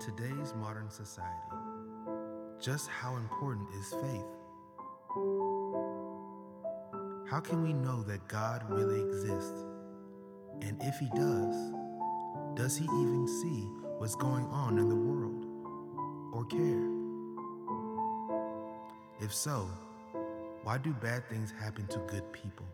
today's 0.00 0.54
modern 0.54 0.88
society, 0.88 1.28
just 2.58 2.88
how 2.88 3.16
important 3.16 3.68
is 3.78 3.92
faith? 3.92 4.24
How 7.28 7.38
can 7.38 7.62
we 7.62 7.74
know 7.74 8.02
that 8.04 8.26
God 8.26 8.64
really 8.70 8.98
exists? 8.98 9.62
And 10.62 10.80
if 10.80 10.98
He 10.98 11.06
does, 11.14 11.54
does 12.54 12.78
He 12.78 12.84
even 12.84 13.28
see 13.42 13.68
what's 13.98 14.14
going 14.14 14.46
on 14.46 14.78
in 14.78 14.88
the 14.88 14.96
world 14.96 15.44
or 16.32 16.46
care? 16.46 16.88
If 19.20 19.34
so, 19.34 19.68
why 20.64 20.78
do 20.78 20.94
bad 20.94 21.28
things 21.28 21.52
happen 21.60 21.86
to 21.88 21.98
good 22.08 22.32
people? 22.32 22.64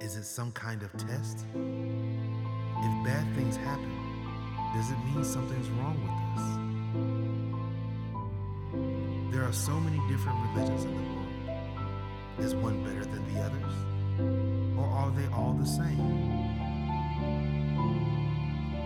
Is 0.00 0.14
it 0.14 0.24
some 0.24 0.52
kind 0.52 0.84
of 0.84 0.92
test? 0.92 1.44
If 1.52 3.04
bad 3.04 3.34
things 3.34 3.56
happen, 3.56 4.05
does 4.76 4.90
it 4.90 4.98
mean 5.06 5.24
something's 5.24 5.70
wrong 5.70 5.96
with 6.04 6.12
us? 6.36 6.44
There 9.32 9.42
are 9.42 9.52
so 9.52 9.80
many 9.80 9.98
different 10.06 10.38
religions 10.50 10.84
in 10.84 10.94
the 10.94 11.02
world. 11.14 11.32
Is 12.40 12.54
one 12.54 12.84
better 12.84 13.06
than 13.06 13.24
the 13.32 13.40
others? 13.40 13.72
Or 14.76 14.84
are 14.84 15.10
they 15.12 15.26
all 15.28 15.54
the 15.54 15.64
same? 15.64 15.96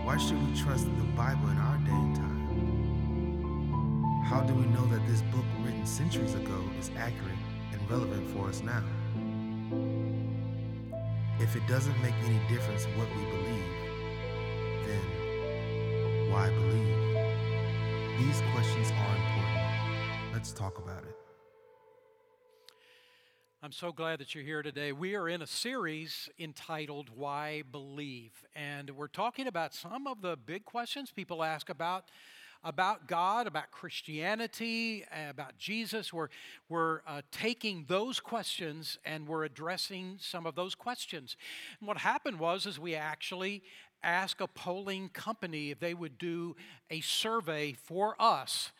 Why 0.05 0.15
should 0.15 0.41
we 0.47 0.55
trust 0.57 0.85
the 0.85 0.91
Bible 1.13 1.49
in 1.49 1.57
our 1.57 1.77
day 1.79 1.91
and 1.91 2.15
time? 2.15 4.23
How 4.23 4.39
do 4.39 4.53
we 4.53 4.65
know 4.67 4.85
that 4.85 5.05
this 5.07 5.23
book 5.23 5.43
written 5.61 5.85
centuries 5.85 6.35
ago 6.35 6.63
is 6.79 6.89
accurate 6.95 7.35
and 7.73 7.91
relevant 7.91 8.25
for 8.29 8.47
us 8.47 8.63
now? 8.63 8.81
If 11.41 11.57
it 11.57 11.67
doesn't 11.67 12.01
make 12.01 12.15
any 12.23 12.39
difference 12.47 12.85
what 12.95 13.09
we 13.09 13.25
believe, 13.25 13.80
why 16.41 16.49
believe? 16.49 16.97
These 18.17 18.41
questions 18.51 18.89
are 18.89 19.15
important. 19.15 20.33
Let's 20.33 20.51
talk 20.51 20.79
about 20.79 21.03
it. 21.03 21.15
I'm 23.61 23.71
so 23.71 23.91
glad 23.91 24.17
that 24.19 24.33
you're 24.33 24.43
here 24.43 24.63
today. 24.63 24.91
We 24.91 25.13
are 25.13 25.29
in 25.29 25.43
a 25.43 25.47
series 25.47 26.29
entitled 26.39 27.11
Why 27.15 27.61
Believe, 27.71 28.31
and 28.55 28.89
we're 28.89 29.07
talking 29.07 29.45
about 29.45 29.75
some 29.75 30.07
of 30.07 30.23
the 30.23 30.35
big 30.35 30.65
questions 30.65 31.11
people 31.11 31.43
ask 31.43 31.69
about 31.69 32.05
about 32.63 33.07
God, 33.07 33.47
about 33.47 33.71
Christianity, 33.71 35.03
about 35.29 35.57
Jesus. 35.57 36.13
We're, 36.13 36.27
we're 36.69 37.01
uh, 37.07 37.23
taking 37.31 37.85
those 37.87 38.19
questions 38.19 38.99
and 39.03 39.27
we're 39.27 39.45
addressing 39.45 40.17
some 40.19 40.45
of 40.45 40.53
those 40.53 40.75
questions. 40.75 41.37
And 41.79 41.87
what 41.87 41.97
happened 41.97 42.39
was 42.39 42.67
is 42.67 42.77
we 42.77 42.93
actually 42.93 43.63
asked 44.03 44.41
a 44.41 44.47
polling 44.47 45.09
company 45.09 45.71
if 45.71 45.79
they 45.79 45.93
would 45.93 46.17
do 46.17 46.55
a 46.89 47.01
survey 47.01 47.73
for 47.73 48.15
us 48.19 48.71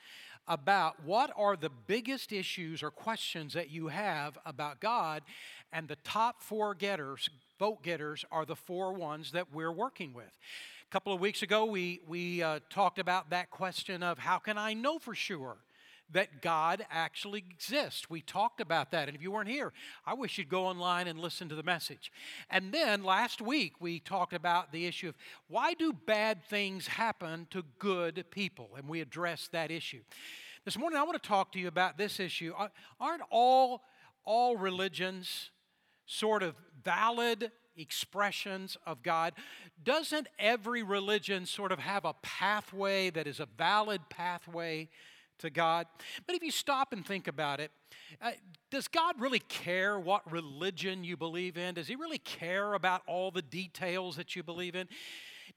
about 0.47 1.03
what 1.03 1.31
are 1.37 1.55
the 1.55 1.69
biggest 1.87 2.31
issues 2.31 2.83
or 2.83 2.91
questions 2.91 3.53
that 3.53 3.69
you 3.69 3.87
have 3.87 4.37
about 4.45 4.79
God, 4.79 5.21
and 5.71 5.87
the 5.87 5.95
top 6.03 6.41
four 6.41 6.73
getters, 6.75 7.29
vote 7.59 7.83
getters, 7.83 8.25
are 8.31 8.45
the 8.45 8.55
four 8.55 8.93
ones 8.93 9.31
that 9.31 9.53
we're 9.53 9.71
working 9.71 10.13
with. 10.13 10.37
A 10.87 10.91
couple 10.91 11.13
of 11.13 11.21
weeks 11.21 11.41
ago, 11.41 11.65
we, 11.65 12.01
we 12.07 12.43
uh, 12.43 12.59
talked 12.69 12.99
about 12.99 13.29
that 13.29 13.49
question 13.49 14.03
of 14.03 14.17
how 14.17 14.39
can 14.39 14.57
I 14.57 14.73
know 14.73 14.99
for 14.99 15.15
sure 15.15 15.57
that 16.13 16.41
God 16.41 16.85
actually 16.91 17.43
exists. 17.49 18.09
We 18.09 18.21
talked 18.21 18.61
about 18.61 18.91
that. 18.91 19.07
And 19.07 19.15
if 19.15 19.21
you 19.21 19.31
weren't 19.31 19.49
here, 19.49 19.71
I 20.05 20.13
wish 20.13 20.37
you'd 20.37 20.49
go 20.49 20.65
online 20.65 21.07
and 21.07 21.19
listen 21.19 21.49
to 21.49 21.55
the 21.55 21.63
message. 21.63 22.11
And 22.49 22.71
then 22.71 23.03
last 23.03 23.41
week, 23.41 23.73
we 23.79 23.99
talked 23.99 24.33
about 24.33 24.71
the 24.71 24.85
issue 24.85 25.09
of 25.09 25.15
why 25.47 25.73
do 25.73 25.93
bad 25.93 26.43
things 26.45 26.87
happen 26.87 27.47
to 27.51 27.63
good 27.79 28.25
people? 28.31 28.71
And 28.77 28.87
we 28.87 29.01
addressed 29.01 29.51
that 29.51 29.71
issue. 29.71 30.01
This 30.65 30.77
morning, 30.77 30.99
I 30.99 31.03
want 31.03 31.21
to 31.21 31.27
talk 31.27 31.51
to 31.53 31.59
you 31.59 31.67
about 31.67 31.97
this 31.97 32.19
issue. 32.19 32.53
Aren't 32.99 33.23
all, 33.29 33.83
all 34.25 34.57
religions 34.57 35.49
sort 36.05 36.43
of 36.43 36.55
valid 36.83 37.51
expressions 37.77 38.77
of 38.85 39.01
God. 39.01 39.33
Doesn't 39.83 40.27
every 40.37 40.83
religion 40.83 41.45
sort 41.45 41.71
of 41.71 41.79
have 41.79 42.05
a 42.05 42.13
pathway 42.21 43.09
that 43.11 43.27
is 43.27 43.39
a 43.39 43.47
valid 43.57 44.01
pathway 44.09 44.89
to 45.41 45.49
God? 45.49 45.87
But 46.25 46.35
if 46.35 46.43
you 46.43 46.51
stop 46.51 46.93
and 46.93 47.05
think 47.05 47.27
about 47.27 47.59
it, 47.59 47.71
uh, 48.21 48.31
does 48.69 48.87
God 48.87 49.19
really 49.19 49.39
care 49.39 49.99
what 49.99 50.29
religion 50.31 51.03
you 51.03 51.17
believe 51.17 51.57
in? 51.57 51.75
Does 51.75 51.87
He 51.87 51.95
really 51.95 52.17
care 52.17 52.73
about 52.73 53.01
all 53.07 53.31
the 53.31 53.41
details 53.41 54.15
that 54.15 54.35
you 54.35 54.43
believe 54.43 54.75
in? 54.75 54.87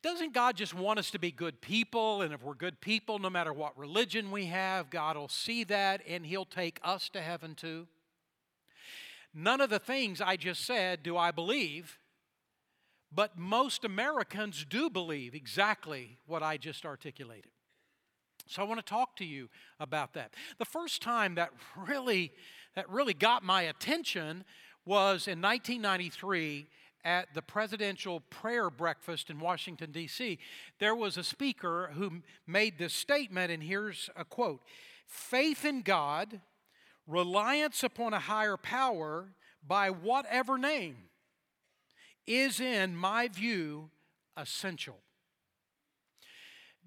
Doesn't 0.03 0.35
God 0.35 0.57
just 0.57 0.75
want 0.75 0.99
us 0.99 1.11
to 1.13 1.19
be 1.19 1.31
good 1.31 1.61
people? 1.61 2.21
And 2.21 2.35
if 2.35 2.43
we're 2.43 2.55
good 2.55 2.81
people, 2.81 3.19
no 3.19 3.31
matter 3.31 3.53
what 3.53 3.79
religion 3.79 4.31
we 4.31 4.47
have, 4.47 4.91
God 4.91 5.17
will 5.17 5.29
see 5.29 5.65
that 5.65 6.03
and 6.07 6.27
He'll 6.27 6.45
take 6.45 6.79
us 6.83 7.09
to 7.11 7.23
heaven 7.23 7.55
too. 7.55 7.87
None 9.33 9.61
of 9.61 9.71
the 9.71 9.79
things 9.79 10.21
I 10.21 10.37
just 10.37 10.65
said 10.65 11.03
do 11.03 11.17
I 11.17 11.31
believe, 11.31 11.99
but 13.11 13.39
most 13.39 13.85
Americans 13.85 14.65
do 14.69 14.91
believe 14.91 15.35
exactly 15.35 16.19
what 16.27 16.43
I 16.43 16.57
just 16.57 16.85
articulated. 16.85 17.51
So 18.47 18.63
I 18.63 18.67
want 18.67 18.79
to 18.79 18.87
talk 18.87 19.17
to 19.17 19.25
you 19.25 19.49
about 19.81 20.15
that. 20.15 20.35
The 20.59 20.65
first 20.65 21.03
time 21.03 21.35
that 21.37 21.51
really 21.77 22.33
that 22.75 22.89
really 22.91 23.15
got 23.15 23.43
my 23.43 23.63
attention 23.63 24.45
was 24.85 25.29
in 25.29 25.41
1993 25.41 26.67
at 27.05 27.33
the 27.35 27.43
presidential 27.43 28.21
prayer 28.21 28.71
breakfast 28.71 29.31
in 29.31 29.39
Washington 29.39 29.93
D.C. 29.93 30.39
There 30.81 30.95
was 30.95 31.17
a 31.17 31.25
speaker 31.25 31.91
who 31.95 32.23
made 32.47 32.79
this 32.79 32.95
statement 32.95 33.53
and 33.53 33.63
here's 33.63 34.11
a 34.17 34.25
quote. 34.25 34.61
Faith 35.07 35.65
in 35.65 35.83
God, 35.83 36.41
reliance 37.07 37.83
upon 37.83 38.15
a 38.15 38.19
higher 38.19 38.57
power 38.57 39.29
by 39.67 39.91
whatever 39.91 40.59
name 40.59 40.97
is, 42.27 42.59
in 42.59 42.97
my 42.97 43.29
view, 43.29 43.91
essential. 44.37 44.97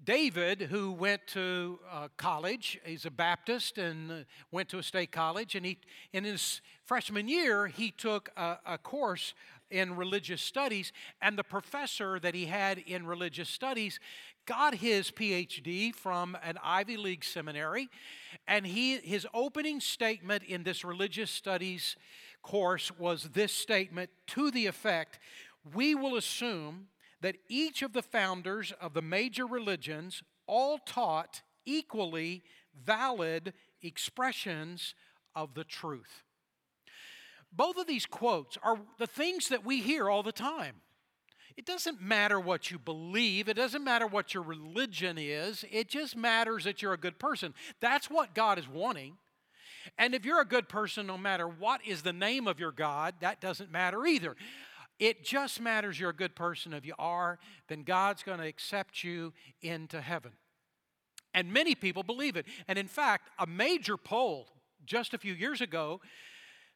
David, 0.04 0.62
who 0.62 0.92
went 0.92 1.26
to 1.28 1.78
uh, 1.90 2.08
college, 2.16 2.78
he's 2.84 3.04
a 3.04 3.10
Baptist 3.10 3.78
and 3.78 4.10
uh, 4.10 4.14
went 4.50 4.68
to 4.70 4.78
a 4.78 4.82
state 4.82 5.12
college, 5.12 5.54
and 5.54 5.66
he, 5.66 5.78
in 6.12 6.24
his 6.24 6.60
freshman 6.84 7.28
year, 7.28 7.66
he 7.66 7.90
took 7.90 8.30
a, 8.36 8.58
a 8.64 8.78
course 8.78 9.34
in 9.70 9.96
religious 9.96 10.40
studies, 10.40 10.92
and 11.20 11.36
the 11.36 11.44
professor 11.44 12.18
that 12.20 12.34
he 12.34 12.46
had 12.46 12.78
in 12.78 13.06
religious 13.06 13.48
studies 13.48 14.00
got 14.46 14.76
his 14.76 15.10
PhD 15.10 15.94
from 15.94 16.38
an 16.42 16.56
Ivy 16.62 16.96
League 16.96 17.24
seminary, 17.24 17.88
and 18.46 18.66
he, 18.66 18.96
his 18.98 19.26
opening 19.34 19.80
statement 19.80 20.42
in 20.44 20.62
this 20.62 20.84
religious 20.84 21.30
studies 21.30 21.96
course 22.42 22.90
was 22.98 23.24
this 23.34 23.52
statement 23.52 24.10
to 24.28 24.50
the 24.50 24.66
effect 24.66 25.18
we 25.74 25.94
will 25.94 26.16
assume 26.16 26.86
that 27.20 27.36
each 27.48 27.82
of 27.82 27.92
the 27.92 28.02
founders 28.02 28.72
of 28.80 28.94
the 28.94 29.02
major 29.02 29.46
religions 29.46 30.22
all 30.46 30.78
taught 30.78 31.42
equally 31.66 32.42
valid 32.84 33.52
expressions 33.82 34.94
of 35.34 35.54
the 35.54 35.64
truth. 35.64 36.22
Both 37.52 37.76
of 37.76 37.86
these 37.86 38.06
quotes 38.06 38.58
are 38.62 38.78
the 38.98 39.06
things 39.06 39.48
that 39.48 39.64
we 39.64 39.80
hear 39.80 40.08
all 40.08 40.22
the 40.22 40.32
time. 40.32 40.76
It 41.56 41.66
doesn't 41.66 42.00
matter 42.00 42.38
what 42.38 42.70
you 42.70 42.78
believe, 42.78 43.48
it 43.48 43.54
doesn't 43.54 43.82
matter 43.82 44.06
what 44.06 44.32
your 44.32 44.44
religion 44.44 45.18
is, 45.18 45.64
it 45.72 45.88
just 45.88 46.16
matters 46.16 46.64
that 46.64 46.82
you're 46.82 46.92
a 46.92 46.98
good 46.98 47.18
person. 47.18 47.52
That's 47.80 48.08
what 48.08 48.32
God 48.34 48.60
is 48.60 48.68
wanting. 48.68 49.16
And 49.96 50.14
if 50.14 50.24
you're 50.24 50.40
a 50.40 50.46
good 50.46 50.68
person, 50.68 51.06
no 51.06 51.18
matter 51.18 51.48
what 51.48 51.80
is 51.84 52.02
the 52.02 52.12
name 52.12 52.46
of 52.46 52.60
your 52.60 52.70
God, 52.70 53.14
that 53.20 53.40
doesn't 53.40 53.72
matter 53.72 54.06
either. 54.06 54.36
It 54.98 55.24
just 55.24 55.60
matters 55.60 55.98
you're 55.98 56.10
a 56.10 56.14
good 56.14 56.34
person. 56.34 56.72
If 56.72 56.84
you 56.84 56.94
are, 56.98 57.38
then 57.68 57.82
God's 57.82 58.22
going 58.22 58.38
to 58.38 58.46
accept 58.46 59.04
you 59.04 59.32
into 59.62 60.00
heaven. 60.00 60.32
And 61.34 61.52
many 61.52 61.74
people 61.74 62.02
believe 62.02 62.36
it. 62.36 62.46
And 62.66 62.78
in 62.78 62.88
fact, 62.88 63.30
a 63.38 63.46
major 63.46 63.96
poll 63.96 64.48
just 64.84 65.14
a 65.14 65.18
few 65.18 65.34
years 65.34 65.60
ago 65.60 66.00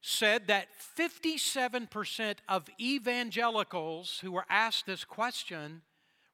said 0.01 0.49
that 0.49 0.67
57% 0.99 2.37
of 2.49 2.69
evangelicals 2.81 4.19
who 4.21 4.33
were 4.33 4.47
asked 4.49 4.87
this 4.87 5.05
question 5.05 5.83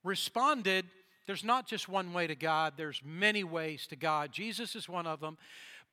responded 0.05 0.87
there's 1.27 1.45
not 1.45 1.69
just 1.69 1.91
one 1.91 2.15
way 2.15 2.27
to 2.27 2.35
God, 2.35 2.73
there's 2.79 3.03
many 3.05 3.45
ways 3.45 3.87
to 3.89 3.97
God. 3.97 4.33
Jesus 4.33 4.75
is 4.75 4.89
one 4.89 5.07
of 5.07 5.21
them 5.21 5.37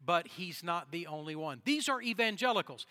but 0.04 0.28
he's 0.28 0.64
not 0.64 0.92
the 0.92 1.08
only 1.08 1.36
one. 1.36 1.62
These 1.66 1.90
are 1.90 2.02
evangelicals. 2.02 2.86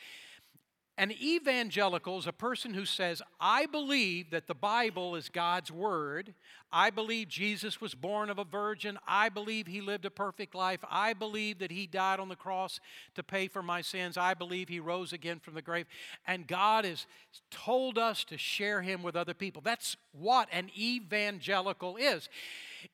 An 0.97 1.11
evangelical 1.11 2.19
is 2.19 2.29
a 2.29 2.33
person 2.33 2.73
who 2.73 2.85
says, 2.85 3.21
I 3.41 3.67
believe 3.67 4.31
that 4.31 4.47
the 4.47 4.55
Bible 4.55 5.17
is 5.17 5.29
God's 5.29 5.73
Word. 5.73 6.35
I 6.73 6.91
believe 6.91 7.29
Jesus 7.29 7.81
was 7.81 7.97
born 7.97 8.31
of 8.31 8.39
a 8.39 8.45
virgin. 8.45 8.99
I 9.07 9.29
believe 9.29 9.67
he 9.67 9.81
lived 9.81 10.05
a 10.05 10.11
perfect 10.11 10.55
life. 10.55 10.79
I 10.89 11.13
believe 11.13 11.59
that 11.59 11.73
he 11.73 11.89
died 11.89 12.21
on 12.21 12.29
the 12.29 12.37
cross 12.37 12.79
to 13.17 13.25
pay 13.25 13.49
for 13.49 13.61
my 13.61 13.81
sins. 13.81 14.17
I 14.17 14.35
believe 14.35 14.69
he 14.69 14.79
rose 14.79 15.13
again 15.13 15.41
from 15.41 15.55
the 15.55 15.63
grave. 15.63 15.87
And 16.29 16.47
God 16.47 16.85
has 16.85 17.07
told 17.51 17.99
us 17.99 18.23
to 18.25 18.39
share 18.39 18.81
him 18.81 19.03
with 19.03 19.17
other 19.17 19.35
people. 19.35 19.63
That's 19.63 19.97
what 20.13 20.49
an 20.53 20.71
evangelical 20.79 21.97
is. 21.97 22.29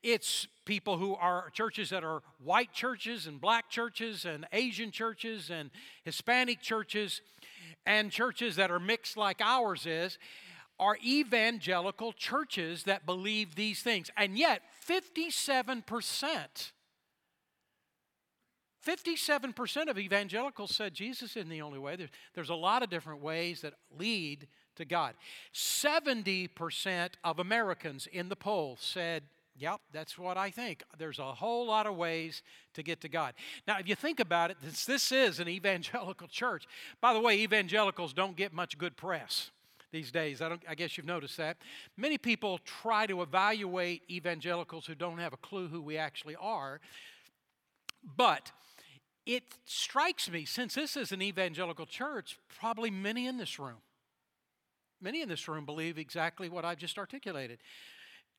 It's 0.01 0.47
people 0.65 0.97
who 0.97 1.15
are 1.15 1.49
churches 1.51 1.91
that 1.91 2.03
are 2.03 2.23
white 2.43 2.73
churches 2.73 3.27
and 3.27 3.39
black 3.39 3.69
churches 3.69 4.25
and 4.25 4.47
Asian 4.53 4.89
churches 4.89 5.51
and 5.51 5.69
Hispanic 6.03 6.61
churches 6.61 7.21
and 7.85 8.11
churches 8.11 8.55
that 8.55 8.71
are 8.71 8.79
mixed 8.79 9.17
like 9.17 9.41
ours 9.41 9.85
is 9.85 10.17
are 10.79 10.97
evangelical 11.05 12.11
churches 12.11 12.83
that 12.83 13.05
believe 13.05 13.55
these 13.55 13.81
things. 13.81 14.09
And 14.17 14.35
yet, 14.37 14.63
57%, 14.87 15.83
57% 18.85 19.87
of 19.87 19.99
evangelicals 19.99 20.75
said 20.75 20.95
Jesus 20.95 21.37
isn't 21.37 21.49
the 21.49 21.61
only 21.61 21.77
way. 21.77 21.95
There's, 21.95 22.09
there's 22.33 22.49
a 22.49 22.55
lot 22.55 22.81
of 22.81 22.89
different 22.89 23.21
ways 23.21 23.61
that 23.61 23.75
lead 23.95 24.47
to 24.75 24.85
God. 24.85 25.13
70% 25.53 27.09
of 27.23 27.37
Americans 27.37 28.07
in 28.11 28.29
the 28.29 28.35
poll 28.35 28.75
said 28.79 29.23
Yep, 29.61 29.79
that's 29.93 30.17
what 30.17 30.37
I 30.37 30.49
think. 30.49 30.81
There's 30.97 31.19
a 31.19 31.33
whole 31.33 31.67
lot 31.67 31.85
of 31.85 31.95
ways 31.95 32.41
to 32.73 32.81
get 32.81 32.99
to 33.01 33.07
God. 33.07 33.35
Now, 33.67 33.77
if 33.77 33.87
you 33.87 33.93
think 33.93 34.19
about 34.19 34.49
it, 34.49 34.57
this, 34.59 34.85
this 34.85 35.11
is 35.11 35.39
an 35.39 35.47
evangelical 35.59 36.27
church. 36.27 36.65
By 36.99 37.13
the 37.13 37.19
way, 37.19 37.37
evangelicals 37.37 38.11
don't 38.11 38.35
get 38.35 38.53
much 38.53 38.79
good 38.79 38.97
press 38.97 39.51
these 39.91 40.11
days. 40.11 40.41
I, 40.41 40.49
don't, 40.49 40.63
I 40.67 40.73
guess 40.73 40.97
you've 40.97 41.05
noticed 41.05 41.37
that. 41.37 41.57
Many 41.95 42.17
people 42.17 42.59
try 42.65 43.05
to 43.05 43.21
evaluate 43.21 44.01
evangelicals 44.09 44.87
who 44.87 44.95
don't 44.95 45.19
have 45.19 45.31
a 45.31 45.37
clue 45.37 45.67
who 45.67 45.79
we 45.79 45.95
actually 45.95 46.35
are. 46.37 46.81
But 48.17 48.51
it 49.27 49.43
strikes 49.65 50.27
me, 50.27 50.43
since 50.45 50.73
this 50.73 50.97
is 50.97 51.11
an 51.11 51.21
evangelical 51.21 51.85
church, 51.85 52.39
probably 52.59 52.89
many 52.89 53.27
in 53.27 53.37
this 53.37 53.59
room, 53.59 53.83
many 54.99 55.21
in 55.21 55.29
this 55.29 55.47
room 55.47 55.67
believe 55.67 55.99
exactly 55.99 56.49
what 56.49 56.65
I've 56.65 56.79
just 56.79 56.97
articulated. 56.97 57.59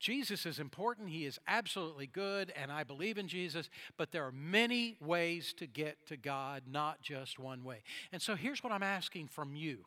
Jesus 0.02 0.46
is 0.46 0.58
important, 0.58 1.10
He 1.10 1.24
is 1.26 1.38
absolutely 1.46 2.08
good, 2.08 2.52
and 2.56 2.72
I 2.72 2.82
believe 2.82 3.18
in 3.18 3.28
Jesus, 3.28 3.70
but 3.96 4.10
there 4.10 4.24
are 4.26 4.32
many 4.32 4.96
ways 5.00 5.54
to 5.58 5.66
get 5.66 6.04
to 6.08 6.16
God, 6.16 6.64
not 6.68 7.00
just 7.02 7.38
one 7.38 7.62
way. 7.62 7.84
And 8.10 8.20
so 8.20 8.34
here's 8.34 8.64
what 8.64 8.72
I'm 8.72 8.82
asking 8.82 9.28
from 9.28 9.54
you 9.54 9.84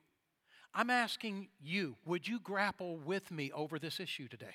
I'm 0.73 0.89
asking 0.89 1.49
you, 1.61 1.97
would 2.05 2.29
you 2.29 2.39
grapple 2.39 2.97
with 2.97 3.29
me 3.29 3.51
over 3.51 3.77
this 3.77 3.99
issue 3.99 4.29
today? 4.29 4.45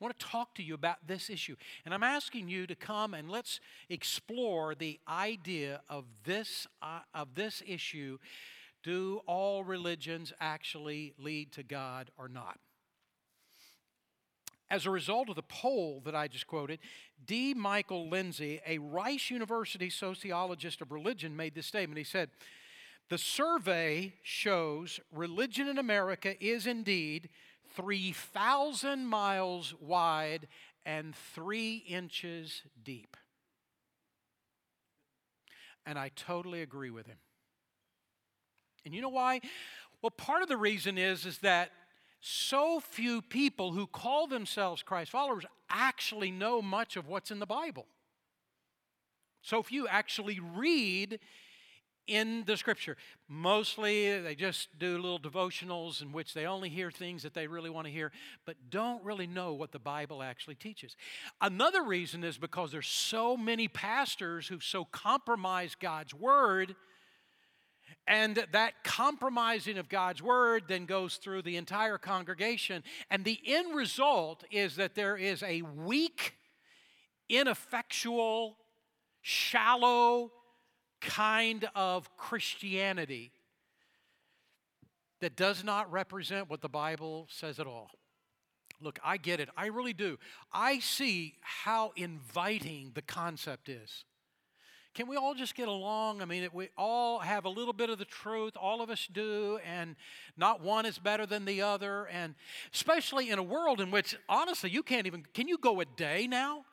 I 0.00 0.04
want 0.04 0.16
to 0.16 0.26
talk 0.26 0.54
to 0.54 0.62
you 0.62 0.74
about 0.74 0.98
this 1.04 1.28
issue. 1.28 1.56
And 1.84 1.92
I'm 1.92 2.04
asking 2.04 2.48
you 2.48 2.66
to 2.68 2.76
come 2.76 3.12
and 3.12 3.28
let's 3.28 3.58
explore 3.88 4.74
the 4.76 5.00
idea 5.08 5.82
of 5.88 6.04
this, 6.24 6.68
uh, 6.80 7.00
of 7.12 7.34
this 7.34 7.60
issue. 7.66 8.18
Do 8.82 9.20
all 9.26 9.62
religions 9.62 10.32
actually 10.40 11.12
lead 11.18 11.52
to 11.52 11.64
God 11.64 12.10
or 12.16 12.28
not? 12.28 12.58
As 14.70 14.86
a 14.86 14.90
result 14.90 15.28
of 15.28 15.34
the 15.34 15.42
poll 15.42 16.00
that 16.04 16.14
I 16.14 16.28
just 16.28 16.46
quoted, 16.46 16.78
D. 17.26 17.54
Michael 17.54 18.08
Lindsay, 18.08 18.60
a 18.66 18.78
Rice 18.78 19.30
University 19.30 19.90
sociologist 19.90 20.80
of 20.80 20.92
religion, 20.92 21.36
made 21.36 21.54
this 21.54 21.66
statement. 21.66 21.98
He 21.98 22.04
said, 22.04 22.30
The 23.08 23.18
survey 23.18 24.14
shows 24.22 25.00
religion 25.12 25.66
in 25.66 25.76
America 25.76 26.42
is 26.42 26.68
indeed 26.68 27.30
3,000 27.74 29.06
miles 29.06 29.74
wide 29.80 30.46
and 30.86 31.14
three 31.14 31.84
inches 31.88 32.62
deep. 32.82 33.16
And 35.84 35.98
I 35.98 36.10
totally 36.14 36.62
agree 36.62 36.90
with 36.90 37.06
him. 37.06 37.18
And 38.84 38.94
you 38.94 39.02
know 39.02 39.08
why? 39.08 39.40
Well, 40.02 40.10
part 40.10 40.42
of 40.42 40.48
the 40.48 40.56
reason 40.56 40.96
is, 40.96 41.26
is 41.26 41.38
that 41.38 41.70
so 42.20 42.80
few 42.80 43.22
people 43.22 43.72
who 43.72 43.86
call 43.86 44.26
themselves 44.26 44.82
Christ 44.82 45.10
followers 45.10 45.44
actually 45.70 46.30
know 46.30 46.60
much 46.60 46.96
of 46.96 47.08
what's 47.08 47.30
in 47.30 47.38
the 47.38 47.46
Bible. 47.46 47.86
So 49.42 49.62
few 49.62 49.88
actually 49.88 50.38
read 50.38 51.18
in 52.06 52.44
the 52.44 52.56
scripture. 52.56 52.96
Mostly 53.28 54.20
they 54.20 54.34
just 54.34 54.68
do 54.78 54.96
little 54.96 55.20
devotionals 55.20 56.02
in 56.02 56.12
which 56.12 56.34
they 56.34 56.44
only 56.44 56.68
hear 56.68 56.90
things 56.90 57.22
that 57.22 57.34
they 57.34 57.46
really 57.46 57.70
want 57.70 57.86
to 57.86 57.92
hear, 57.92 58.10
but 58.44 58.56
don't 58.68 59.02
really 59.04 59.26
know 59.26 59.54
what 59.54 59.72
the 59.72 59.78
Bible 59.78 60.22
actually 60.22 60.56
teaches. 60.56 60.96
Another 61.40 61.82
reason 61.84 62.24
is 62.24 62.36
because 62.36 62.72
there's 62.72 62.88
so 62.88 63.36
many 63.36 63.68
pastors 63.68 64.48
who 64.48 64.60
so 64.60 64.84
compromise 64.84 65.76
God's 65.78 66.12
word 66.12 66.74
and 68.06 68.44
that 68.52 68.82
compromising 68.82 69.78
of 69.78 69.88
God's 69.88 70.22
word 70.22 70.64
then 70.66 70.84
goes 70.84 71.16
through 71.16 71.42
the 71.42 71.56
entire 71.56 71.98
congregation. 71.98 72.82
And 73.10 73.24
the 73.24 73.38
end 73.46 73.74
result 73.74 74.44
is 74.50 74.76
that 74.76 74.94
there 74.94 75.16
is 75.16 75.42
a 75.42 75.62
weak, 75.62 76.34
ineffectual, 77.28 78.56
shallow 79.22 80.32
kind 81.00 81.68
of 81.74 82.14
Christianity 82.16 83.32
that 85.20 85.36
does 85.36 85.62
not 85.62 85.90
represent 85.92 86.50
what 86.50 86.62
the 86.62 86.68
Bible 86.68 87.28
says 87.30 87.60
at 87.60 87.66
all. 87.66 87.90
Look, 88.80 88.98
I 89.04 89.18
get 89.18 89.40
it. 89.40 89.50
I 89.56 89.66
really 89.66 89.92
do. 89.92 90.18
I 90.52 90.78
see 90.78 91.34
how 91.42 91.92
inviting 91.96 92.92
the 92.94 93.02
concept 93.02 93.68
is. 93.68 94.04
Can 94.92 95.06
we 95.06 95.16
all 95.16 95.34
just 95.34 95.54
get 95.54 95.68
along? 95.68 96.20
I 96.20 96.24
mean, 96.24 96.48
we 96.52 96.68
all 96.76 97.20
have 97.20 97.44
a 97.44 97.48
little 97.48 97.72
bit 97.72 97.90
of 97.90 97.98
the 97.98 98.04
truth, 98.04 98.54
all 98.60 98.82
of 98.82 98.90
us 98.90 99.08
do, 99.12 99.60
and 99.64 99.94
not 100.36 100.62
one 100.62 100.84
is 100.84 100.98
better 100.98 101.26
than 101.26 101.44
the 101.44 101.62
other. 101.62 102.06
And 102.06 102.34
especially 102.74 103.30
in 103.30 103.38
a 103.38 103.42
world 103.42 103.80
in 103.80 103.92
which, 103.92 104.16
honestly, 104.28 104.68
you 104.68 104.82
can't 104.82 105.06
even, 105.06 105.24
can 105.32 105.46
you 105.46 105.58
go 105.58 105.80
a 105.80 105.84
day 105.84 106.26
now? 106.26 106.64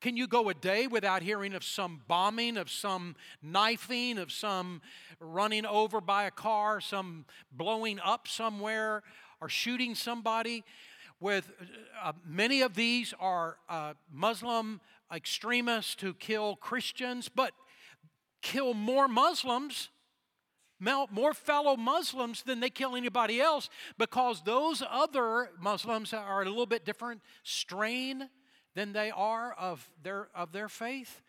Can 0.00 0.16
you 0.16 0.28
go 0.28 0.50
a 0.50 0.54
day 0.54 0.86
without 0.86 1.22
hearing 1.22 1.52
of 1.54 1.64
some 1.64 2.02
bombing, 2.06 2.58
of 2.58 2.70
some 2.70 3.16
knifing, 3.42 4.18
of 4.18 4.30
some 4.30 4.80
running 5.18 5.66
over 5.66 6.00
by 6.00 6.24
a 6.24 6.30
car, 6.30 6.80
some 6.80 7.24
blowing 7.50 7.98
up 8.04 8.28
somewhere, 8.28 9.02
or 9.40 9.48
shooting 9.48 9.96
somebody? 9.96 10.62
With 11.20 11.50
uh, 12.02 12.12
many 12.24 12.60
of 12.60 12.74
these 12.74 13.14
are 13.18 13.56
uh, 13.68 13.94
Muslim 14.12 14.80
extremists 15.12 16.02
who 16.02 16.12
kill 16.12 16.56
Christians, 16.56 17.28
but 17.28 17.52
kill 18.44 18.74
more 18.74 19.08
Muslims, 19.08 19.88
more 20.78 21.32
fellow 21.32 21.76
Muslims 21.76 22.42
than 22.42 22.60
they 22.60 22.70
kill 22.70 22.94
anybody 22.94 23.40
else 23.40 23.70
because 23.98 24.42
those 24.44 24.82
other 24.88 25.50
Muslims 25.58 26.12
are 26.12 26.42
a 26.42 26.48
little 26.48 26.66
bit 26.66 26.84
different 26.84 27.22
strain 27.42 28.28
than 28.74 28.92
they 28.92 29.10
are 29.10 29.52
of 29.54 29.88
their, 30.02 30.28
of 30.34 30.52
their 30.52 30.68
faith. 30.68 31.22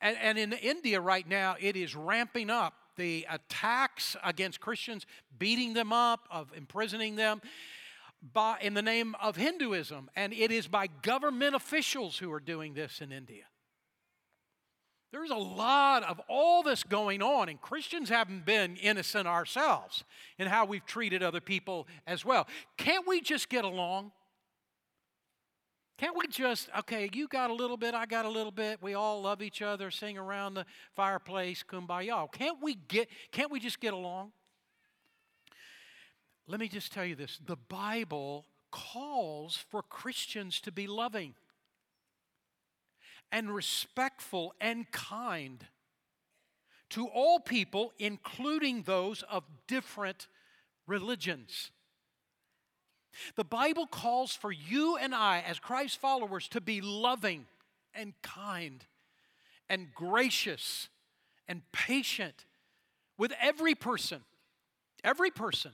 And, 0.00 0.16
and 0.20 0.38
in 0.38 0.52
India 0.54 1.00
right 1.00 1.28
now, 1.28 1.56
it 1.60 1.76
is 1.76 1.94
ramping 1.94 2.50
up 2.50 2.74
the 2.96 3.26
attacks 3.28 4.16
against 4.24 4.60
Christians, 4.60 5.04
beating 5.38 5.74
them 5.74 5.92
up, 5.92 6.26
of 6.30 6.52
imprisoning 6.56 7.16
them. 7.16 7.42
By, 8.32 8.56
in 8.62 8.72
the 8.72 8.80
name 8.80 9.14
of 9.20 9.36
Hinduism, 9.36 10.08
and 10.16 10.32
it 10.32 10.50
is 10.50 10.66
by 10.66 10.86
government 10.86 11.54
officials 11.54 12.16
who 12.16 12.32
are 12.32 12.40
doing 12.40 12.72
this 12.72 13.02
in 13.02 13.12
India. 13.12 13.44
There's 15.14 15.30
a 15.30 15.36
lot 15.36 16.02
of 16.02 16.20
all 16.28 16.64
this 16.64 16.82
going 16.82 17.22
on, 17.22 17.48
and 17.48 17.60
Christians 17.60 18.08
haven't 18.08 18.44
been 18.44 18.74
innocent 18.74 19.28
ourselves 19.28 20.02
in 20.40 20.48
how 20.48 20.64
we've 20.64 20.84
treated 20.84 21.22
other 21.22 21.40
people 21.40 21.86
as 22.04 22.24
well. 22.24 22.48
Can't 22.76 23.06
we 23.06 23.20
just 23.20 23.48
get 23.48 23.64
along? 23.64 24.10
Can't 25.98 26.16
we 26.16 26.26
just, 26.26 26.68
okay, 26.80 27.08
you 27.12 27.28
got 27.28 27.50
a 27.50 27.54
little 27.54 27.76
bit, 27.76 27.94
I 27.94 28.06
got 28.06 28.24
a 28.24 28.28
little 28.28 28.50
bit, 28.50 28.82
we 28.82 28.94
all 28.94 29.22
love 29.22 29.40
each 29.40 29.62
other, 29.62 29.92
sing 29.92 30.18
around 30.18 30.54
the 30.54 30.66
fireplace, 30.96 31.62
kumbaya. 31.62 32.26
Can't 32.32 32.60
we 32.60 32.74
get, 32.74 33.06
can't 33.30 33.52
we 33.52 33.60
just 33.60 33.78
get 33.78 33.94
along? 33.94 34.32
Let 36.48 36.58
me 36.58 36.66
just 36.66 36.92
tell 36.92 37.04
you 37.04 37.14
this 37.14 37.38
the 37.46 37.56
Bible 37.68 38.46
calls 38.72 39.64
for 39.70 39.80
Christians 39.80 40.60
to 40.62 40.72
be 40.72 40.88
loving 40.88 41.34
and 43.34 43.52
respectful 43.52 44.54
and 44.60 44.88
kind 44.92 45.66
to 46.88 47.08
all 47.08 47.40
people, 47.40 47.92
including 47.98 48.82
those 48.82 49.24
of 49.24 49.42
different 49.66 50.28
religions. 50.86 51.72
The 53.34 53.42
Bible 53.42 53.88
calls 53.88 54.36
for 54.36 54.52
you 54.52 54.96
and 54.96 55.12
I, 55.12 55.42
as 55.44 55.58
Christ 55.58 55.98
followers, 55.98 56.46
to 56.48 56.60
be 56.60 56.80
loving 56.80 57.46
and 57.92 58.14
kind 58.22 58.84
and 59.68 59.88
gracious 59.92 60.88
and 61.48 61.62
patient 61.72 62.44
with 63.18 63.32
every 63.40 63.74
person, 63.74 64.20
Every 65.04 65.30
person. 65.30 65.72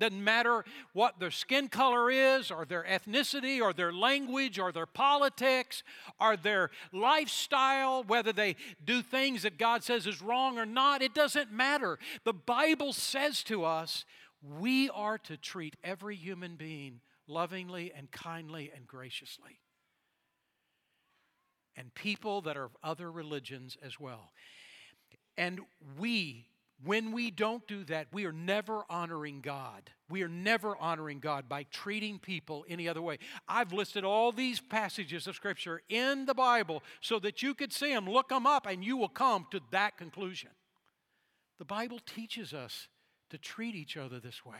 Doesn't 0.00 0.24
matter 0.24 0.64
what 0.94 1.20
their 1.20 1.30
skin 1.30 1.68
color 1.68 2.10
is, 2.10 2.50
or 2.50 2.64
their 2.64 2.84
ethnicity, 2.84 3.60
or 3.60 3.72
their 3.72 3.92
language, 3.92 4.58
or 4.58 4.72
their 4.72 4.86
politics, 4.86 5.82
or 6.18 6.36
their 6.36 6.70
lifestyle, 6.92 8.02
whether 8.02 8.32
they 8.32 8.56
do 8.84 9.02
things 9.02 9.42
that 9.42 9.58
God 9.58 9.84
says 9.84 10.06
is 10.06 10.22
wrong 10.22 10.58
or 10.58 10.66
not, 10.66 11.02
it 11.02 11.14
doesn't 11.14 11.52
matter. 11.52 11.98
The 12.24 12.32
Bible 12.32 12.94
says 12.94 13.44
to 13.44 13.64
us 13.64 14.06
we 14.42 14.88
are 14.90 15.18
to 15.18 15.36
treat 15.36 15.76
every 15.84 16.16
human 16.16 16.56
being 16.56 17.00
lovingly 17.26 17.92
and 17.94 18.10
kindly 18.10 18.72
and 18.74 18.86
graciously. 18.86 19.60
And 21.76 21.94
people 21.94 22.40
that 22.42 22.56
are 22.56 22.64
of 22.64 22.76
other 22.82 23.10
religions 23.10 23.76
as 23.82 24.00
well. 24.00 24.32
And 25.36 25.60
we 25.98 26.46
when 26.84 27.12
we 27.12 27.30
don't 27.30 27.66
do 27.66 27.84
that, 27.84 28.06
we 28.12 28.24
are 28.24 28.32
never 28.32 28.84
honoring 28.88 29.40
God. 29.42 29.90
We 30.08 30.22
are 30.22 30.28
never 30.28 30.76
honoring 30.76 31.20
God 31.20 31.48
by 31.48 31.64
treating 31.64 32.18
people 32.18 32.64
any 32.68 32.88
other 32.88 33.02
way. 33.02 33.18
I've 33.46 33.72
listed 33.72 34.02
all 34.02 34.32
these 34.32 34.60
passages 34.60 35.26
of 35.26 35.36
Scripture 35.36 35.82
in 35.88 36.24
the 36.26 36.34
Bible 36.34 36.82
so 37.00 37.18
that 37.18 37.42
you 37.42 37.54
could 37.54 37.72
see 37.72 37.92
them, 37.92 38.08
look 38.08 38.30
them 38.30 38.46
up, 38.46 38.66
and 38.66 38.82
you 38.82 38.96
will 38.96 39.08
come 39.08 39.46
to 39.50 39.60
that 39.72 39.98
conclusion. 39.98 40.50
The 41.58 41.64
Bible 41.66 42.00
teaches 42.06 42.54
us 42.54 42.88
to 43.28 43.38
treat 43.38 43.74
each 43.74 43.96
other 43.96 44.18
this 44.18 44.44
way. 44.44 44.58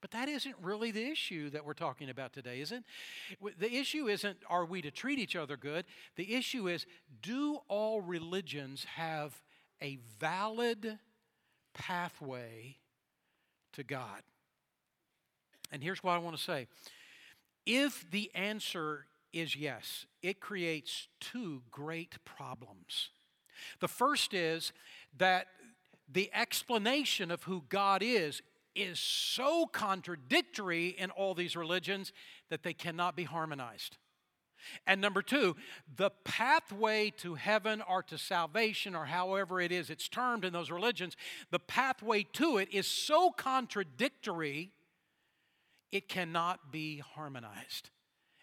But 0.00 0.12
that 0.12 0.28
isn't 0.28 0.54
really 0.62 0.92
the 0.92 1.10
issue 1.10 1.50
that 1.50 1.64
we're 1.64 1.74
talking 1.74 2.08
about 2.08 2.32
today, 2.32 2.60
is 2.60 2.70
it? 2.70 2.84
The 3.58 3.74
issue 3.74 4.06
isn't 4.06 4.38
are 4.48 4.64
we 4.64 4.80
to 4.82 4.92
treat 4.92 5.18
each 5.18 5.34
other 5.34 5.56
good? 5.56 5.84
The 6.14 6.36
issue 6.36 6.68
is 6.68 6.86
do 7.20 7.58
all 7.66 8.00
religions 8.00 8.86
have 8.94 9.42
a 9.82 9.98
valid 10.20 10.98
pathway 11.78 12.76
to 13.72 13.82
God? 13.82 14.22
And 15.70 15.82
here's 15.82 16.02
what 16.02 16.12
I 16.12 16.18
want 16.18 16.36
to 16.36 16.42
say 16.42 16.66
if 17.66 18.10
the 18.10 18.30
answer 18.34 19.06
is 19.32 19.54
yes, 19.54 20.06
it 20.22 20.40
creates 20.40 21.08
two 21.20 21.62
great 21.70 22.16
problems. 22.24 23.10
The 23.80 23.88
first 23.88 24.32
is 24.34 24.72
that 25.18 25.48
the 26.10 26.30
explanation 26.32 27.30
of 27.30 27.42
who 27.42 27.64
God 27.68 28.02
is 28.02 28.40
is 28.74 28.98
so 28.98 29.66
contradictory 29.66 30.88
in 30.88 31.10
all 31.10 31.34
these 31.34 31.56
religions 31.56 32.12
that 32.48 32.62
they 32.62 32.72
cannot 32.72 33.16
be 33.16 33.24
harmonized. 33.24 33.98
And 34.86 35.00
number 35.00 35.22
two, 35.22 35.56
the 35.96 36.10
pathway 36.24 37.10
to 37.18 37.34
heaven 37.34 37.82
or 37.88 38.02
to 38.04 38.18
salvation, 38.18 38.94
or 38.94 39.06
however 39.06 39.60
it 39.60 39.72
is 39.72 39.90
it's 39.90 40.08
termed 40.08 40.44
in 40.44 40.52
those 40.52 40.70
religions, 40.70 41.16
the 41.50 41.58
pathway 41.58 42.24
to 42.34 42.58
it 42.58 42.68
is 42.72 42.86
so 42.86 43.30
contradictory, 43.30 44.72
it 45.92 46.08
cannot 46.08 46.72
be 46.72 46.98
harmonized. 46.98 47.90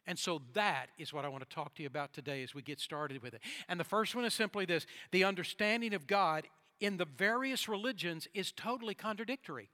And 0.07 0.19
so 0.19 0.41
that 0.53 0.87
is 0.97 1.13
what 1.13 1.25
I 1.25 1.29
want 1.29 1.47
to 1.47 1.55
talk 1.55 1.75
to 1.75 1.83
you 1.83 1.87
about 1.87 2.13
today 2.13 2.43
as 2.43 2.53
we 2.53 2.61
get 2.61 2.79
started 2.79 3.23
with 3.23 3.33
it. 3.33 3.41
And 3.67 3.79
the 3.79 3.83
first 3.83 4.15
one 4.15 4.25
is 4.25 4.33
simply 4.33 4.65
this 4.65 4.85
the 5.11 5.23
understanding 5.23 5.93
of 5.93 6.07
God 6.07 6.47
in 6.79 6.97
the 6.97 7.05
various 7.05 7.67
religions 7.67 8.27
is 8.33 8.51
totally 8.51 8.93
contradictory. 8.93 9.69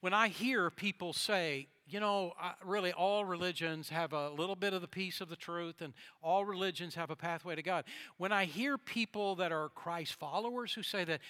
When 0.00 0.12
I 0.12 0.28
hear 0.28 0.70
people 0.70 1.12
say, 1.12 1.68
you 1.92 2.00
know, 2.00 2.32
really 2.64 2.92
all 2.92 3.24
religions 3.24 3.90
have 3.90 4.12
a 4.12 4.30
little 4.30 4.56
bit 4.56 4.72
of 4.72 4.80
the 4.80 4.88
piece 4.88 5.20
of 5.20 5.28
the 5.28 5.36
truth 5.36 5.82
and 5.82 5.92
all 6.22 6.44
religions 6.44 6.94
have 6.94 7.10
a 7.10 7.16
pathway 7.16 7.54
to 7.54 7.62
God. 7.62 7.84
When 8.16 8.32
I 8.32 8.46
hear 8.46 8.78
people 8.78 9.36
that 9.36 9.52
are 9.52 9.68
Christ 9.68 10.14
followers 10.14 10.72
who 10.72 10.82
say 10.82 11.04
that, 11.04 11.20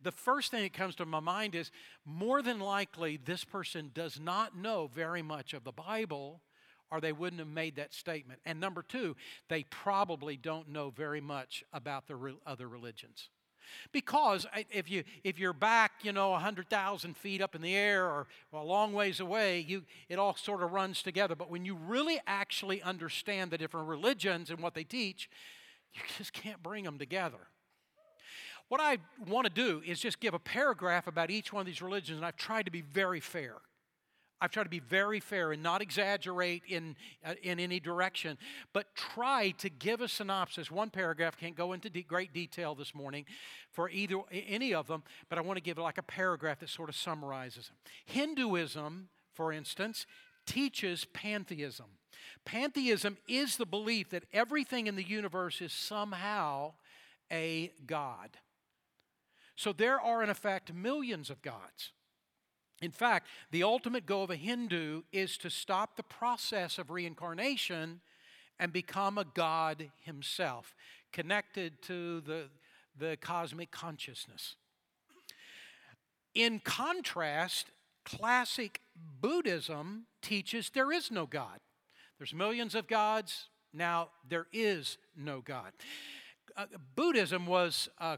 the 0.00 0.12
first 0.12 0.50
thing 0.50 0.62
that 0.62 0.72
comes 0.72 0.96
to 0.96 1.06
my 1.06 1.20
mind 1.20 1.54
is 1.54 1.70
more 2.04 2.42
than 2.42 2.58
likely 2.58 3.16
this 3.16 3.44
person 3.44 3.90
does 3.94 4.18
not 4.18 4.56
know 4.56 4.90
very 4.92 5.22
much 5.22 5.54
of 5.54 5.64
the 5.64 5.72
Bible 5.72 6.40
or 6.90 7.00
they 7.00 7.12
wouldn't 7.12 7.38
have 7.38 7.48
made 7.48 7.76
that 7.76 7.94
statement. 7.94 8.40
And 8.44 8.60
number 8.60 8.82
two, 8.82 9.16
they 9.48 9.64
probably 9.64 10.36
don't 10.36 10.68
know 10.68 10.90
very 10.90 11.20
much 11.20 11.64
about 11.72 12.06
the 12.06 12.36
other 12.46 12.68
religions. 12.68 13.28
Because 13.92 14.46
if, 14.70 14.90
you, 14.90 15.04
if 15.24 15.38
you're 15.38 15.52
back, 15.52 15.92
you 16.02 16.12
know, 16.12 16.30
100,000 16.30 17.16
feet 17.16 17.40
up 17.40 17.54
in 17.54 17.62
the 17.62 17.74
air 17.74 18.06
or 18.06 18.26
a 18.52 18.62
long 18.62 18.92
ways 18.92 19.20
away, 19.20 19.60
you, 19.60 19.84
it 20.08 20.18
all 20.18 20.36
sort 20.36 20.62
of 20.62 20.72
runs 20.72 21.02
together. 21.02 21.34
But 21.34 21.50
when 21.50 21.64
you 21.64 21.74
really 21.74 22.20
actually 22.26 22.82
understand 22.82 23.50
the 23.50 23.58
different 23.58 23.88
religions 23.88 24.50
and 24.50 24.60
what 24.60 24.74
they 24.74 24.84
teach, 24.84 25.28
you 25.94 26.00
just 26.18 26.32
can't 26.32 26.62
bring 26.62 26.84
them 26.84 26.98
together. 26.98 27.48
What 28.68 28.80
I 28.80 28.98
want 29.28 29.46
to 29.46 29.52
do 29.52 29.82
is 29.84 30.00
just 30.00 30.18
give 30.18 30.32
a 30.32 30.38
paragraph 30.38 31.06
about 31.06 31.30
each 31.30 31.52
one 31.52 31.60
of 31.60 31.66
these 31.66 31.82
religions, 31.82 32.16
and 32.16 32.24
I've 32.24 32.36
tried 32.36 32.64
to 32.64 32.70
be 32.70 32.80
very 32.80 33.20
fair. 33.20 33.56
I've 34.42 34.50
tried 34.50 34.64
to 34.64 34.68
be 34.68 34.80
very 34.80 35.20
fair 35.20 35.52
and 35.52 35.62
not 35.62 35.80
exaggerate 35.80 36.64
in, 36.66 36.96
uh, 37.24 37.34
in 37.44 37.60
any 37.60 37.78
direction, 37.78 38.36
but 38.72 38.92
try 38.96 39.52
to 39.58 39.70
give 39.70 40.00
a 40.00 40.08
synopsis. 40.08 40.68
One 40.68 40.90
paragraph 40.90 41.36
can't 41.36 41.54
go 41.54 41.72
into 41.72 41.88
de- 41.88 42.02
great 42.02 42.32
detail 42.32 42.74
this 42.74 42.92
morning 42.92 43.24
for 43.70 43.88
either 43.88 44.16
any 44.32 44.74
of 44.74 44.88
them, 44.88 45.04
but 45.28 45.38
I 45.38 45.42
want 45.42 45.58
to 45.58 45.62
give 45.62 45.78
like 45.78 45.96
a 45.96 46.02
paragraph 46.02 46.58
that 46.58 46.70
sort 46.70 46.88
of 46.88 46.96
summarizes 46.96 47.68
them. 47.68 47.76
Hinduism, 48.04 49.10
for 49.32 49.52
instance, 49.52 50.06
teaches 50.44 51.04
pantheism. 51.12 51.86
Pantheism 52.44 53.18
is 53.28 53.56
the 53.56 53.66
belief 53.66 54.10
that 54.10 54.24
everything 54.32 54.88
in 54.88 54.96
the 54.96 55.04
universe 55.04 55.60
is 55.60 55.72
somehow 55.72 56.72
a 57.30 57.70
God. 57.86 58.38
So 59.54 59.72
there 59.72 60.00
are, 60.00 60.20
in 60.24 60.30
effect, 60.30 60.74
millions 60.74 61.30
of 61.30 61.42
gods. 61.42 61.92
In 62.82 62.90
fact, 62.90 63.28
the 63.52 63.62
ultimate 63.62 64.06
goal 64.06 64.24
of 64.24 64.30
a 64.30 64.36
Hindu 64.36 65.02
is 65.12 65.38
to 65.38 65.48
stop 65.48 65.96
the 65.96 66.02
process 66.02 66.78
of 66.78 66.90
reincarnation 66.90 68.00
and 68.58 68.72
become 68.72 69.18
a 69.18 69.24
God 69.24 69.90
himself, 70.02 70.74
connected 71.12 71.80
to 71.82 72.20
the, 72.22 72.48
the 72.98 73.16
cosmic 73.20 73.70
consciousness. 73.70 74.56
In 76.34 76.58
contrast, 76.58 77.68
classic 78.04 78.80
Buddhism 79.20 80.06
teaches 80.20 80.70
there 80.70 80.90
is 80.90 81.10
no 81.10 81.24
God. 81.24 81.60
There's 82.18 82.34
millions 82.34 82.74
of 82.74 82.88
gods. 82.88 83.46
Now, 83.72 84.08
there 84.28 84.46
is 84.52 84.98
no 85.16 85.40
God. 85.40 85.72
Uh, 86.56 86.66
Buddhism 86.96 87.46
was 87.46 87.88
uh, 87.98 88.16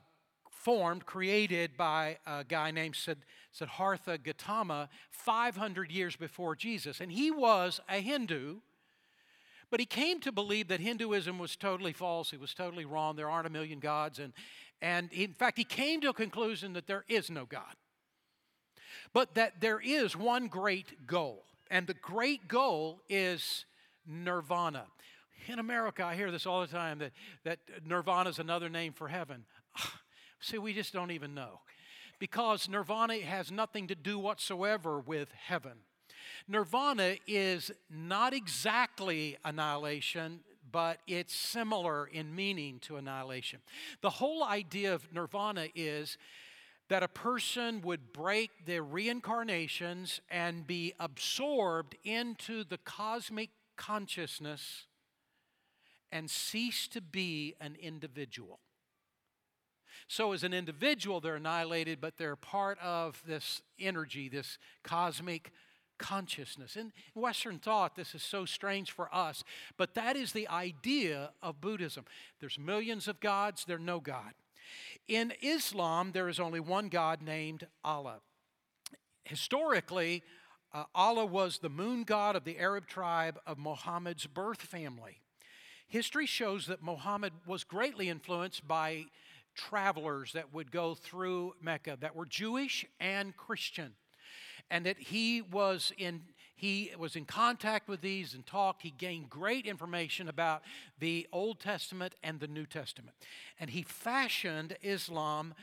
formed, 0.64 1.04
created 1.04 1.76
by 1.76 2.16
a 2.26 2.42
guy 2.42 2.70
named 2.70 2.96
Siddhartha 3.52 4.16
Gautama 4.16 4.88
500 5.10 5.92
years 5.92 6.16
before 6.16 6.56
Jesus. 6.56 7.00
And 7.00 7.12
he 7.12 7.30
was 7.30 7.80
a 7.88 8.00
Hindu, 8.00 8.56
but 9.70 9.78
he 9.78 9.86
came 9.86 10.20
to 10.20 10.32
believe 10.32 10.68
that 10.68 10.80
Hinduism 10.80 11.38
was 11.38 11.54
totally 11.54 11.92
false. 11.92 12.32
It 12.32 12.40
was 12.40 12.54
totally 12.54 12.86
wrong. 12.86 13.14
There 13.14 13.28
aren't 13.28 13.46
a 13.46 13.50
million 13.50 13.78
gods. 13.78 14.18
And, 14.18 14.32
and 14.80 15.12
in 15.12 15.34
fact, 15.34 15.58
he 15.58 15.64
came 15.64 16.00
to 16.00 16.08
a 16.08 16.14
conclusion 16.14 16.72
that 16.72 16.86
there 16.86 17.04
is 17.08 17.30
no 17.30 17.44
God, 17.44 17.74
but 19.12 19.34
that 19.34 19.60
there 19.60 19.80
is 19.80 20.16
one 20.16 20.48
great 20.48 21.06
goal. 21.06 21.44
And 21.70 21.86
the 21.86 21.94
great 21.94 22.48
goal 22.48 23.02
is 23.10 23.66
nirvana. 24.06 24.86
In 25.46 25.58
America, 25.58 26.04
I 26.04 26.14
hear 26.14 26.30
this 26.30 26.46
all 26.46 26.62
the 26.62 26.66
time 26.66 27.00
that, 27.00 27.12
that 27.44 27.58
nirvana 27.86 28.30
is 28.30 28.38
another 28.38 28.70
name 28.70 28.94
for 28.94 29.08
heaven. 29.08 29.44
Ah, 29.76 30.00
See, 30.44 30.58
we 30.58 30.74
just 30.74 30.92
don't 30.92 31.10
even 31.10 31.34
know. 31.34 31.60
Because 32.18 32.68
nirvana 32.68 33.20
has 33.20 33.50
nothing 33.50 33.86
to 33.86 33.94
do 33.94 34.18
whatsoever 34.18 35.00
with 35.00 35.32
heaven. 35.32 35.72
Nirvana 36.46 37.16
is 37.26 37.70
not 37.90 38.34
exactly 38.34 39.38
annihilation, 39.42 40.40
but 40.70 40.98
it's 41.06 41.34
similar 41.34 42.06
in 42.06 42.34
meaning 42.34 42.78
to 42.80 42.96
annihilation. 42.96 43.60
The 44.02 44.10
whole 44.10 44.44
idea 44.44 44.92
of 44.92 45.10
nirvana 45.14 45.68
is 45.74 46.18
that 46.90 47.02
a 47.02 47.08
person 47.08 47.80
would 47.80 48.12
break 48.12 48.66
their 48.66 48.82
reincarnations 48.82 50.20
and 50.30 50.66
be 50.66 50.92
absorbed 51.00 51.96
into 52.04 52.64
the 52.64 52.78
cosmic 52.78 53.48
consciousness 53.76 54.84
and 56.12 56.30
cease 56.30 56.86
to 56.88 57.00
be 57.00 57.54
an 57.62 57.76
individual. 57.80 58.60
So, 60.08 60.32
as 60.32 60.44
an 60.44 60.52
individual, 60.52 61.20
they're 61.20 61.36
annihilated, 61.36 62.00
but 62.00 62.18
they're 62.18 62.36
part 62.36 62.78
of 62.80 63.22
this 63.26 63.62
energy, 63.78 64.28
this 64.28 64.58
cosmic 64.82 65.50
consciousness. 65.98 66.76
In 66.76 66.92
Western 67.14 67.58
thought, 67.58 67.96
this 67.96 68.14
is 68.14 68.22
so 68.22 68.44
strange 68.44 68.90
for 68.90 69.12
us, 69.14 69.44
but 69.76 69.94
that 69.94 70.16
is 70.16 70.32
the 70.32 70.48
idea 70.48 71.30
of 71.42 71.60
Buddhism. 71.60 72.04
There's 72.40 72.58
millions 72.58 73.08
of 73.08 73.20
gods, 73.20 73.64
there's 73.66 73.80
no 73.80 74.00
God. 74.00 74.32
In 75.08 75.32
Islam, 75.42 76.12
there 76.12 76.28
is 76.28 76.40
only 76.40 76.60
one 76.60 76.88
God 76.88 77.22
named 77.22 77.66
Allah. 77.84 78.20
Historically, 79.24 80.22
uh, 80.72 80.84
Allah 80.94 81.26
was 81.26 81.58
the 81.58 81.70
moon 81.70 82.04
god 82.04 82.36
of 82.36 82.44
the 82.44 82.58
Arab 82.58 82.86
tribe 82.86 83.38
of 83.46 83.58
Muhammad's 83.58 84.26
birth 84.26 84.62
family. 84.62 85.20
History 85.86 86.26
shows 86.26 86.66
that 86.66 86.82
Muhammad 86.82 87.32
was 87.46 87.62
greatly 87.62 88.08
influenced 88.08 88.66
by 88.66 89.04
travelers 89.54 90.32
that 90.32 90.52
would 90.52 90.70
go 90.70 90.94
through 90.94 91.54
Mecca 91.60 91.98
that 92.00 92.14
were 92.14 92.26
Jewish 92.26 92.86
and 93.00 93.36
Christian, 93.36 93.94
and 94.70 94.86
that 94.86 94.98
he 94.98 95.42
was 95.42 95.92
in 95.98 96.22
he 96.56 96.92
was 96.96 97.16
in 97.16 97.24
contact 97.24 97.88
with 97.88 98.00
these 98.00 98.32
and 98.32 98.46
talked. 98.46 98.82
He 98.82 98.90
gained 98.90 99.28
great 99.28 99.66
information 99.66 100.28
about 100.28 100.62
the 100.98 101.26
Old 101.32 101.60
Testament 101.60 102.14
and 102.22 102.38
the 102.38 102.46
New 102.46 102.64
Testament. 102.64 103.16
And 103.58 103.70
he 103.70 103.82
fashioned 103.82 104.76
Islam 104.80 105.54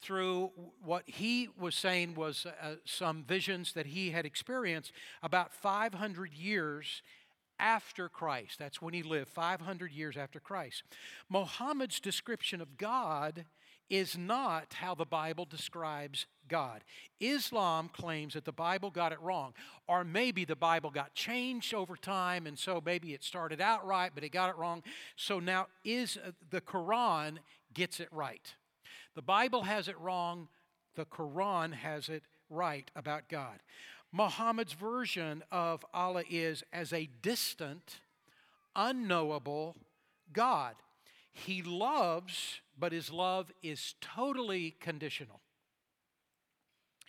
through 0.00 0.50
what 0.82 1.04
he 1.06 1.48
was 1.58 1.74
saying 1.74 2.14
was 2.14 2.46
uh, 2.46 2.74
some 2.84 3.22
visions 3.22 3.74
that 3.74 3.86
he 3.86 4.10
had 4.10 4.26
experienced 4.26 4.92
about 5.22 5.52
500 5.52 6.32
years 6.34 7.02
after 7.60 8.08
Christ. 8.08 8.58
That's 8.58 8.82
when 8.82 8.94
he 8.94 9.02
lived, 9.02 9.28
500 9.28 9.92
years 9.92 10.16
after 10.16 10.40
Christ. 10.40 10.82
Muhammad's 11.28 12.00
description 12.00 12.60
of 12.60 12.76
God 12.76 13.44
is 13.90 14.16
not 14.16 14.74
how 14.74 14.94
the 14.94 15.04
Bible 15.04 15.44
describes 15.44 16.26
God. 16.48 16.82
Islam 17.18 17.90
claims 17.92 18.34
that 18.34 18.44
the 18.44 18.52
Bible 18.52 18.90
got 18.90 19.12
it 19.12 19.20
wrong, 19.20 19.52
or 19.88 20.04
maybe 20.04 20.44
the 20.44 20.56
Bible 20.56 20.90
got 20.90 21.12
changed 21.14 21.74
over 21.74 21.96
time, 21.96 22.46
and 22.46 22.56
so 22.56 22.80
maybe 22.84 23.12
it 23.12 23.24
started 23.24 23.60
out 23.60 23.84
right, 23.84 24.12
but 24.14 24.22
it 24.22 24.30
got 24.30 24.48
it 24.48 24.56
wrong. 24.56 24.82
So 25.16 25.40
now 25.40 25.66
is 25.84 26.16
uh, 26.24 26.30
the 26.50 26.60
Quran 26.60 27.38
gets 27.74 27.98
it 27.98 28.08
right. 28.12 28.54
The 29.16 29.22
Bible 29.22 29.64
has 29.64 29.88
it 29.88 29.98
wrong, 29.98 30.48
the 30.94 31.04
Quran 31.04 31.72
has 31.72 32.08
it 32.08 32.22
right 32.48 32.88
about 32.94 33.28
God. 33.28 33.58
Muhammad's 34.12 34.72
version 34.72 35.44
of 35.52 35.84
Allah 35.94 36.24
is 36.28 36.64
as 36.72 36.92
a 36.92 37.08
distant, 37.22 38.00
unknowable 38.74 39.76
God. 40.32 40.74
He 41.32 41.62
loves, 41.62 42.60
but 42.78 42.92
his 42.92 43.12
love 43.12 43.52
is 43.62 43.94
totally 44.00 44.74
conditional. 44.80 45.40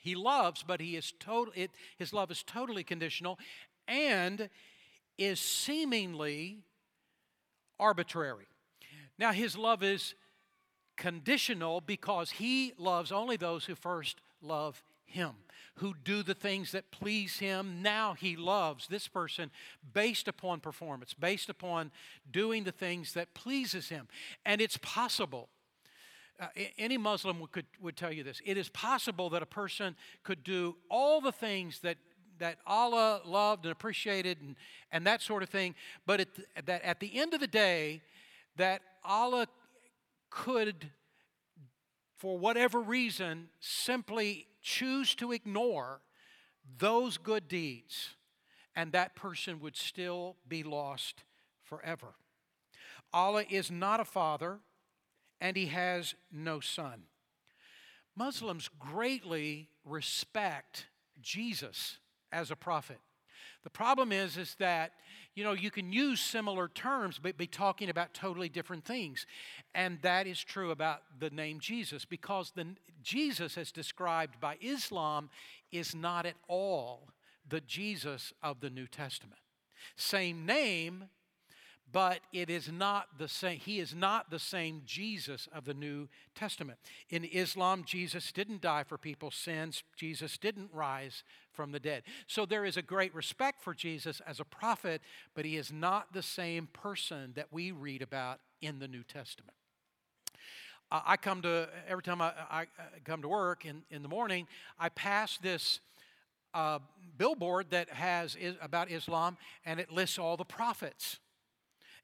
He 0.02 0.16
loves, 0.16 0.64
but 0.64 0.82
he 0.82 0.96
is 0.96 1.14
total, 1.20 1.54
it, 1.56 1.72
his 1.98 2.14
love 2.14 2.32
is 2.32 2.44
totally 2.44 2.84
conditional 2.84 3.40
and 3.88 4.50
is 5.18 5.40
seemingly 5.40 6.60
arbitrary. 7.80 8.48
Now, 9.18 9.32
his 9.32 9.58
love 9.58 9.84
is 9.84 10.16
conditional 10.98 11.82
because 11.82 12.32
he 12.32 12.74
loves 12.78 13.12
only 13.12 13.38
those 13.38 13.66
who 13.66 13.76
first 13.76 14.22
love 14.42 14.84
him, 15.12 15.32
who 15.76 15.94
do 16.04 16.24
the 16.24 16.34
things 16.34 16.72
that 16.72 16.92
please 16.92 17.40
him. 17.40 17.82
Now 17.82 18.14
he 18.14 18.36
loves 18.36 18.88
this 18.88 19.08
person 19.08 19.52
based 19.94 20.28
upon 20.28 20.60
performance, 20.60 21.14
based 21.14 21.50
upon 21.50 21.92
doing 22.30 22.64
the 22.64 22.72
things 22.72 23.14
that 23.14 23.34
pleases 23.34 23.90
him. 23.90 24.08
And 24.46 24.62
it's 24.62 24.78
possible. 24.78 25.50
Uh, 26.40 26.48
any 26.78 26.98
Muslim 26.98 27.40
would, 27.40 27.52
could, 27.52 27.68
would 27.80 27.96
tell 27.96 28.12
you 28.12 28.24
this. 28.24 28.42
It 28.46 28.58
is 28.58 28.70
possible 28.70 29.30
that 29.30 29.44
a 29.44 29.48
person 29.48 29.96
could 30.24 30.44
do 30.44 30.76
all 30.90 31.22
the 31.22 31.32
things 31.32 31.80
that 31.80 31.98
that 32.42 32.58
Allah 32.66 33.22
loved 33.24 33.66
and 33.66 33.72
appreciated 33.72 34.42
and, 34.42 34.56
and 34.92 35.06
that 35.06 35.22
sort 35.22 35.44
of 35.44 35.50
thing, 35.50 35.76
but 36.08 36.20
at 36.20 36.36
the, 36.36 36.44
that 36.66 36.82
at 36.82 37.00
the 37.00 37.16
end 37.16 37.36
of 37.36 37.40
the 37.40 37.46
day, 37.46 38.02
that 38.58 38.82
Allah 39.04 39.48
could, 40.32 40.90
for 42.18 42.40
whatever 42.40 42.82
reason, 42.82 43.50
simply 43.60 44.48
choose 44.62 45.16
to 45.16 45.32
ignore 45.32 46.02
those 46.78 47.18
good 47.18 47.48
deeds, 47.48 48.16
and 48.76 48.92
that 48.92 49.16
person 49.16 49.60
would 49.60 49.76
still 49.76 50.38
be 50.48 50.64
lost 50.64 51.24
forever. 51.64 52.16
Allah 53.14 53.44
is 53.50 53.70
not 53.70 54.00
a 54.00 54.06
father, 54.06 54.60
and 55.40 55.58
he 55.58 55.68
has 55.68 56.16
no 56.32 56.60
son. 56.60 57.04
Muslims 58.16 58.70
greatly 58.80 59.70
respect 59.86 60.88
Jesus 61.22 61.98
as 62.32 62.52
a 62.52 62.56
prophet. 62.56 63.00
The 63.64 63.70
problem 63.70 64.12
is, 64.12 64.38
is 64.38 64.56
that 64.60 64.94
you 65.36 65.44
know 65.44 65.54
you 65.54 65.72
can 65.72 65.94
use 65.94 66.20
similar 66.20 66.68
terms 66.68 67.20
but 67.22 67.38
be 67.38 67.48
talking 67.48 67.90
about 67.90 68.14
totally 68.14 68.50
different 68.50 68.86
things, 68.86 69.26
and 69.76 70.00
that 70.02 70.28
is 70.28 70.44
true 70.44 70.72
about 70.72 71.02
the 71.20 71.30
name 71.30 71.60
Jesus 71.60 72.06
because 72.06 72.52
the 72.52 72.68
Jesus, 73.04 73.58
as 73.58 73.72
described 73.72 74.40
by 74.40 74.58
Islam, 74.62 75.30
is 75.72 75.96
not 75.96 76.26
at 76.26 76.36
all 76.48 77.10
the 77.48 77.62
Jesus 77.62 78.34
of 78.42 78.60
the 78.62 78.70
New 78.70 78.88
Testament. 78.88 79.40
Same 79.96 80.46
name, 80.46 81.06
but 81.92 82.20
it 82.32 82.50
is 82.50 82.72
not 82.72 83.18
the 83.18 83.28
same 83.28 83.60
he 83.60 83.80
is 83.80 83.94
not 83.94 84.30
the 84.30 84.40
same 84.40 84.82
jesus 84.86 85.48
of 85.54 85.66
the 85.66 85.74
new 85.74 86.08
testament. 86.36 86.80
In 87.10 87.24
islam 87.26 87.84
jesus 87.86 88.32
didn't 88.32 88.62
die 88.62 88.84
for 88.84 88.98
people's 88.98 89.36
sins. 89.36 89.84
Jesus 89.96 90.38
didn't 90.38 90.70
rise 90.74 91.24
from 91.54 91.72
the 91.72 91.80
dead. 91.80 92.04
So 92.28 92.46
there 92.46 92.66
is 92.66 92.78
a 92.78 92.82
great 92.82 93.14
respect 93.14 93.62
for 93.62 93.74
jesus 93.74 94.22
as 94.28 94.40
a 94.40 94.46
prophet 94.46 95.02
but 95.36 95.46
he 95.46 95.58
is 95.58 95.72
not 95.72 96.14
the 96.14 96.24
same 96.24 96.68
person 96.68 97.34
that 97.36 97.48
we 97.52 97.72
read 97.72 98.02
about 98.02 98.40
in 98.62 98.80
the 98.80 98.88
new 98.88 99.04
testament. 99.04 99.56
I 100.92 101.16
come 101.16 101.42
to 101.44 101.70
every 101.88 102.04
time 102.04 102.22
i, 102.22 102.34
I 102.50 102.66
come 103.06 103.22
to 103.22 103.28
work 103.28 103.66
in, 103.66 103.84
in 103.90 104.02
the 104.02 104.10
morning 104.10 104.48
i 104.80 104.90
pass 104.90 105.38
this 105.38 105.80
uh, 106.54 106.80
billboard 107.18 107.68
that 107.72 107.90
has 107.90 108.36
is, 108.36 108.56
about 108.62 108.92
islam 108.92 109.38
and 109.66 109.80
it 109.80 109.92
lists 109.92 110.20
all 110.20 110.36
the 110.36 110.46
prophets 110.46 111.20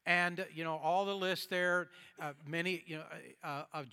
and 0.08 0.46
you 0.54 0.64
know 0.64 0.80
all 0.82 1.04
the 1.04 1.14
lists 1.14 1.46
there, 1.46 1.88
uh, 2.20 2.32
many 2.46 2.82
you 2.86 2.96
know 2.96 3.04
uh, 3.44 3.64
of, 3.74 3.86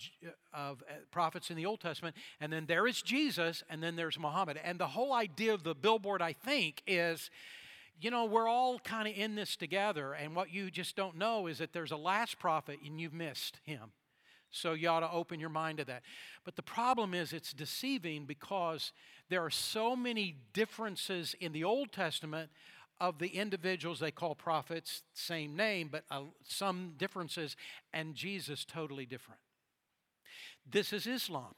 of 0.52 0.82
uh, 0.88 0.94
prophets 1.12 1.50
in 1.50 1.56
the 1.56 1.66
Old 1.66 1.80
Testament, 1.80 2.16
and 2.40 2.50
then 2.50 2.64
there 2.66 2.86
is 2.86 3.02
Jesus, 3.02 3.62
and 3.68 3.82
then 3.82 3.94
there's 3.94 4.18
Muhammad. 4.18 4.58
And 4.64 4.80
the 4.80 4.88
whole 4.88 5.12
idea 5.12 5.52
of 5.52 5.62
the 5.62 5.74
billboard, 5.74 6.20
I 6.22 6.32
think, 6.32 6.82
is. 6.86 7.30
You 7.98 8.10
know, 8.10 8.26
we're 8.26 8.46
all 8.46 8.78
kind 8.78 9.08
of 9.08 9.16
in 9.16 9.36
this 9.36 9.56
together, 9.56 10.12
and 10.12 10.36
what 10.36 10.52
you 10.52 10.70
just 10.70 10.96
don't 10.96 11.16
know 11.16 11.46
is 11.46 11.56
that 11.58 11.72
there's 11.72 11.92
a 11.92 11.96
last 11.96 12.38
prophet 12.38 12.78
and 12.84 13.00
you've 13.00 13.14
missed 13.14 13.58
him. 13.64 13.92
So 14.50 14.74
you 14.74 14.90
ought 14.90 15.00
to 15.00 15.10
open 15.10 15.40
your 15.40 15.48
mind 15.48 15.78
to 15.78 15.84
that. 15.86 16.02
But 16.44 16.56
the 16.56 16.62
problem 16.62 17.14
is 17.14 17.32
it's 17.32 17.54
deceiving 17.54 18.26
because 18.26 18.92
there 19.30 19.42
are 19.42 19.50
so 19.50 19.96
many 19.96 20.36
differences 20.52 21.34
in 21.40 21.52
the 21.52 21.64
Old 21.64 21.90
Testament 21.90 22.50
of 23.00 23.18
the 23.18 23.28
individuals 23.28 24.00
they 24.00 24.10
call 24.10 24.34
prophets, 24.34 25.02
same 25.12 25.56
name, 25.56 25.88
but 25.90 26.04
uh, 26.10 26.22
some 26.44 26.94
differences, 26.96 27.56
and 27.92 28.14
Jesus 28.14 28.64
totally 28.64 29.06
different. 29.06 29.40
This 30.68 30.92
is 30.92 31.06
Islam. 31.06 31.54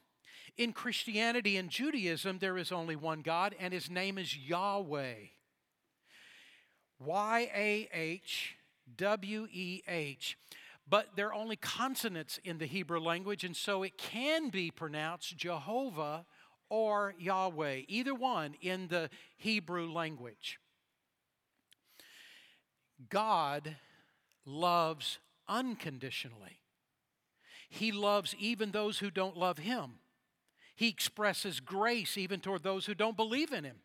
In 0.57 0.73
Christianity 0.73 1.57
and 1.57 1.69
Judaism, 1.69 2.39
there 2.39 2.57
is 2.57 2.71
only 2.71 2.95
one 2.95 3.21
God, 3.21 3.55
and 3.59 3.73
his 3.73 3.89
name 3.89 4.17
is 4.17 4.35
Yahweh. 4.35 5.13
Y 6.99 7.51
A 7.55 7.89
H 7.93 8.55
W 8.97 9.47
E 9.51 9.81
H. 9.87 10.37
But 10.87 11.09
there 11.15 11.27
are 11.27 11.33
only 11.33 11.55
consonants 11.55 12.39
in 12.43 12.57
the 12.57 12.65
Hebrew 12.65 12.99
language, 12.99 13.43
and 13.43 13.55
so 13.55 13.83
it 13.83 13.97
can 13.97 14.49
be 14.49 14.71
pronounced 14.71 15.37
Jehovah 15.37 16.25
or 16.67 17.13
Yahweh, 17.17 17.83
either 17.87 18.13
one 18.13 18.55
in 18.59 18.87
the 18.87 19.09
Hebrew 19.37 19.91
language. 19.91 20.59
God 23.09 23.75
loves 24.45 25.19
unconditionally. 25.47 26.59
He 27.69 27.91
loves 27.91 28.35
even 28.39 28.71
those 28.71 28.99
who 28.99 29.11
don't 29.11 29.37
love 29.37 29.59
Him. 29.59 29.99
He 30.75 30.87
expresses 30.87 31.59
grace 31.59 32.17
even 32.17 32.39
toward 32.39 32.63
those 32.63 32.85
who 32.85 32.95
don't 32.95 33.17
believe 33.17 33.51
in 33.51 33.63
Him. 33.63 33.77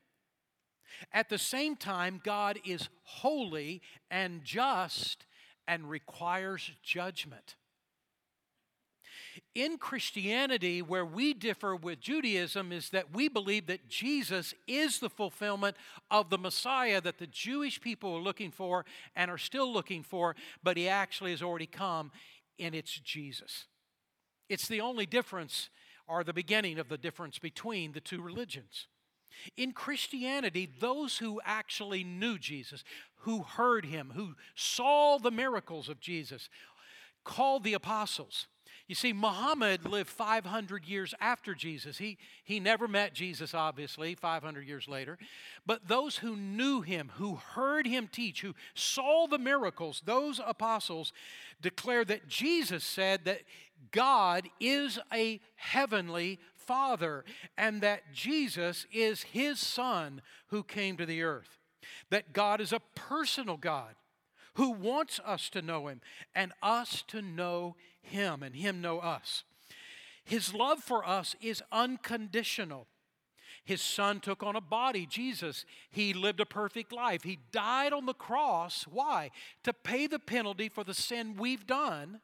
At 1.12 1.28
the 1.28 1.38
same 1.38 1.76
time, 1.76 2.20
God 2.22 2.58
is 2.64 2.88
holy 3.02 3.82
and 4.10 4.44
just 4.44 5.26
and 5.66 5.90
requires 5.90 6.70
judgment. 6.82 7.56
In 9.54 9.78
Christianity, 9.78 10.82
where 10.82 11.04
we 11.06 11.32
differ 11.32 11.76
with 11.76 12.00
Judaism 12.00 12.72
is 12.72 12.90
that 12.90 13.14
we 13.14 13.28
believe 13.28 13.66
that 13.66 13.88
Jesus 13.88 14.52
is 14.66 14.98
the 14.98 15.08
fulfillment 15.08 15.76
of 16.10 16.28
the 16.28 16.38
Messiah 16.38 17.00
that 17.00 17.18
the 17.18 17.28
Jewish 17.28 17.80
people 17.80 18.16
are 18.16 18.20
looking 18.20 18.50
for 18.50 18.84
and 19.14 19.30
are 19.30 19.38
still 19.38 19.72
looking 19.72 20.02
for, 20.02 20.34
but 20.64 20.76
he 20.76 20.88
actually 20.88 21.30
has 21.30 21.42
already 21.42 21.66
come, 21.66 22.10
and 22.58 22.74
it's 22.74 22.98
Jesus. 22.98 23.66
It's 24.48 24.66
the 24.66 24.80
only 24.80 25.06
difference, 25.06 25.70
or 26.08 26.24
the 26.24 26.32
beginning 26.32 26.80
of 26.80 26.88
the 26.88 26.98
difference 26.98 27.38
between 27.38 27.92
the 27.92 28.00
two 28.00 28.20
religions. 28.20 28.88
In 29.56 29.70
Christianity, 29.72 30.68
those 30.80 31.18
who 31.18 31.40
actually 31.44 32.02
knew 32.02 32.38
Jesus, 32.38 32.82
who 33.18 33.42
heard 33.42 33.84
him, 33.84 34.12
who 34.14 34.34
saw 34.56 35.18
the 35.18 35.30
miracles 35.30 35.88
of 35.88 36.00
Jesus, 36.00 36.48
called 37.24 37.62
the 37.62 37.74
apostles 37.74 38.48
you 38.86 38.94
see, 38.94 39.14
Muhammad 39.14 39.86
lived 39.86 40.10
500 40.10 40.84
years 40.84 41.14
after 41.18 41.54
Jesus. 41.54 41.96
He, 41.96 42.18
he 42.44 42.60
never 42.60 42.86
met 42.86 43.14
Jesus, 43.14 43.54
obviously, 43.54 44.14
500 44.14 44.66
years 44.66 44.86
later. 44.86 45.16
But 45.64 45.88
those 45.88 46.18
who 46.18 46.36
knew 46.36 46.82
him, 46.82 47.10
who 47.14 47.36
heard 47.36 47.86
him 47.86 48.08
teach, 48.12 48.42
who 48.42 48.54
saw 48.74 49.26
the 49.26 49.38
miracles, 49.38 50.02
those 50.04 50.38
apostles 50.44 51.14
declare 51.62 52.04
that 52.04 52.28
Jesus 52.28 52.84
said 52.84 53.24
that 53.24 53.40
God 53.90 54.48
is 54.60 54.98
a 55.10 55.40
heavenly 55.56 56.38
Father 56.54 57.24
and 57.56 57.80
that 57.80 58.12
Jesus 58.12 58.86
is 58.92 59.22
his 59.22 59.58
Son 59.58 60.20
who 60.48 60.62
came 60.62 60.98
to 60.98 61.06
the 61.06 61.22
earth. 61.22 61.58
That 62.10 62.34
God 62.34 62.60
is 62.60 62.72
a 62.72 62.82
personal 62.94 63.56
God 63.56 63.94
who 64.54 64.70
wants 64.70 65.20
us 65.24 65.48
to 65.50 65.62
know 65.62 65.88
him 65.88 66.00
and 66.34 66.52
us 66.62 67.02
to 67.08 67.22
know 67.22 67.76
him 68.04 68.42
and 68.42 68.54
him 68.54 68.80
know 68.80 68.98
us. 68.98 69.44
His 70.24 70.54
love 70.54 70.82
for 70.82 71.06
us 71.06 71.36
is 71.40 71.62
unconditional. 71.70 72.86
His 73.64 73.80
son 73.80 74.20
took 74.20 74.42
on 74.42 74.56
a 74.56 74.60
body, 74.60 75.06
Jesus. 75.06 75.64
He 75.90 76.12
lived 76.12 76.40
a 76.40 76.46
perfect 76.46 76.92
life. 76.92 77.22
He 77.22 77.38
died 77.50 77.92
on 77.92 78.06
the 78.06 78.14
cross. 78.14 78.84
Why? 78.84 79.30
To 79.62 79.72
pay 79.72 80.06
the 80.06 80.18
penalty 80.18 80.68
for 80.68 80.84
the 80.84 80.94
sin 80.94 81.36
we've 81.36 81.66
done. 81.66 82.20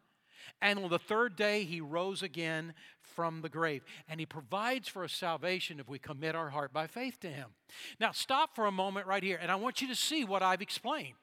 And 0.61 0.79
on 0.79 0.91
the 0.91 0.99
third 0.99 1.37
day, 1.37 1.65
he 1.65 1.81
rose 1.81 2.23
again 2.23 2.75
from 3.03 3.41
the 3.41 3.49
grave. 3.49 3.83
And 4.09 4.21
he 4.21 4.27
provides 4.27 4.89
for 4.89 5.05
us 5.05 5.13
salvation 5.13 5.81
if 5.81 5.89
we 5.89 5.99
commit 5.99 6.35
our 6.35 6.51
heart 6.51 6.73
by 6.73 6.87
faith 6.87 7.19
to 7.21 7.29
him. 7.29 7.51
Now, 7.99 8.13
stop 8.13 8.55
for 8.55 8.67
a 8.67 8.73
moment 8.73 9.07
right 9.07 9.23
here, 9.23 9.39
and 9.41 9.51
I 9.51 9.57
want 9.57 9.81
you 9.81 9.89
to 9.89 9.95
see 9.95 10.25
what 10.25 10.43
I've 10.43 10.63
explained. 10.63 11.15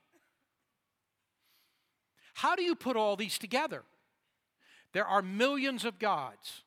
How 2.36 2.56
do 2.56 2.64
you 2.64 2.76
put 2.76 2.96
all 2.96 3.16
these 3.16 3.38
together? 3.38 3.84
There 4.94 5.06
are 5.06 5.22
millions 5.22 5.86
of 5.86 6.00
gods. 6.00 6.64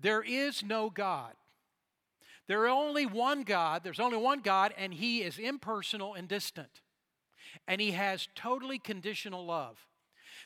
There 0.00 0.22
is 0.22 0.62
no 0.62 0.90
God. 0.90 1.32
There 2.48 2.62
are 2.62 2.68
only 2.68 3.06
one 3.06 3.44
God, 3.44 3.84
there's 3.84 4.00
only 4.00 4.18
one 4.18 4.40
God, 4.40 4.74
and 4.76 4.92
He 4.92 5.22
is 5.22 5.38
impersonal 5.38 6.14
and 6.14 6.28
distant. 6.28 6.82
And 7.68 7.80
He 7.80 7.92
has 7.92 8.28
totally 8.34 8.78
conditional 8.78 9.46
love. 9.46 9.86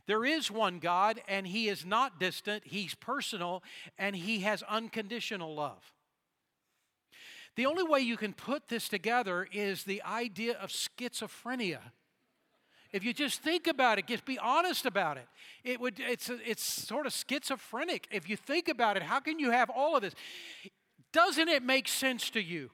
There 0.07 0.25
is 0.25 0.51
one 0.51 0.79
God, 0.79 1.21
and 1.27 1.47
He 1.47 1.69
is 1.69 1.85
not 1.85 2.21
distant, 2.21 2.65
He's 2.67 2.95
personal, 2.95 3.63
and 3.99 4.15
He 4.15 4.41
has 4.41 4.63
unconditional 4.65 5.55
love. 5.55 5.93
The 7.57 7.67
only 7.67 7.83
way 7.83 8.01
you 8.01 8.19
can 8.19 8.35
put 8.35 8.69
this 8.69 8.89
together 8.89 9.49
is 9.51 9.85
the 9.85 10.03
idea 10.03 10.59
of 10.59 10.71
schizophrenia. 10.71 11.81
If 12.93 13.05
you 13.05 13.13
just 13.13 13.43
think 13.43 13.67
about 13.67 13.99
it, 13.99 14.07
just 14.07 14.25
be 14.25 14.39
honest 14.39 14.87
about 14.87 15.17
it. 15.17 15.27
It 15.65 15.81
would 15.81 15.99
it's 15.99 16.31
it's 16.47 16.63
sort 16.63 17.07
of 17.07 17.13
schizophrenic. 17.13 18.07
If 18.11 18.29
you 18.29 18.37
think 18.37 18.69
about 18.69 18.97
it, 18.97 19.03
how 19.03 19.21
can 19.21 19.39
you 19.39 19.51
have 19.51 19.71
all 19.71 19.97
of 19.97 20.03
this? 20.03 20.15
Doesn't 21.13 21.49
it 21.49 21.63
make 21.63 21.89
sense 21.89 22.31
to 22.31 22.41
you? 22.41 22.71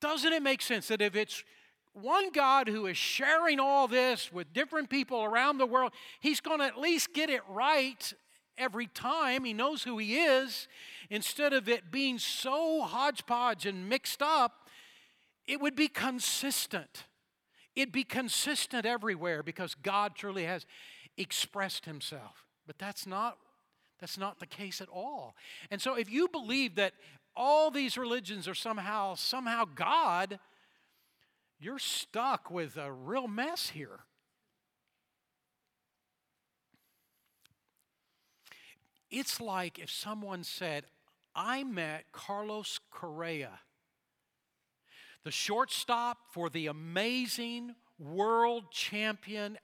Doesn't 0.00 0.32
it 0.32 0.42
make 0.42 0.62
sense 0.62 0.88
that 0.88 1.00
if 1.00 1.14
it's 1.16 1.44
one 1.92 2.30
God 2.32 2.68
who 2.68 2.86
is 2.86 2.96
sharing 2.96 3.60
all 3.60 3.86
this 3.86 4.32
with 4.32 4.52
different 4.52 4.90
people 4.90 5.22
around 5.22 5.58
the 5.58 5.66
world, 5.66 5.92
he's 6.20 6.40
going 6.40 6.58
to 6.58 6.66
at 6.66 6.78
least 6.78 7.14
get 7.14 7.30
it 7.30 7.42
right 7.48 8.12
every 8.58 8.86
time. 8.86 9.44
He 9.44 9.52
knows 9.52 9.84
who 9.84 9.98
he 9.98 10.16
is. 10.16 10.68
Instead 11.10 11.52
of 11.52 11.68
it 11.68 11.90
being 11.90 12.18
so 12.18 12.82
hodgepodge 12.82 13.66
and 13.66 13.88
mixed 13.88 14.22
up, 14.22 14.68
it 15.46 15.60
would 15.60 15.76
be 15.76 15.88
consistent. 15.88 17.04
It'd 17.76 17.92
be 17.92 18.04
consistent 18.04 18.86
everywhere 18.86 19.42
because 19.42 19.74
God 19.74 20.14
truly 20.14 20.44
has 20.44 20.66
expressed 21.16 21.84
himself. 21.84 22.44
But 22.66 22.78
that's 22.78 23.06
not 23.06 23.38
that's 24.00 24.18
not 24.18 24.38
the 24.38 24.46
case 24.46 24.80
at 24.80 24.88
all. 24.88 25.34
And 25.70 25.80
so 25.80 25.94
if 25.94 26.10
you 26.10 26.28
believe 26.28 26.74
that 26.74 26.94
all 27.36 27.70
these 27.70 27.96
religions 27.96 28.46
are 28.48 28.54
somehow 28.54 29.14
somehow 29.14 29.64
God, 29.74 30.38
you're 31.58 31.78
stuck 31.78 32.50
with 32.50 32.76
a 32.76 32.92
real 32.92 33.28
mess 33.28 33.70
here. 33.70 34.00
It's 39.10 39.40
like 39.40 39.78
if 39.78 39.90
someone 39.90 40.42
said, 40.42 40.86
I 41.36 41.62
met 41.62 42.06
Carlos 42.12 42.80
Correa, 42.90 43.60
the 45.24 45.30
shortstop 45.30 46.18
for 46.30 46.50
the 46.50 46.66
amazing 46.66 47.74
world 47.98 48.70
champion 48.70 49.58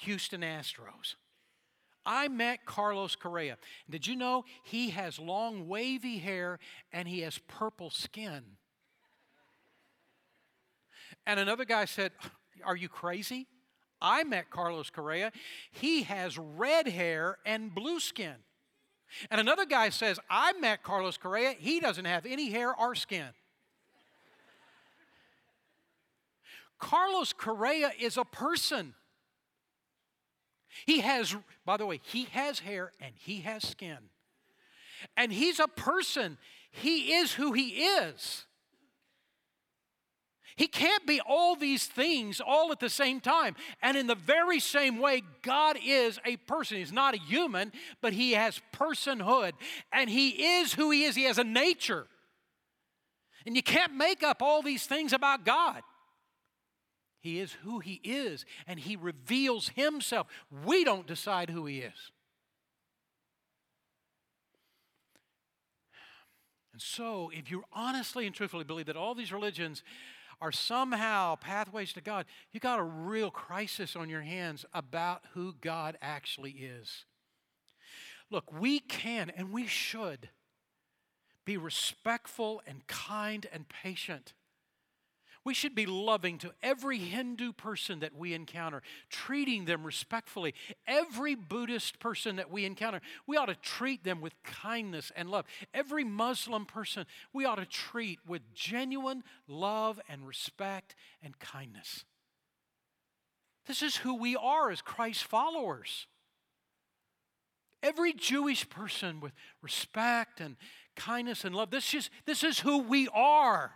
Houston 0.00 0.40
Astros. 0.40 1.14
I 2.06 2.28
met 2.28 2.66
Carlos 2.66 3.16
Correa. 3.16 3.56
Did 3.88 4.06
you 4.06 4.16
know 4.16 4.44
he 4.64 4.90
has 4.90 5.18
long, 5.18 5.68
wavy 5.68 6.18
hair 6.18 6.58
and 6.92 7.08
he 7.08 7.20
has 7.20 7.38
purple 7.48 7.90
skin? 7.90 8.42
And 11.26 11.40
another 11.40 11.64
guy 11.64 11.86
said, 11.86 12.12
Are 12.64 12.76
you 12.76 12.88
crazy? 12.88 13.46
I 14.02 14.24
met 14.24 14.50
Carlos 14.50 14.90
Correa. 14.90 15.32
He 15.70 16.02
has 16.02 16.36
red 16.36 16.88
hair 16.88 17.38
and 17.46 17.74
blue 17.74 18.00
skin. 18.00 18.34
And 19.30 19.40
another 19.40 19.64
guy 19.64 19.88
says, 19.88 20.18
I 20.28 20.52
met 20.54 20.82
Carlos 20.82 21.16
Correa. 21.16 21.54
He 21.58 21.80
doesn't 21.80 22.04
have 22.04 22.26
any 22.26 22.50
hair 22.50 22.74
or 22.74 22.94
skin. 22.94 23.28
Carlos 26.84 27.32
Correa 27.32 27.92
is 27.98 28.18
a 28.18 28.26
person. 28.26 28.92
He 30.84 31.00
has, 31.00 31.34
by 31.64 31.78
the 31.78 31.86
way, 31.86 31.98
he 32.02 32.24
has 32.32 32.58
hair 32.58 32.92
and 33.00 33.14
he 33.16 33.40
has 33.40 33.66
skin. 33.66 33.96
And 35.16 35.32
he's 35.32 35.60
a 35.60 35.66
person. 35.66 36.36
He 36.70 37.14
is 37.14 37.32
who 37.32 37.52
he 37.52 37.68
is. 37.84 38.44
He 40.56 40.66
can't 40.66 41.06
be 41.06 41.22
all 41.26 41.56
these 41.56 41.86
things 41.86 42.38
all 42.38 42.70
at 42.70 42.80
the 42.80 42.90
same 42.90 43.18
time. 43.18 43.56
And 43.80 43.96
in 43.96 44.06
the 44.06 44.14
very 44.14 44.60
same 44.60 44.98
way, 44.98 45.22
God 45.40 45.78
is 45.82 46.18
a 46.26 46.36
person. 46.36 46.76
He's 46.76 46.92
not 46.92 47.14
a 47.14 47.18
human, 47.18 47.72
but 48.02 48.12
he 48.12 48.32
has 48.32 48.60
personhood. 48.74 49.52
And 49.90 50.10
he 50.10 50.58
is 50.58 50.74
who 50.74 50.90
he 50.90 51.04
is. 51.04 51.16
He 51.16 51.24
has 51.24 51.38
a 51.38 51.44
nature. 51.44 52.06
And 53.46 53.56
you 53.56 53.62
can't 53.62 53.94
make 53.94 54.22
up 54.22 54.42
all 54.42 54.60
these 54.60 54.84
things 54.84 55.14
about 55.14 55.46
God. 55.46 55.82
He 57.24 57.40
is 57.40 57.54
who 57.62 57.78
He 57.78 58.02
is, 58.04 58.44
and 58.66 58.78
He 58.78 58.96
reveals 58.96 59.70
Himself. 59.70 60.26
We 60.64 60.84
don't 60.84 61.06
decide 61.06 61.48
who 61.48 61.64
He 61.64 61.78
is. 61.78 62.12
And 66.74 66.82
so, 66.82 67.30
if 67.32 67.50
you 67.50 67.64
honestly 67.72 68.26
and 68.26 68.34
truthfully 68.34 68.64
believe 68.64 68.86
that 68.86 68.96
all 68.96 69.14
these 69.14 69.32
religions 69.32 69.82
are 70.42 70.52
somehow 70.52 71.36
pathways 71.36 71.94
to 71.94 72.02
God, 72.02 72.26
you 72.52 72.60
got 72.60 72.78
a 72.78 72.82
real 72.82 73.30
crisis 73.30 73.96
on 73.96 74.10
your 74.10 74.20
hands 74.20 74.66
about 74.74 75.22
who 75.32 75.54
God 75.62 75.96
actually 76.02 76.50
is. 76.50 77.06
Look, 78.28 78.52
we 78.52 78.80
can 78.80 79.30
and 79.34 79.50
we 79.50 79.66
should 79.66 80.28
be 81.46 81.56
respectful 81.56 82.60
and 82.66 82.86
kind 82.86 83.46
and 83.50 83.64
patient 83.66 84.34
we 85.44 85.52
should 85.52 85.74
be 85.74 85.86
loving 85.86 86.38
to 86.38 86.52
every 86.62 86.98
Hindu 86.98 87.52
person 87.52 88.00
that 88.00 88.16
we 88.16 88.32
encounter, 88.32 88.82
treating 89.10 89.66
them 89.66 89.84
respectfully. 89.84 90.54
Every 90.86 91.34
Buddhist 91.34 91.98
person 92.00 92.36
that 92.36 92.50
we 92.50 92.64
encounter, 92.64 93.02
we 93.26 93.36
ought 93.36 93.46
to 93.46 93.54
treat 93.54 94.04
them 94.04 94.20
with 94.22 94.32
kindness 94.42 95.12
and 95.14 95.28
love. 95.28 95.44
Every 95.74 96.02
Muslim 96.02 96.64
person, 96.64 97.04
we 97.32 97.44
ought 97.44 97.56
to 97.56 97.66
treat 97.66 98.18
with 98.26 98.42
genuine 98.54 99.22
love 99.46 100.00
and 100.08 100.26
respect 100.26 100.94
and 101.22 101.38
kindness. 101.38 102.04
This 103.66 103.82
is 103.82 103.96
who 103.96 104.16
we 104.16 104.36
are 104.36 104.70
as 104.70 104.80
Christ 104.80 105.24
followers. 105.24 106.06
Every 107.82 108.14
Jewish 108.14 108.68
person 108.70 109.20
with 109.20 109.32
respect 109.60 110.40
and 110.40 110.56
kindness 110.96 111.44
and 111.44 111.54
love, 111.54 111.70
this 111.70 111.92
is, 111.92 112.08
this 112.24 112.42
is 112.42 112.60
who 112.60 112.78
we 112.78 113.08
are 113.08 113.72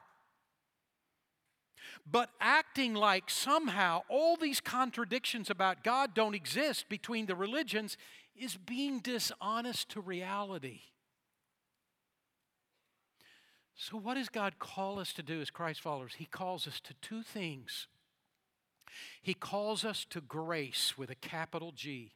but 2.11 2.31
acting 2.41 2.95
like 2.95 3.29
somehow 3.29 4.03
all 4.09 4.37
these 4.37 4.61
contradictions 4.61 5.51
about 5.51 5.85
God 5.85 6.15
don't 6.15 6.35
exist 6.35 6.89
between 6.89 7.27
the 7.27 7.35
religions 7.35 7.97
is 8.37 8.57
being 8.57 9.01
dishonest 9.01 9.89
to 9.91 10.01
reality. 10.01 10.81
So, 13.75 13.97
what 13.97 14.15
does 14.15 14.29
God 14.29 14.59
call 14.59 14.99
us 14.99 15.13
to 15.15 15.23
do 15.23 15.41
as 15.41 15.51
Christ 15.51 15.81
followers? 15.81 16.15
He 16.19 16.25
calls 16.25 16.67
us 16.67 16.81
to 16.81 16.95
two 16.95 17.23
things. 17.23 17.87
He 19.23 19.35
calls 19.35 19.85
us 19.85 20.05
to 20.11 20.21
grace 20.21 20.97
with 20.97 21.11
a 21.11 21.15
capital 21.15 21.73
G 21.73 22.13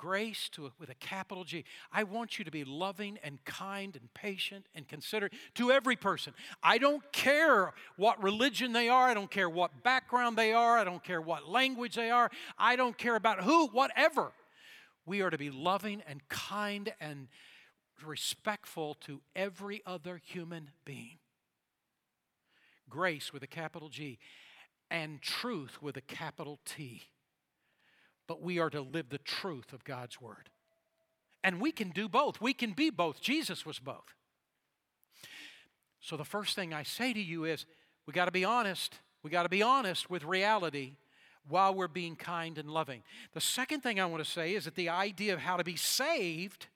grace 0.00 0.48
to, 0.48 0.72
with 0.78 0.88
a 0.88 0.94
capital 0.94 1.44
G. 1.44 1.62
I 1.92 2.04
want 2.04 2.38
you 2.38 2.44
to 2.46 2.50
be 2.50 2.64
loving 2.64 3.18
and 3.22 3.44
kind 3.44 3.94
and 3.94 4.12
patient 4.14 4.64
and 4.74 4.88
considerate 4.88 5.34
to 5.56 5.70
every 5.70 5.94
person. 5.94 6.32
I 6.62 6.78
don't 6.78 7.02
care 7.12 7.74
what 7.98 8.22
religion 8.22 8.72
they 8.72 8.88
are, 8.88 9.08
I 9.08 9.12
don't 9.12 9.30
care 9.30 9.50
what 9.50 9.82
background 9.82 10.38
they 10.38 10.54
are, 10.54 10.78
I 10.78 10.84
don't 10.84 11.04
care 11.04 11.20
what 11.20 11.50
language 11.50 11.96
they 11.96 12.10
are, 12.10 12.30
I 12.58 12.76
don't 12.76 12.96
care 12.96 13.14
about 13.14 13.42
who, 13.42 13.66
whatever. 13.66 14.32
We 15.04 15.20
are 15.20 15.28
to 15.28 15.36
be 15.36 15.50
loving 15.50 16.02
and 16.08 16.26
kind 16.30 16.94
and 16.98 17.28
respectful 18.02 18.94
to 19.02 19.20
every 19.36 19.82
other 19.84 20.18
human 20.24 20.70
being. 20.86 21.18
Grace 22.88 23.34
with 23.34 23.42
a 23.42 23.46
capital 23.46 23.90
G 23.90 24.18
and 24.90 25.20
truth 25.20 25.82
with 25.82 25.98
a 25.98 26.00
capital 26.00 26.58
T 26.64 27.02
but 28.30 28.40
we 28.40 28.60
are 28.60 28.70
to 28.70 28.80
live 28.80 29.08
the 29.08 29.18
truth 29.18 29.72
of 29.72 29.82
God's 29.82 30.20
word. 30.20 30.50
And 31.42 31.60
we 31.60 31.72
can 31.72 31.90
do 31.90 32.08
both. 32.08 32.40
We 32.40 32.54
can 32.54 32.70
be 32.70 32.88
both. 32.88 33.20
Jesus 33.20 33.66
was 33.66 33.80
both. 33.80 34.14
So 36.00 36.16
the 36.16 36.24
first 36.24 36.54
thing 36.54 36.72
I 36.72 36.84
say 36.84 37.12
to 37.12 37.20
you 37.20 37.44
is 37.44 37.66
we 38.06 38.12
got 38.12 38.26
to 38.26 38.30
be 38.30 38.44
honest. 38.44 39.00
We 39.24 39.32
got 39.32 39.42
to 39.42 39.48
be 39.48 39.62
honest 39.62 40.10
with 40.10 40.22
reality 40.22 40.92
while 41.48 41.74
we're 41.74 41.88
being 41.88 42.14
kind 42.14 42.56
and 42.56 42.70
loving. 42.70 43.02
The 43.32 43.40
second 43.40 43.80
thing 43.80 43.98
I 43.98 44.06
want 44.06 44.22
to 44.24 44.30
say 44.30 44.54
is 44.54 44.64
that 44.66 44.76
the 44.76 44.90
idea 44.90 45.34
of 45.34 45.40
how 45.40 45.56
to 45.56 45.64
be 45.64 45.74
saved 45.74 46.68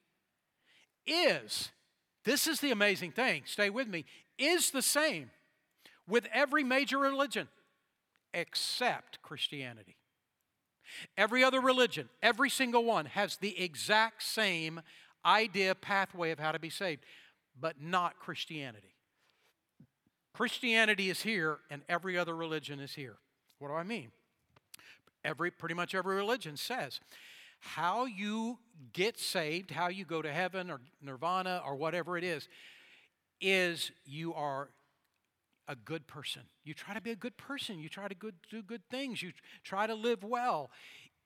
is 1.07 1.71
this 2.25 2.49
is 2.49 2.59
the 2.59 2.73
amazing 2.73 3.13
thing. 3.13 3.45
Stay 3.47 3.71
with 3.71 3.87
me. 3.87 4.07
Is 4.39 4.73
the 4.73 4.83
same 4.83 5.31
with 6.09 6.27
every 6.33 6.65
major 6.65 6.99
religion 6.99 7.47
except 8.33 9.23
Christianity. 9.23 9.95
Every 11.17 11.45
other 11.45 11.61
religion, 11.61 12.09
every 12.23 12.51
single 12.51 12.85
one, 12.85 13.07
has 13.07 13.37
the 13.37 13.61
exact 13.61 14.23
same 14.23 14.81
idea, 15.25 15.75
pathway 15.75 16.31
of 16.31 16.39
how 16.39 16.53
to 16.53 16.59
be 16.59 16.71
saved, 16.71 17.05
but 17.59 17.81
not 17.81 18.19
Christianity. 18.19 18.95
Christianity 20.35 21.11
is 21.11 21.23
here, 21.23 21.59
and 21.71 21.83
every 21.89 22.19
other 22.19 22.35
religion 22.35 22.81
is 22.81 22.95
here. 22.95 23.17
What 23.59 23.69
do 23.69 23.75
I 23.75 23.85
mean? 23.85 24.11
Every, 25.25 25.51
pretty 25.51 25.75
much 25.75 25.95
every 25.95 26.17
religion 26.17 26.57
says 26.57 27.01
how 27.61 28.05
you 28.05 28.59
get 28.93 29.19
saved, 29.19 29.71
how 29.71 29.89
you 29.89 30.05
go 30.05 30.21
to 30.21 30.31
heaven 30.31 30.71
or 30.71 30.81
nirvana 31.01 31.63
or 31.65 31.77
whatever 31.77 32.19
it 32.19 32.25
is, 32.25 32.47
is 33.41 33.91
you 34.05 34.35
are 34.35 34.69
a 35.69 35.75
good 35.75 36.07
person. 36.07 36.43
You 36.65 36.75
try 36.75 36.95
to 36.95 37.01
be 37.01 37.11
a 37.11 37.17
good 37.17 37.37
person. 37.37 37.79
You 37.79 37.89
try 37.89 38.09
to 38.09 38.15
good, 38.15 38.35
do 38.51 38.63
good 38.63 38.83
things. 38.91 39.23
You 39.23 39.33
try 39.63 39.87
to 39.87 39.95
live 39.95 40.23
well. 40.23 40.71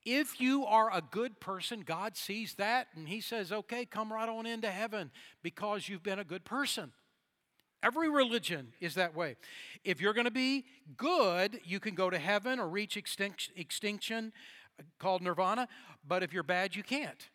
If 0.04 0.40
you 0.40 0.64
are 0.64 0.90
a 0.92 1.02
good 1.02 1.40
person, 1.40 1.80
God 1.80 2.16
sees 2.16 2.54
that 2.54 2.88
and 2.94 3.08
He 3.08 3.20
says, 3.20 3.52
okay, 3.52 3.84
come 3.84 4.12
right 4.12 4.28
on 4.28 4.46
into 4.46 4.70
heaven 4.70 5.10
because 5.42 5.88
you've 5.88 6.02
been 6.02 6.18
a 6.18 6.24
good 6.24 6.44
person. 6.44 6.92
Every 7.82 8.08
religion 8.08 8.72
is 8.80 8.94
that 8.94 9.14
way. 9.14 9.36
If 9.84 10.00
you're 10.00 10.12
going 10.12 10.24
to 10.24 10.30
be 10.30 10.64
good, 10.96 11.60
you 11.64 11.78
can 11.78 11.94
go 11.94 12.10
to 12.10 12.18
heaven 12.18 12.58
or 12.58 12.68
reach 12.68 12.96
extinction 12.96 14.32
uh, 14.78 14.82
called 14.98 15.22
nirvana, 15.22 15.68
but 16.06 16.22
if 16.22 16.32
you're 16.32 16.42
bad, 16.42 16.74
you 16.74 16.82
can't. 16.82 17.28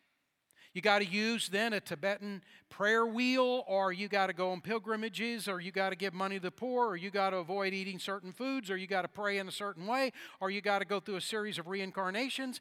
You 0.74 0.82
got 0.82 0.98
to 0.98 1.06
use 1.06 1.48
then 1.48 1.72
a 1.72 1.80
Tibetan 1.80 2.42
prayer 2.68 3.06
wheel, 3.06 3.64
or 3.68 3.92
you 3.92 4.08
got 4.08 4.26
to 4.26 4.32
go 4.32 4.50
on 4.50 4.60
pilgrimages, 4.60 5.46
or 5.46 5.60
you 5.60 5.70
got 5.70 5.90
to 5.90 5.96
give 5.96 6.12
money 6.12 6.36
to 6.36 6.42
the 6.42 6.50
poor, 6.50 6.88
or 6.88 6.96
you 6.96 7.10
got 7.10 7.30
to 7.30 7.36
avoid 7.36 7.72
eating 7.72 8.00
certain 8.00 8.32
foods, 8.32 8.70
or 8.70 8.76
you 8.76 8.88
got 8.88 9.02
to 9.02 9.08
pray 9.08 9.38
in 9.38 9.46
a 9.46 9.52
certain 9.52 9.86
way, 9.86 10.12
or 10.40 10.50
you 10.50 10.60
got 10.60 10.80
to 10.80 10.84
go 10.84 10.98
through 10.98 11.14
a 11.14 11.20
series 11.20 11.58
of 11.58 11.68
reincarnations. 11.68 12.60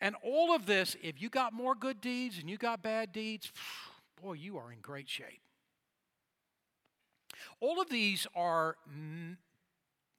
And 0.00 0.14
all 0.22 0.54
of 0.54 0.66
this, 0.66 0.96
if 1.02 1.20
you 1.20 1.28
got 1.28 1.52
more 1.52 1.74
good 1.74 2.00
deeds 2.00 2.38
and 2.38 2.48
you 2.48 2.56
got 2.56 2.80
bad 2.80 3.12
deeds, 3.12 3.52
boy, 4.22 4.34
you 4.34 4.56
are 4.56 4.70
in 4.72 4.78
great 4.80 5.08
shape. 5.08 5.42
All 7.58 7.80
of 7.80 7.90
these 7.90 8.26
are 8.36 8.76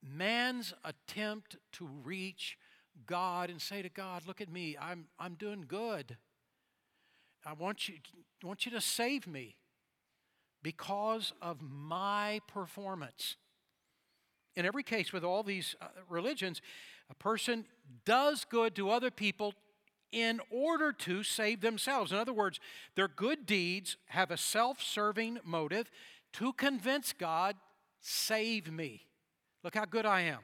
man's 0.04 0.74
attempt 0.84 1.56
to 1.74 1.88
reach 2.04 2.58
God 3.06 3.50
and 3.50 3.62
say 3.62 3.82
to 3.82 3.90
God, 3.90 4.24
Look 4.28 4.42
at 4.42 4.52
me, 4.52 4.76
I'm, 4.80 5.06
I'm 5.18 5.36
doing 5.36 5.64
good. 5.68 6.18
I 7.46 7.54
want 7.54 7.90
you, 7.90 7.96
want 8.44 8.66
you 8.66 8.72
to 8.72 8.82
save 8.82 9.28
me 9.28 9.56
because 10.64 11.34
of 11.42 11.62
my 11.62 12.40
performance. 12.48 13.36
In 14.56 14.66
every 14.66 14.84
case, 14.84 15.14
with 15.14 15.24
all 15.24 15.44
these 15.44 15.76
uh, 15.82 15.88
religions, 16.10 16.62
a 17.10 17.16
person 17.16 17.66
does 18.06 18.46
good 18.46 18.76
to 18.76 18.90
other 18.90 19.10
people 19.10 19.54
in 20.12 20.42
order 20.52 20.92
to 20.92 21.24
save 21.24 21.62
themselves. 21.62 22.12
In 22.12 22.18
other 22.18 22.34
words, 22.34 22.60
their 22.96 23.08
good 23.08 23.46
deeds 23.46 23.98
have 24.08 24.30
a 24.30 24.38
self 24.38 24.82
serving 24.82 25.40
motive 25.44 25.90
to 26.34 26.54
convince 26.54 27.14
God, 27.14 27.56
save 28.02 28.72
me. 28.72 29.08
Look 29.64 29.76
how 29.76 29.86
good 29.86 30.06
I 30.06 30.22
am. 30.22 30.40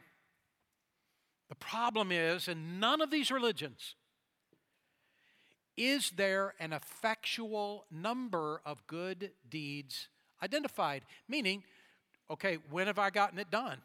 The 1.50 1.56
problem 1.56 2.12
is, 2.12 2.48
in 2.48 2.80
none 2.80 3.02
of 3.02 3.12
these 3.12 3.32
religions, 3.32 3.96
is 5.78 6.10
there 6.10 6.56
an 6.60 6.74
effectual 6.74 7.86
number 7.92 8.62
of 8.66 8.86
good 8.88 9.32
deeds 9.48 10.10
identified? 10.42 11.04
Meaning, 11.30 11.64
okay, 12.30 12.58
when 12.70 12.88
have 12.88 13.00
I 13.00 13.12
gotten 13.12 13.38
it 13.38 13.52
done? 13.52 13.78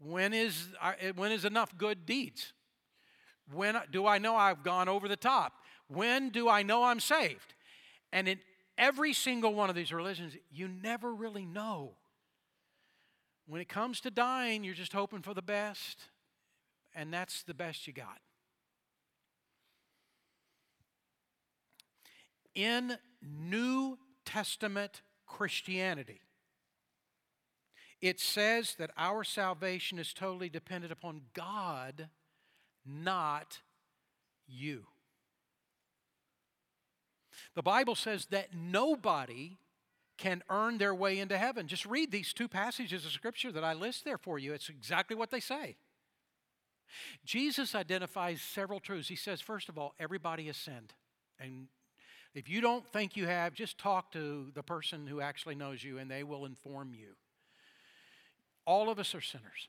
When 0.00 0.34
is, 0.34 0.68
eh, 0.82 1.12
when 1.14 1.30
is 1.30 1.44
enough 1.44 1.76
good 1.78 2.04
deeds? 2.04 2.52
When 3.52 3.76
do 3.90 4.06
I 4.06 4.18
know 4.18 4.36
I've 4.36 4.62
gone 4.62 4.88
over 4.88 5.08
the 5.08 5.16
top? 5.16 5.52
When 5.88 6.30
do 6.30 6.48
I 6.48 6.62
know 6.62 6.84
I'm 6.84 7.00
saved? 7.00 7.54
And 8.12 8.28
in 8.28 8.40
every 8.78 9.12
single 9.12 9.54
one 9.54 9.70
of 9.70 9.76
these 9.76 9.92
religions, 9.92 10.36
you 10.50 10.68
never 10.68 11.14
really 11.14 11.44
know. 11.44 11.92
When 13.46 13.60
it 13.60 13.68
comes 13.68 14.00
to 14.02 14.10
dying, 14.10 14.64
you're 14.64 14.74
just 14.74 14.92
hoping 14.92 15.22
for 15.22 15.34
the 15.34 15.42
best, 15.42 15.98
and 16.94 17.12
that's 17.12 17.42
the 17.42 17.54
best 17.54 17.86
you 17.86 17.92
got. 17.92 18.18
In 22.54 22.98
New 23.22 23.98
Testament 24.24 25.02
Christianity, 25.26 26.20
it 28.00 28.18
says 28.18 28.76
that 28.78 28.90
our 28.96 29.24
salvation 29.24 29.98
is 29.98 30.12
totally 30.12 30.48
dependent 30.48 30.92
upon 30.92 31.22
God, 31.34 32.08
not 32.86 33.58
you. 34.46 34.86
The 37.54 37.62
Bible 37.62 37.94
says 37.94 38.26
that 38.30 38.54
nobody 38.54 39.58
can 40.16 40.42
earn 40.50 40.78
their 40.78 40.94
way 40.94 41.18
into 41.18 41.36
heaven. 41.36 41.66
Just 41.66 41.86
read 41.86 42.10
these 42.10 42.32
two 42.32 42.48
passages 42.48 43.04
of 43.04 43.12
Scripture 43.12 43.52
that 43.52 43.64
I 43.64 43.72
list 43.72 44.04
there 44.04 44.18
for 44.18 44.38
you. 44.38 44.52
It's 44.52 44.68
exactly 44.68 45.16
what 45.16 45.30
they 45.30 45.40
say. 45.40 45.76
Jesus 47.24 47.74
identifies 47.74 48.42
several 48.42 48.80
truths. 48.80 49.08
He 49.08 49.16
says, 49.16 49.40
first 49.40 49.68
of 49.68 49.78
all, 49.78 49.94
everybody 49.98 50.46
has 50.46 50.56
sinned. 50.56 50.92
And 51.38 51.68
if 52.34 52.48
you 52.48 52.60
don't 52.60 52.86
think 52.86 53.16
you 53.16 53.26
have, 53.26 53.54
just 53.54 53.78
talk 53.78 54.12
to 54.12 54.50
the 54.54 54.62
person 54.62 55.06
who 55.06 55.20
actually 55.20 55.56
knows 55.56 55.82
you 55.82 55.98
and 55.98 56.10
they 56.10 56.22
will 56.22 56.44
inform 56.44 56.94
you. 56.94 57.16
All 58.66 58.88
of 58.88 58.98
us 58.98 59.14
are 59.14 59.20
sinners. 59.20 59.68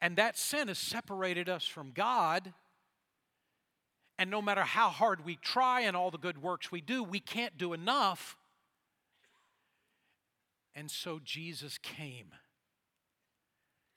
And 0.00 0.16
that 0.16 0.38
sin 0.38 0.68
has 0.68 0.78
separated 0.78 1.48
us 1.48 1.66
from 1.66 1.90
God 1.92 2.52
and 4.18 4.30
no 4.30 4.40
matter 4.40 4.62
how 4.62 4.88
hard 4.88 5.24
we 5.24 5.36
try 5.36 5.82
and 5.82 5.96
all 5.96 6.10
the 6.10 6.18
good 6.18 6.42
works 6.42 6.72
we 6.72 6.80
do, 6.80 7.02
we 7.02 7.20
can't 7.20 7.58
do 7.58 7.72
enough. 7.72 8.36
And 10.74 10.90
so 10.90 11.20
Jesus 11.22 11.78
came 11.78 12.32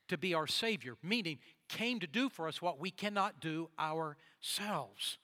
to 0.08 0.17
be 0.17 0.34
our 0.34 0.48
Savior, 0.48 0.95
meaning 1.04 1.39
came 1.67 2.00
to 2.00 2.08
do 2.08 2.30
for 2.30 2.48
us 2.48 2.62
what 2.62 2.80
we 2.80 2.91
cannot 2.91 3.39
do 3.39 3.69
ourselves. 3.80 5.17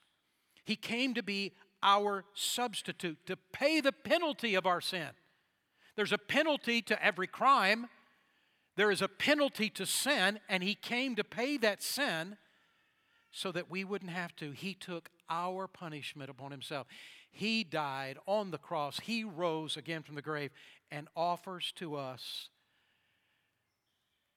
He 0.64 0.76
came 0.76 1.14
to 1.14 1.24
be 1.24 1.54
our 1.86 2.26
substitute, 2.34 3.18
to 3.28 3.38
pay 3.54 3.80
the 3.80 3.92
penalty 3.94 4.56
of 4.56 4.66
our 4.66 4.82
sin. 4.82 5.10
There's 5.96 6.12
a 6.12 6.18
penalty 6.18 6.82
to 6.82 7.06
every 7.06 7.28
crime, 7.28 7.88
there 8.76 8.92
is 8.92 9.02
a 9.02 9.08
penalty 9.08 9.70
to 9.70 9.86
sin, 9.86 10.40
and 10.50 10.62
He 10.62 10.76
came 10.76 11.16
to 11.16 11.24
pay 11.24 11.56
that 11.58 11.82
sin 11.82 12.36
so 13.32 13.52
that 13.52 13.70
we 13.70 13.84
wouldn't 13.84 14.12
have 14.12 14.36
to. 14.38 14.52
He 14.52 14.74
took 14.74 15.10
our 15.30 15.68
punishment 15.68 16.30
upon 16.30 16.52
himself. 16.52 16.88
He 17.32 17.64
died 17.64 18.18
on 18.26 18.52
the 18.52 18.58
cross. 18.58 19.00
He 19.02 19.24
rose 19.24 19.76
again 19.76 20.04
from 20.04 20.16
the 20.16 20.22
grave 20.22 20.52
and 20.90 21.08
offers 21.16 21.74
to 21.76 21.96
us 21.96 22.50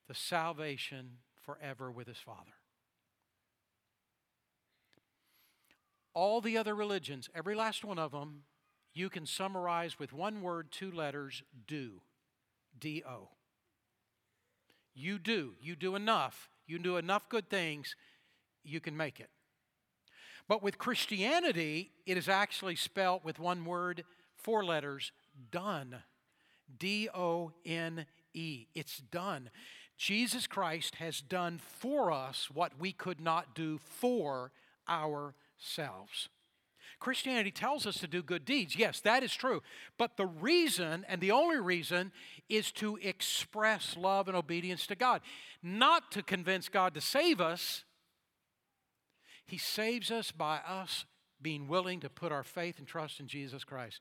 the 0.09 0.15
salvation 0.15 1.19
forever 1.45 1.91
with 1.93 2.09
his 2.09 2.19
Father. 2.19 2.58
All 6.21 6.41
the 6.41 6.59
other 6.59 6.75
religions, 6.75 7.31
every 7.33 7.55
last 7.55 7.85
one 7.85 7.97
of 7.97 8.11
them, 8.11 8.43
you 8.93 9.09
can 9.09 9.25
summarize 9.25 10.01
with 10.01 10.13
one 10.13 10.43
word, 10.43 10.73
two 10.73 10.91
letters 10.91 11.45
do. 11.69 12.03
D 12.77 13.05
O. 13.09 13.29
You 14.97 15.21
do. 15.21 15.53
You 15.63 15.77
do 15.77 15.95
enough. 15.95 16.51
You 16.67 16.81
do 16.81 16.97
enough 16.97 17.29
good 17.29 17.49
things 17.49 17.95
you 18.65 18.81
can 18.81 18.97
make 18.97 19.21
it. 19.21 19.31
But 20.49 20.61
with 20.61 20.77
Christianity, 20.77 21.93
it 22.05 22.17
is 22.17 22.29
actually 22.29 22.75
spelt 22.75 23.25
with 23.25 23.39
one 23.39 23.65
word, 23.65 24.03
four 24.35 24.65
letters, 24.65 25.13
done. 25.53 26.03
D 26.77 27.09
O 27.15 27.53
N 27.65 28.07
E. 28.35 28.67
It's 28.75 28.99
done. 28.99 29.51
Jesus 29.97 30.49
Christ 30.49 30.97
has 30.97 31.21
done 31.21 31.61
for 31.63 32.11
us 32.11 32.49
what 32.53 32.73
we 32.77 32.91
could 32.91 33.21
not 33.21 33.55
do 33.55 33.79
for 33.79 34.51
ourselves. 34.89 35.37
Christianity 37.01 37.51
tells 37.51 37.87
us 37.87 37.99
to 37.99 38.09
do 38.09 38.23
good 38.23 38.45
deeds. 38.45 38.77
Yes, 38.77 39.01
that 39.01 39.23
is 39.23 39.35
true. 39.35 39.63
But 39.99 40.17
the 40.17 40.27
reason, 40.27 41.05
and 41.09 41.21
the 41.21 41.31
only 41.31 41.61
reason, 41.61 42.13
is 42.49 42.73
to 42.73 42.99
express 43.03 43.97
love 43.97 44.27
and 44.27 44.37
obedience 44.37 44.87
to 44.89 44.97
God. 44.97 45.21
Not 45.63 46.11
to 46.13 46.23
convince 46.23 46.69
God 46.69 46.95
to 46.95 47.01
save 47.01 47.41
us, 47.41 47.85
he 49.47 49.59
saves 49.59 50.11
us 50.11 50.31
by 50.33 50.59
us 50.59 51.05
being 51.41 51.69
willing 51.69 52.01
to 52.01 52.11
put 52.11 52.33
our 52.33 52.43
faith 52.43 52.79
and 52.79 52.87
trust 52.87 53.21
in 53.21 53.29
Jesus 53.29 53.65
Christ. 53.65 54.01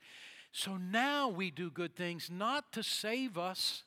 So 0.51 0.75
now 0.77 1.29
we 1.29 1.51
do 1.51 1.69
good 1.69 1.95
things 1.95 2.29
not 2.31 2.73
to 2.73 2.83
save 2.83 3.37
us, 3.37 3.83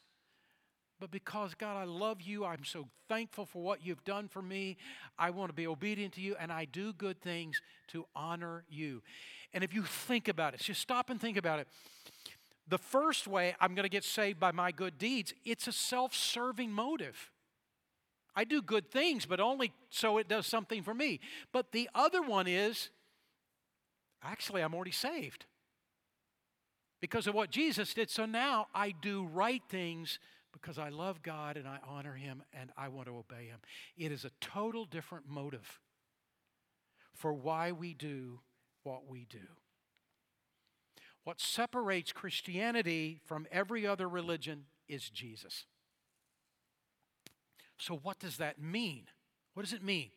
but 1.01 1.11
because, 1.11 1.55
God, 1.55 1.77
I 1.77 1.85
love 1.85 2.21
you. 2.21 2.45
I'm 2.45 2.65
so 2.65 2.87
thankful 3.09 3.47
for 3.47 3.63
what 3.63 3.85
you've 3.85 4.05
done 4.05 4.29
for 4.29 4.43
me. 4.43 4.77
I 5.19 5.31
want 5.31 5.49
to 5.49 5.55
be 5.55 5.67
obedient 5.67 6.15
to 6.15 6.21
you, 6.21 6.37
and 6.39 6.53
I 6.53 6.67
do 6.67 6.93
good 6.93 7.21
things 7.23 7.61
to 7.89 8.05
honor 8.15 8.65
you. 8.69 9.03
And 9.55 9.65
if 9.65 9.73
you 9.73 9.83
think 9.83 10.29
about 10.29 10.55
it, 10.55 10.61
just 10.61 10.81
stop 10.81 11.11
and 11.11 11.21
think 11.21 11.37
about 11.37 11.59
it. 11.59 11.69
The 12.69 12.79
first 12.79 13.27
way 13.27 13.57
I'm 13.59 13.75
going 13.75 13.85
to 13.85 13.91
get 13.91 14.05
saved 14.05 14.39
by 14.39 14.53
my 14.53 14.71
good 14.71 14.99
deeds, 14.99 15.33
it's 15.45 15.67
a 15.67 15.73
self 15.73 16.15
serving 16.15 16.71
motive. 16.71 17.31
I 18.37 18.45
do 18.45 18.63
good 18.63 18.91
things, 18.91 19.27
but 19.27 19.41
only 19.41 19.73
so 19.89 20.19
it 20.19 20.29
does 20.29 20.47
something 20.47 20.83
for 20.83 20.95
me. 20.95 21.19
But 21.53 21.73
the 21.73 21.91
other 21.95 22.23
one 22.23 22.47
is 22.47 22.91
actually, 24.23 24.63
I'm 24.63 24.75
already 24.75 24.93
saved 24.93 25.47
because 27.01 27.27
of 27.27 27.35
what 27.35 27.51
Jesus 27.51 27.93
did. 27.93 28.11
So 28.11 28.27
now 28.27 28.69
I 28.75 28.93
do 28.93 29.25
right 29.25 29.63
things 29.69 30.21
because 30.53 30.79
I 30.79 30.89
love 30.89 31.23
God 31.23 31.57
and 31.57 31.67
I 31.67 31.79
honor 31.87 32.15
Him 32.15 32.43
and 32.53 32.71
I 32.77 32.89
want 32.89 33.07
to 33.07 33.17
obey 33.17 33.47
Him. 33.47 33.59
It 33.97 34.13
is 34.13 34.25
a 34.25 34.31
total 34.41 34.85
different 34.85 35.29
motive 35.29 35.81
for 37.15 37.33
why 37.33 37.73
we 37.73 37.95
do 37.95 38.41
what 38.83 39.09
we 39.09 39.27
do. 39.29 39.39
What 41.25 41.41
separates 41.41 42.13
Christianity 42.13 43.21
from 43.25 43.47
every 43.53 43.87
other 43.87 44.09
religion 44.09 44.65
is 44.89 45.09
Jesus. 45.11 45.67
So, 47.79 47.99
what 48.03 48.19
does 48.19 48.39
that 48.39 48.61
mean? 48.61 49.05
What 49.55 49.65
does 49.65 49.73
it 49.73 49.83
mean? 49.83 50.11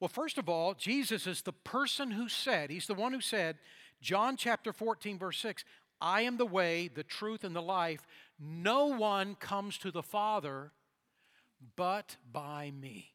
Well, 0.00 0.08
first 0.08 0.38
of 0.38 0.48
all, 0.48 0.74
Jesus 0.74 1.26
is 1.26 1.42
the 1.42 1.52
person 1.52 2.10
who 2.10 2.28
said, 2.28 2.70
He's 2.70 2.86
the 2.86 2.94
one 2.94 3.12
who 3.12 3.20
said, 3.20 3.58
John 4.00 4.36
chapter 4.36 4.72
14, 4.72 5.18
verse 5.18 5.38
6, 5.38 5.64
I 6.00 6.22
am 6.22 6.36
the 6.36 6.46
way, 6.46 6.88
the 6.88 7.04
truth, 7.04 7.44
and 7.44 7.54
the 7.54 7.62
life. 7.62 8.04
No 8.44 8.86
one 8.86 9.36
comes 9.36 9.78
to 9.78 9.92
the 9.92 10.02
Father 10.02 10.72
but 11.76 12.16
by 12.32 12.72
me. 12.72 13.12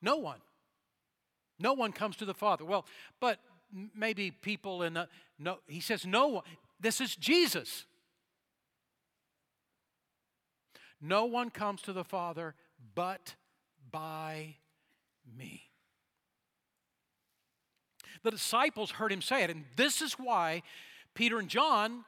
No 0.00 0.16
one. 0.16 0.38
No 1.58 1.74
one 1.74 1.92
comes 1.92 2.16
to 2.16 2.24
the 2.24 2.32
Father. 2.32 2.64
Well, 2.64 2.86
but 3.20 3.38
maybe 3.94 4.30
people 4.30 4.82
in 4.82 4.94
the, 4.94 5.06
no, 5.38 5.58
he 5.66 5.80
says 5.80 6.06
no 6.06 6.28
one. 6.28 6.44
This 6.80 6.98
is 6.98 7.14
Jesus. 7.14 7.84
No 10.98 11.26
one 11.26 11.50
comes 11.50 11.82
to 11.82 11.92
the 11.92 12.04
Father 12.04 12.54
but 12.94 13.34
by 13.90 14.56
me. 15.36 15.64
The 18.22 18.30
disciples 18.30 18.92
heard 18.92 19.12
him 19.12 19.20
say 19.20 19.42
it, 19.42 19.50
and 19.50 19.64
this 19.76 20.00
is 20.00 20.14
why 20.14 20.62
Peter 21.14 21.38
and 21.38 21.50
John 21.50 22.04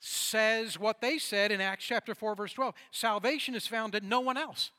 says 0.00 0.78
what 0.78 1.00
they 1.00 1.18
said 1.18 1.52
in 1.52 1.60
Acts 1.60 1.84
chapter 1.84 2.14
4 2.14 2.34
verse 2.34 2.52
12. 2.54 2.74
Salvation 2.90 3.54
is 3.54 3.66
found 3.66 3.94
in 3.94 4.08
no 4.08 4.20
one 4.20 4.36
else. 4.36 4.70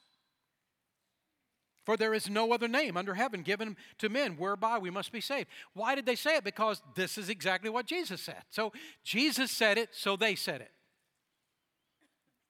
For 1.83 1.97
there 1.97 2.13
is 2.13 2.29
no 2.29 2.53
other 2.53 2.67
name 2.67 2.95
under 2.95 3.15
heaven 3.15 3.41
given 3.41 3.75
to 3.99 4.09
men 4.09 4.33
whereby 4.37 4.77
we 4.77 4.91
must 4.91 5.11
be 5.11 5.21
saved. 5.21 5.47
Why 5.73 5.95
did 5.95 6.05
they 6.05 6.15
say 6.15 6.35
it? 6.35 6.43
Because 6.43 6.81
this 6.95 7.17
is 7.17 7.29
exactly 7.29 7.69
what 7.69 7.87
Jesus 7.87 8.21
said. 8.21 8.43
So 8.51 8.71
Jesus 9.03 9.49
said 9.51 9.77
it, 9.77 9.89
so 9.91 10.15
they 10.15 10.35
said 10.35 10.61
it. 10.61 10.71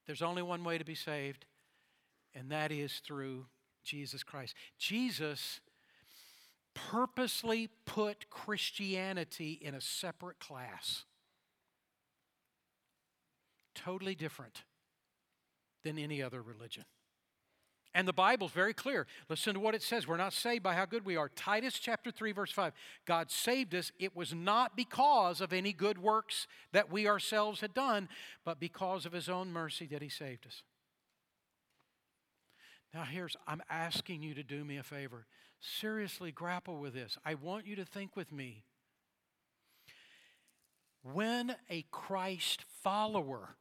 There's 0.05 0.21
only 0.21 0.41
one 0.41 0.63
way 0.63 0.77
to 0.77 0.83
be 0.83 0.95
saved, 0.95 1.45
and 2.35 2.51
that 2.51 2.71
is 2.71 3.01
through 3.05 3.45
Jesus 3.83 4.23
Christ. 4.23 4.53
Jesus 4.77 5.61
purposely 6.73 7.69
put 7.85 8.29
Christianity 8.29 9.59
in 9.61 9.75
a 9.75 9.81
separate 9.81 10.39
class. 10.39 11.05
Totally 13.83 14.15
different 14.15 14.63
than 15.83 15.97
any 15.97 16.21
other 16.21 16.41
religion. 16.41 16.85
And 17.93 18.07
the 18.07 18.13
Bible's 18.13 18.51
very 18.51 18.73
clear. 18.73 19.05
Listen 19.27 19.53
to 19.53 19.59
what 19.59 19.75
it 19.75 19.83
says. 19.83 20.07
We're 20.07 20.15
not 20.15 20.31
saved 20.31 20.63
by 20.63 20.75
how 20.75 20.85
good 20.85 21.05
we 21.05 21.17
are. 21.17 21.27
Titus 21.27 21.77
chapter 21.77 22.09
3 22.09 22.31
verse 22.31 22.51
5. 22.51 22.71
God 23.05 23.29
saved 23.29 23.75
us. 23.75 23.91
It 23.99 24.15
was 24.15 24.33
not 24.33 24.77
because 24.77 25.41
of 25.41 25.51
any 25.51 25.73
good 25.73 25.97
works 25.97 26.47
that 26.71 26.89
we 26.89 27.07
ourselves 27.07 27.59
had 27.59 27.73
done, 27.73 28.07
but 28.45 28.59
because 28.59 29.05
of 29.05 29.11
his 29.11 29.27
own 29.27 29.51
mercy 29.51 29.87
that 29.87 30.01
he 30.01 30.07
saved 30.07 30.47
us. 30.47 30.63
Now 32.93 33.03
here's 33.03 33.35
I'm 33.45 33.61
asking 33.69 34.23
you 34.23 34.35
to 34.35 34.43
do 34.43 34.63
me 34.63 34.77
a 34.77 34.83
favor. 34.83 35.25
Seriously 35.59 36.31
grapple 36.31 36.79
with 36.79 36.93
this. 36.93 37.17
I 37.25 37.35
want 37.35 37.67
you 37.67 37.75
to 37.75 37.85
think 37.85 38.15
with 38.15 38.31
me. 38.31 38.63
When 41.03 41.55
a 41.69 41.85
Christ 41.91 42.63
follower 42.83 43.57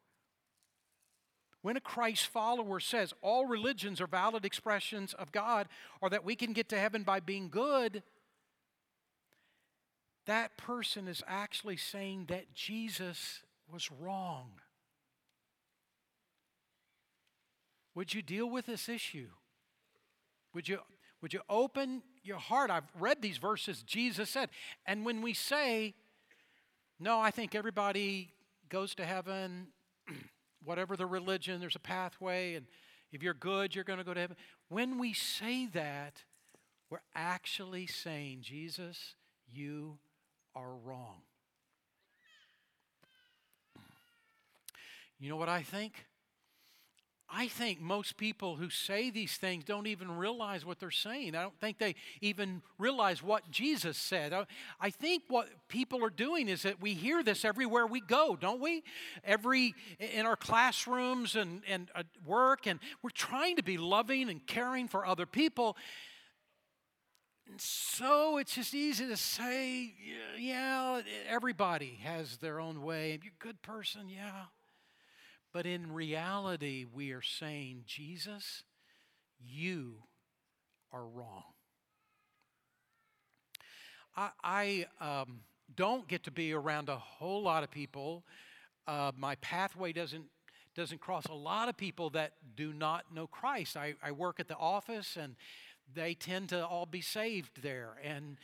when 1.62 1.76
a 1.76 1.80
Christ 1.80 2.26
follower 2.26 2.80
says 2.80 3.12
all 3.20 3.46
religions 3.46 4.00
are 4.00 4.06
valid 4.06 4.44
expressions 4.44 5.12
of 5.14 5.32
God 5.32 5.68
or 6.00 6.08
that 6.10 6.24
we 6.24 6.34
can 6.34 6.52
get 6.52 6.68
to 6.70 6.78
heaven 6.78 7.02
by 7.02 7.20
being 7.20 7.50
good, 7.50 8.02
that 10.26 10.56
person 10.56 11.08
is 11.08 11.22
actually 11.26 11.76
saying 11.76 12.26
that 12.28 12.54
Jesus 12.54 13.40
was 13.70 13.90
wrong. 13.90 14.52
Would 17.94 18.14
you 18.14 18.22
deal 18.22 18.48
with 18.48 18.66
this 18.66 18.88
issue? 18.88 19.28
Would 20.54 20.68
you, 20.68 20.78
would 21.20 21.32
you 21.32 21.40
open 21.50 22.02
your 22.22 22.38
heart? 22.38 22.70
I've 22.70 22.90
read 22.98 23.20
these 23.20 23.38
verses 23.38 23.82
Jesus 23.82 24.30
said. 24.30 24.48
And 24.86 25.04
when 25.04 25.20
we 25.20 25.34
say, 25.34 25.94
no, 26.98 27.20
I 27.20 27.30
think 27.30 27.54
everybody 27.54 28.32
goes 28.68 28.94
to 28.94 29.04
heaven 29.04 29.68
whatever 30.64 30.96
the 30.96 31.06
religion, 31.06 31.60
there's 31.60 31.76
a 31.76 31.80
pathway, 31.80 32.54
and 32.54 32.66
if 33.12 33.22
you're 33.22 33.34
good, 33.34 33.74
you're 33.74 33.84
going 33.84 33.98
to 33.98 34.04
go 34.04 34.14
to 34.14 34.20
heaven. 34.20 34.36
When 34.68 34.98
we 34.98 35.12
say 35.12 35.66
that, 35.66 36.24
we're 36.90 36.98
actually 37.14 37.86
saying, 37.86 38.40
Jesus, 38.42 39.14
you 39.50 39.98
are 40.54 40.74
wrong. 40.84 41.22
You 45.18 45.28
know 45.28 45.36
what 45.36 45.48
I 45.48 45.62
think? 45.62 46.06
I 47.32 47.46
think 47.46 47.80
most 47.80 48.16
people 48.16 48.56
who 48.56 48.70
say 48.70 49.10
these 49.10 49.36
things 49.36 49.64
don't 49.64 49.86
even 49.86 50.10
realize 50.10 50.64
what 50.64 50.80
they're 50.80 50.90
saying. 50.90 51.36
I 51.36 51.42
don't 51.42 51.58
think 51.60 51.78
they 51.78 51.94
even 52.20 52.62
realize 52.76 53.22
what 53.22 53.48
Jesus 53.50 53.96
said. 53.96 54.34
I 54.80 54.90
think 54.90 55.22
what 55.28 55.48
people 55.68 56.04
are 56.04 56.10
doing 56.10 56.48
is 56.48 56.62
that 56.62 56.80
we 56.80 56.94
hear 56.94 57.22
this 57.22 57.44
everywhere 57.44 57.86
we 57.86 58.00
go, 58.00 58.36
don't 58.40 58.60
we? 58.60 58.82
Every 59.24 59.74
in 60.00 60.26
our 60.26 60.34
classrooms 60.34 61.36
and, 61.36 61.62
and 61.68 61.88
at 61.94 62.06
work, 62.26 62.66
and 62.66 62.80
we're 63.02 63.10
trying 63.10 63.56
to 63.56 63.62
be 63.62 63.78
loving 63.78 64.28
and 64.28 64.44
caring 64.46 64.88
for 64.88 65.06
other 65.06 65.26
people. 65.26 65.76
And 67.48 67.60
so 67.60 68.38
it's 68.38 68.54
just 68.54 68.74
easy 68.74 69.06
to 69.06 69.16
say, 69.16 69.94
yeah, 70.38 71.00
everybody 71.28 71.98
has 72.02 72.38
their 72.38 72.60
own 72.60 72.82
way. 72.82 73.18
You're 73.22 73.32
a 73.40 73.44
good 73.44 73.62
person, 73.62 74.08
yeah. 74.08 74.46
But 75.52 75.66
in 75.66 75.92
reality, 75.92 76.84
we 76.92 77.10
are 77.10 77.22
saying, 77.22 77.82
Jesus, 77.86 78.62
you 79.44 79.96
are 80.92 81.04
wrong. 81.04 81.42
I, 84.16 84.30
I 84.42 84.86
um, 85.00 85.40
don't 85.74 86.06
get 86.06 86.24
to 86.24 86.30
be 86.30 86.52
around 86.52 86.88
a 86.88 86.96
whole 86.96 87.42
lot 87.42 87.62
of 87.62 87.70
people. 87.70 88.24
Uh, 88.86 89.12
my 89.16 89.36
pathway 89.36 89.92
doesn't 89.92 90.24
doesn't 90.76 91.00
cross 91.00 91.26
a 91.26 91.34
lot 91.34 91.68
of 91.68 91.76
people 91.76 92.10
that 92.10 92.32
do 92.54 92.72
not 92.72 93.12
know 93.12 93.26
Christ. 93.26 93.76
I, 93.76 93.94
I 94.00 94.12
work 94.12 94.38
at 94.38 94.46
the 94.46 94.56
office, 94.56 95.16
and 95.20 95.34
they 95.92 96.14
tend 96.14 96.50
to 96.50 96.64
all 96.64 96.86
be 96.86 97.00
saved 97.00 97.62
there, 97.62 97.98
and. 98.04 98.36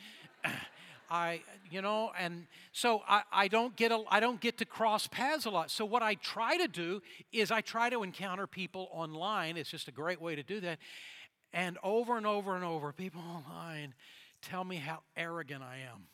I, 1.09 1.41
you 1.69 1.81
know, 1.81 2.11
and 2.19 2.47
so 2.71 3.01
I, 3.07 3.23
I, 3.31 3.47
don't 3.47 3.75
get 3.75 3.91
a, 3.91 4.03
I 4.09 4.19
don't 4.19 4.41
get 4.41 4.57
to 4.57 4.65
cross 4.65 5.07
paths 5.07 5.45
a 5.45 5.49
lot. 5.49 5.71
So 5.71 5.85
what 5.85 6.01
I 6.01 6.15
try 6.15 6.57
to 6.57 6.67
do 6.67 7.01
is 7.31 7.51
I 7.51 7.61
try 7.61 7.89
to 7.89 8.03
encounter 8.03 8.47
people 8.47 8.89
online. 8.91 9.57
It's 9.57 9.69
just 9.69 9.87
a 9.87 9.91
great 9.91 10.21
way 10.21 10.35
to 10.35 10.43
do 10.43 10.59
that. 10.61 10.79
And 11.53 11.77
over 11.83 12.17
and 12.17 12.25
over 12.25 12.55
and 12.55 12.65
over, 12.65 12.91
people 12.91 13.21
online 13.21 13.93
tell 14.41 14.63
me 14.63 14.77
how 14.77 14.99
arrogant 15.15 15.63
I 15.63 15.77
am. 15.91 16.07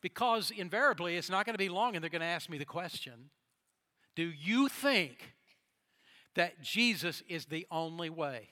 Because 0.00 0.50
invariably, 0.50 1.16
it's 1.16 1.30
not 1.30 1.44
going 1.44 1.54
to 1.54 1.58
be 1.58 1.68
long, 1.68 1.96
and 1.96 2.02
they're 2.02 2.10
going 2.10 2.20
to 2.20 2.26
ask 2.26 2.48
me 2.48 2.58
the 2.58 2.64
question 2.64 3.30
Do 4.14 4.24
you 4.24 4.68
think 4.68 5.34
that 6.34 6.62
Jesus 6.62 7.22
is 7.28 7.46
the 7.46 7.66
only 7.70 8.10
way? 8.10 8.50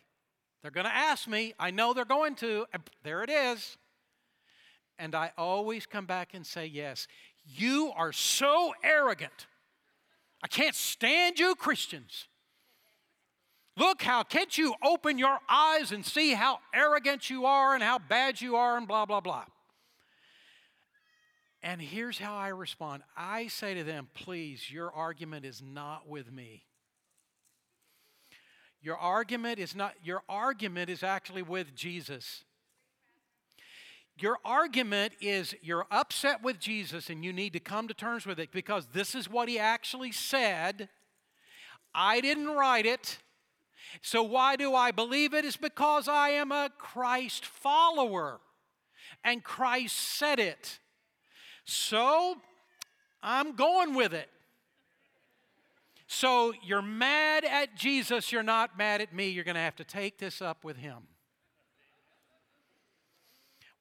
They're 0.63 0.73
going 0.73 0.87
to 0.87 0.95
ask 0.95 1.29
me. 1.29 1.55
I 1.59 1.71
know 1.71 1.95
they're 1.95 2.05
going 2.05 2.35
to. 2.37 2.67
There 3.05 3.23
it 3.23 3.31
is. 3.31 3.77
And 4.99 5.15
I 5.15 5.33
always 5.37 5.87
come 5.87 6.07
back 6.07 6.35
and 6.35 6.47
say, 6.47 6.67
Yes, 6.67 7.07
you 7.45 7.93
are 7.97 8.13
so 8.13 8.73
arrogant. 8.83 9.47
I 10.43 10.49
can't 10.49 10.75
stand 10.75 11.39
you, 11.39 11.55
Christians. 11.55 12.27
Look 13.77 14.03
how, 14.03 14.23
can't 14.23 14.57
you 14.57 14.75
open 14.83 15.19
your 15.19 15.39
eyes 15.49 15.93
and 15.93 16.05
see 16.05 16.33
how 16.33 16.61
arrogant 16.75 17.29
you 17.29 17.45
are 17.45 17.75
and 17.75 17.83
how 17.83 17.99
bad 17.99 18.41
you 18.41 18.57
are 18.57 18.79
and 18.79 18.89
blah, 18.89 19.05
blah, 19.05 19.21
blah. 19.21 19.45
And 21.63 21.81
here's 21.81 22.19
how 22.19 22.37
I 22.37 22.49
respond 22.49 23.03
I 23.17 23.49
say 23.49 23.75
to 23.75 23.85
them, 23.85 24.09
please, 24.15 24.71
your 24.71 24.91
argument 24.93 25.45
is 25.45 25.63
not 25.63 26.09
with 26.09 26.33
me. 26.33 26.63
Your 28.81 28.97
argument 28.97 29.59
is 29.59 29.75
not, 29.75 29.95
your 30.03 30.23
argument 30.29 30.89
is 30.89 31.03
actually 31.03 31.43
with 31.43 31.75
Jesus. 31.75 32.45
Your 34.19 34.39
argument 34.45 35.13
is 35.21 35.55
you're 35.63 35.87
upset 35.91 36.43
with 36.43 36.59
Jesus 36.59 37.11
and 37.11 37.23
you 37.23 37.33
need 37.33 37.53
to 37.53 37.61
come 37.61 37.87
to 37.89 37.95
terms 37.95 38.25
with 38.25 38.41
it 38.41 38.51
because 38.51 38.87
this 38.93 39.15
is 39.15 39.29
what 39.29 39.49
he 39.49 39.59
actually 39.59 40.13
said. 40.13 40.89
I 41.95 42.21
didn't 42.21 42.49
write 42.49 42.87
it. 42.87 43.19
So, 44.03 44.23
why 44.23 44.57
do 44.57 44.75
I 44.75 44.91
believe 44.91 45.35
it? 45.35 45.45
Is 45.45 45.57
because 45.57 46.09
I 46.09 46.31
am 46.31 46.51
a 46.51 46.71
Christ 46.79 47.45
follower 47.45 48.41
and 49.23 49.45
Christ 49.45 49.97
said 49.97 50.39
it. 50.39 50.79
So, 51.65 52.37
I'm 53.23 53.55
going 53.55 53.95
with 53.95 54.15
it. 54.15 54.29
So, 56.07 56.55
you're 56.65 56.83
mad 56.83 57.45
at 57.45 57.77
Jesus, 57.77 58.33
you're 58.33 58.43
not 58.43 58.79
mad 58.79 59.01
at 59.03 59.15
me. 59.15 59.29
You're 59.29 59.45
going 59.45 59.57
to 59.57 59.61
have 59.61 59.77
to 59.77 59.85
take 59.85 60.19
this 60.19 60.41
up 60.41 60.65
with 60.65 60.77
him. 60.77 61.09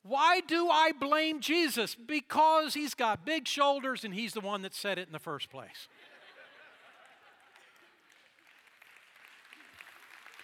Why 0.08 0.39
do 0.41 0.70
I 0.70 0.91
blame 0.91 1.39
Jesus? 1.39 1.95
Because 1.95 2.76
he's 2.76 2.93
got 2.93 3.26
big 3.26 3.47
shoulders 3.47 4.03
and 4.03 4.14
he's 4.14 4.34
the 4.34 4.39
one 4.39 4.62
that 4.62 4.76
said 4.76 4.99
it 4.99 5.08
in 5.08 5.14
the 5.14 5.20
first 5.20 5.49
place. 5.49 5.88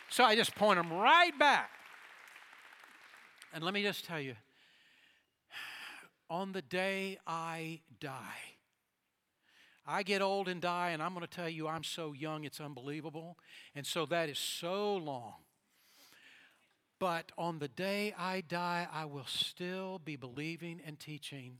So 0.10 0.24
I 0.24 0.36
just 0.36 0.56
point 0.56 0.78
them 0.78 0.92
right 0.92 1.38
back. 1.38 1.70
And 3.54 3.64
let 3.64 3.76
me 3.76 3.84
just 3.84 4.04
tell 4.04 4.20
you 4.20 4.36
on 6.28 6.54
the 6.54 6.64
day 6.64 7.20
I 7.28 7.82
die, 8.00 8.56
I 9.86 10.02
get 10.02 10.24
old 10.24 10.48
and 10.48 10.60
die, 10.60 10.90
and 10.90 11.04
I'm 11.04 11.14
going 11.14 11.26
to 11.26 11.32
tell 11.32 11.50
you 11.50 11.68
I'm 11.68 11.84
so 11.84 12.14
young, 12.14 12.46
it's 12.46 12.60
unbelievable. 12.60 13.38
And 13.76 13.86
so 13.86 14.08
that 14.08 14.28
is 14.28 14.40
so 14.40 14.96
long. 14.96 15.36
But 17.02 17.32
on 17.36 17.58
the 17.58 17.68
day 17.68 18.14
I 18.16 18.42
die, 18.42 18.88
I 18.94 19.06
will 19.06 19.26
still 19.26 19.98
be 19.98 20.18
believing 20.18 20.80
and 20.86 21.00
teaching. 21.00 21.58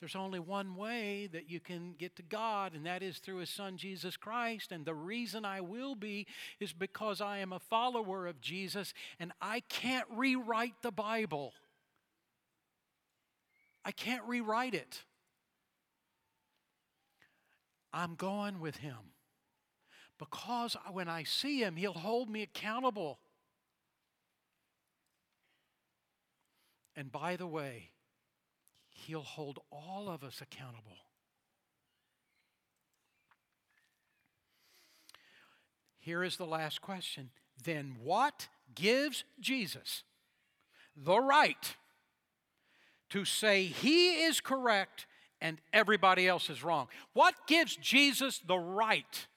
There's 0.00 0.16
only 0.16 0.38
one 0.38 0.76
way 0.76 1.28
that 1.30 1.50
you 1.50 1.60
can 1.60 1.92
get 1.98 2.16
to 2.16 2.22
God, 2.22 2.72
and 2.72 2.86
that 2.86 3.02
is 3.02 3.18
through 3.18 3.36
His 3.36 3.50
Son 3.50 3.76
Jesus 3.76 4.16
Christ. 4.16 4.72
And 4.72 4.86
the 4.86 4.94
reason 4.94 5.44
I 5.44 5.60
will 5.60 5.94
be 5.94 6.26
is 6.58 6.72
because 6.72 7.20
I 7.20 7.36
am 7.40 7.52
a 7.52 7.58
follower 7.58 8.26
of 8.26 8.40
Jesus, 8.40 8.94
and 9.20 9.30
I 9.42 9.60
can't 9.68 10.06
rewrite 10.10 10.80
the 10.80 10.90
Bible. 10.90 11.52
I 13.84 13.92
can't 13.92 14.24
rewrite 14.24 14.74
it. 14.74 15.04
I'm 17.92 18.14
going 18.14 18.58
with 18.58 18.78
Him 18.78 19.12
because 20.18 20.78
when 20.90 21.10
I 21.10 21.24
see 21.24 21.60
Him, 21.60 21.76
He'll 21.76 21.92
hold 21.92 22.30
me 22.30 22.40
accountable. 22.40 23.18
And 26.98 27.12
by 27.12 27.36
the 27.36 27.46
way, 27.46 27.90
He'll 28.90 29.22
hold 29.22 29.60
all 29.70 30.08
of 30.08 30.24
us 30.24 30.40
accountable. 30.40 30.96
Here 36.00 36.24
is 36.24 36.36
the 36.36 36.44
last 36.44 36.82
question. 36.82 37.30
Then 37.62 37.98
what 38.02 38.48
gives 38.74 39.22
Jesus 39.38 40.02
the 40.96 41.20
right 41.20 41.76
to 43.10 43.24
say 43.24 43.64
he 43.64 44.24
is 44.24 44.40
correct 44.40 45.06
and 45.40 45.60
everybody 45.72 46.26
else 46.26 46.50
is 46.50 46.64
wrong? 46.64 46.88
What 47.12 47.34
gives 47.46 47.76
Jesus 47.76 48.40
the 48.40 48.58
right 48.58 49.28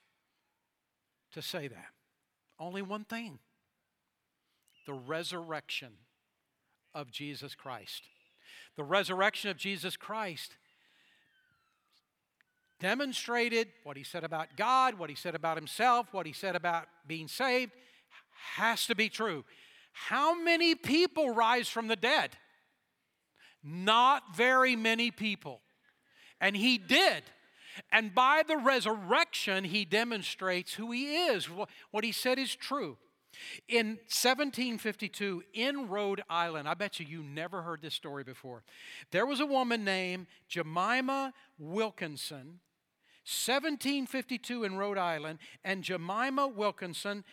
to 1.33 1.43
say 1.43 1.67
that? 1.67 1.89
Only 2.57 2.81
one 2.81 3.03
thing 3.03 3.37
the 4.87 4.93
resurrection 4.93 5.91
of 6.93 7.11
Jesus 7.11 7.55
Christ. 7.55 8.03
The 8.77 8.83
resurrection 8.83 9.49
of 9.49 9.57
Jesus 9.57 9.97
Christ 9.97 10.55
demonstrated 12.79 13.67
what 13.83 13.95
he 13.95 14.03
said 14.03 14.23
about 14.23 14.55
God, 14.57 14.97
what 14.97 15.09
he 15.09 15.15
said 15.15 15.35
about 15.35 15.57
himself, 15.57 16.07
what 16.11 16.25
he 16.25 16.33
said 16.33 16.55
about 16.55 16.87
being 17.07 17.27
saved 17.27 17.71
has 18.55 18.87
to 18.87 18.95
be 18.95 19.07
true. 19.07 19.45
How 19.93 20.33
many 20.41 20.73
people 20.73 21.31
rise 21.31 21.67
from 21.67 21.87
the 21.87 21.95
dead? 21.95 22.31
Not 23.63 24.35
very 24.35 24.75
many 24.75 25.11
people. 25.11 25.61
And 26.39 26.55
he 26.55 26.77
did. 26.77 27.23
And 27.91 28.15
by 28.15 28.43
the 28.47 28.57
resurrection, 28.57 29.63
he 29.63 29.85
demonstrates 29.85 30.73
who 30.73 30.91
he 30.91 31.15
is. 31.27 31.47
What 31.91 32.03
he 32.03 32.11
said 32.11 32.39
is 32.39 32.55
true. 32.55 32.97
In 33.67 33.99
1752, 34.07 35.43
in 35.53 35.89
Rhode 35.89 36.21
Island, 36.29 36.67
I 36.67 36.73
bet 36.73 36.99
you 36.99 37.05
you 37.05 37.23
never 37.23 37.61
heard 37.61 37.81
this 37.81 37.93
story 37.93 38.23
before. 38.23 38.63
There 39.11 39.25
was 39.25 39.39
a 39.39 39.45
woman 39.45 39.83
named 39.83 40.27
Jemima 40.47 41.33
Wilkinson, 41.57 42.59
1752 43.23 44.63
in 44.63 44.75
Rhode 44.77 44.97
Island, 44.97 45.39
and 45.63 45.83
Jemima 45.83 46.47
Wilkinson 46.47 47.23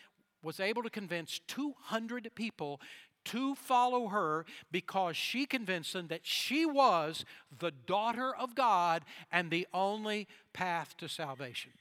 was 0.43 0.61
able 0.61 0.83
to 0.83 0.91
convince 0.91 1.41
200 1.49 2.31
people 2.35 2.81
to 3.25 3.55
follow 3.55 4.09
her 4.09 4.47
because 4.71 5.17
she 5.17 5.45
convinced 5.45 5.93
them 5.93 6.07
that 6.09 6.25
she 6.25 6.65
was 6.65 7.25
the 7.59 7.71
daughter 7.71 8.35
of 8.35 8.55
God 8.55 9.05
and 9.31 9.51
the 9.51 9.67
only 9.75 10.27
path 10.53 10.97
to 10.99 11.09
salvation. 11.09 11.73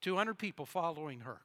200 0.00 0.38
people 0.38 0.66
following 0.66 1.20
her. 1.20 1.42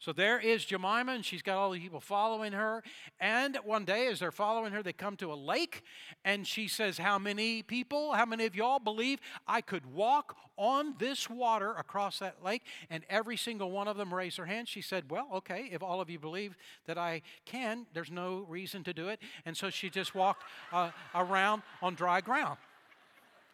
So 0.00 0.14
there 0.14 0.40
is 0.40 0.64
Jemima, 0.64 1.12
and 1.12 1.22
she's 1.22 1.42
got 1.42 1.58
all 1.58 1.72
the 1.72 1.78
people 1.78 2.00
following 2.00 2.52
her. 2.52 2.82
And 3.20 3.58
one 3.64 3.84
day, 3.84 4.06
as 4.06 4.20
they're 4.20 4.32
following 4.32 4.72
her, 4.72 4.82
they 4.82 4.94
come 4.94 5.14
to 5.18 5.30
a 5.30 5.34
lake, 5.34 5.82
and 6.24 6.46
she 6.46 6.68
says, 6.68 6.96
How 6.96 7.18
many 7.18 7.62
people, 7.62 8.14
how 8.14 8.24
many 8.24 8.46
of 8.46 8.56
y'all 8.56 8.78
believe 8.78 9.20
I 9.46 9.60
could 9.60 9.92
walk 9.92 10.36
on 10.56 10.94
this 10.98 11.28
water 11.28 11.74
across 11.74 12.18
that 12.20 12.42
lake? 12.42 12.62
And 12.88 13.04
every 13.10 13.36
single 13.36 13.70
one 13.70 13.88
of 13.88 13.98
them 13.98 14.12
raised 14.12 14.38
their 14.38 14.46
hand. 14.46 14.68
She 14.68 14.80
said, 14.80 15.10
Well, 15.10 15.28
okay, 15.34 15.68
if 15.70 15.82
all 15.82 16.00
of 16.00 16.08
you 16.08 16.18
believe 16.18 16.56
that 16.86 16.96
I 16.96 17.20
can, 17.44 17.84
there's 17.92 18.10
no 18.10 18.46
reason 18.48 18.82
to 18.84 18.94
do 18.94 19.08
it. 19.10 19.20
And 19.44 19.54
so 19.54 19.68
she 19.68 19.90
just 19.90 20.14
walked 20.14 20.44
uh, 20.72 20.92
around 21.14 21.60
on 21.82 21.94
dry 21.94 22.22
ground. 22.22 22.56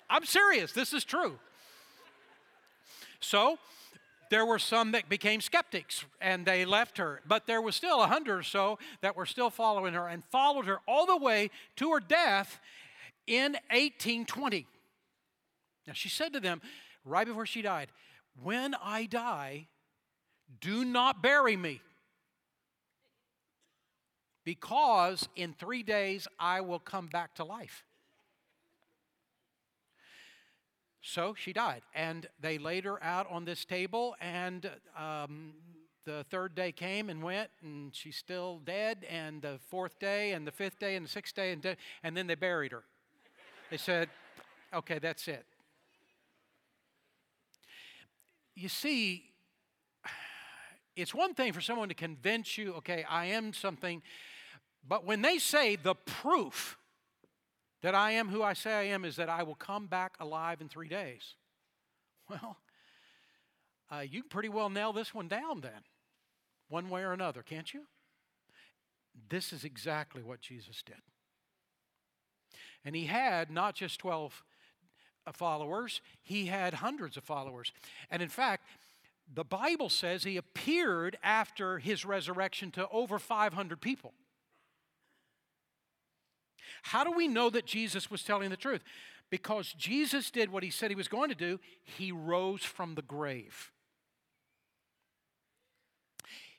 I'm 0.08 0.24
serious, 0.24 0.70
this 0.70 0.92
is 0.92 1.02
true. 1.02 1.40
So, 3.18 3.58
there 4.30 4.46
were 4.46 4.58
some 4.58 4.92
that 4.92 5.08
became 5.08 5.40
skeptics 5.40 6.04
and 6.20 6.44
they 6.44 6.64
left 6.64 6.98
her, 6.98 7.20
but 7.26 7.46
there 7.46 7.60
was 7.60 7.76
still 7.76 8.02
a 8.02 8.06
hundred 8.06 8.38
or 8.38 8.42
so 8.42 8.78
that 9.00 9.16
were 9.16 9.26
still 9.26 9.50
following 9.50 9.94
her 9.94 10.08
and 10.08 10.24
followed 10.24 10.66
her 10.66 10.80
all 10.86 11.06
the 11.06 11.16
way 11.16 11.50
to 11.76 11.92
her 11.92 12.00
death 12.00 12.58
in 13.26 13.52
1820. 13.70 14.66
Now 15.86 15.92
she 15.92 16.08
said 16.08 16.32
to 16.32 16.40
them 16.40 16.60
right 17.04 17.26
before 17.26 17.46
she 17.46 17.62
died, 17.62 17.88
When 18.42 18.74
I 18.82 19.06
die, 19.06 19.68
do 20.60 20.84
not 20.84 21.22
bury 21.22 21.56
me, 21.56 21.80
because 24.44 25.28
in 25.36 25.52
three 25.52 25.82
days 25.82 26.28
I 26.38 26.60
will 26.60 26.78
come 26.78 27.06
back 27.06 27.34
to 27.34 27.44
life. 27.44 27.84
So 31.08 31.34
she 31.38 31.52
died. 31.52 31.82
And 31.94 32.26
they 32.40 32.58
laid 32.58 32.84
her 32.84 33.02
out 33.02 33.28
on 33.30 33.44
this 33.44 33.64
table, 33.64 34.16
and 34.20 34.68
um, 34.98 35.52
the 36.04 36.26
third 36.30 36.56
day 36.56 36.72
came 36.72 37.08
and 37.08 37.22
went, 37.22 37.48
and 37.62 37.94
she's 37.94 38.16
still 38.16 38.60
dead. 38.64 39.06
And 39.08 39.40
the 39.40 39.60
fourth 39.68 40.00
day, 40.00 40.32
and 40.32 40.44
the 40.44 40.50
fifth 40.50 40.80
day, 40.80 40.96
and 40.96 41.06
the 41.06 41.08
sixth 41.08 41.36
day, 41.36 41.52
and, 41.52 41.62
de- 41.62 41.76
and 42.02 42.16
then 42.16 42.26
they 42.26 42.34
buried 42.34 42.72
her. 42.72 42.82
They 43.70 43.76
said, 43.76 44.08
okay, 44.74 44.98
that's 44.98 45.28
it. 45.28 45.46
You 48.56 48.68
see, 48.68 49.30
it's 50.96 51.14
one 51.14 51.34
thing 51.34 51.52
for 51.52 51.60
someone 51.60 51.88
to 51.88 51.94
convince 51.94 52.58
you, 52.58 52.72
okay, 52.74 53.04
I 53.08 53.26
am 53.26 53.52
something, 53.52 54.02
but 54.86 55.04
when 55.04 55.22
they 55.22 55.38
say 55.38 55.76
the 55.76 55.94
proof, 55.94 56.76
that 57.86 57.94
I 57.94 58.10
am 58.10 58.30
who 58.30 58.42
I 58.42 58.52
say 58.54 58.72
I 58.72 58.82
am 58.86 59.04
is 59.04 59.14
that 59.14 59.28
I 59.28 59.44
will 59.44 59.54
come 59.54 59.86
back 59.86 60.16
alive 60.18 60.60
in 60.60 60.68
three 60.68 60.88
days. 60.88 61.34
Well, 62.28 62.56
uh, 63.88 64.00
you 64.00 64.22
can 64.22 64.28
pretty 64.28 64.48
well 64.48 64.68
nail 64.68 64.92
this 64.92 65.14
one 65.14 65.28
down 65.28 65.60
then, 65.60 65.84
one 66.68 66.90
way 66.90 67.04
or 67.04 67.12
another, 67.12 67.44
can't 67.44 67.72
you? 67.72 67.82
This 69.28 69.52
is 69.52 69.62
exactly 69.62 70.24
what 70.24 70.40
Jesus 70.40 70.82
did. 70.84 70.96
And 72.84 72.96
he 72.96 73.06
had 73.06 73.48
not 73.48 73.76
just 73.76 74.00
12 74.00 74.42
uh, 75.24 75.30
followers, 75.30 76.00
he 76.20 76.46
had 76.46 76.74
hundreds 76.74 77.16
of 77.16 77.22
followers. 77.22 77.72
And 78.10 78.20
in 78.20 78.28
fact, 78.28 78.66
the 79.32 79.44
Bible 79.44 79.90
says 79.90 80.24
he 80.24 80.36
appeared 80.36 81.16
after 81.22 81.78
his 81.78 82.04
resurrection 82.04 82.72
to 82.72 82.88
over 82.88 83.20
500 83.20 83.80
people. 83.80 84.12
How 86.82 87.04
do 87.04 87.12
we 87.12 87.28
know 87.28 87.50
that 87.50 87.66
Jesus 87.66 88.10
was 88.10 88.22
telling 88.22 88.50
the 88.50 88.56
truth? 88.56 88.82
Because 89.30 89.72
Jesus 89.72 90.30
did 90.30 90.50
what 90.50 90.62
he 90.62 90.70
said 90.70 90.90
he 90.90 90.96
was 90.96 91.08
going 91.08 91.28
to 91.30 91.34
do, 91.34 91.58
he 91.82 92.12
rose 92.12 92.62
from 92.62 92.94
the 92.94 93.02
grave. 93.02 93.72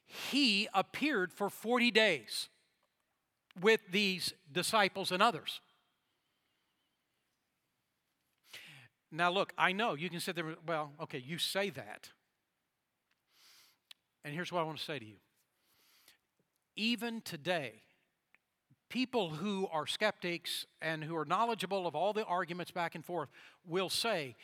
He 0.05 0.67
appeared 0.73 1.33
for 1.33 1.49
40 1.49 1.91
days 1.91 2.49
with 3.61 3.81
these 3.91 4.33
disciples 4.51 5.11
and 5.11 5.21
others. 5.21 5.61
Now, 9.11 9.31
look, 9.31 9.53
I 9.57 9.71
know 9.71 9.93
you 9.93 10.09
can 10.09 10.19
sit 10.19 10.35
there, 10.35 10.55
well, 10.65 10.91
okay, 11.01 11.23
you 11.25 11.37
say 11.37 11.69
that. 11.71 12.09
And 14.25 14.33
here's 14.33 14.51
what 14.51 14.59
I 14.59 14.63
want 14.63 14.77
to 14.77 14.83
say 14.83 14.99
to 14.99 15.05
you. 15.05 15.15
Even 16.75 17.21
today, 17.21 17.83
people 18.89 19.29
who 19.29 19.67
are 19.71 19.85
skeptics 19.85 20.65
and 20.81 21.03
who 21.03 21.15
are 21.15 21.25
knowledgeable 21.25 21.87
of 21.87 21.95
all 21.95 22.13
the 22.13 22.25
arguments 22.25 22.71
back 22.71 22.95
and 22.95 23.03
forth 23.03 23.29
will 23.67 23.89
say, 23.89 24.35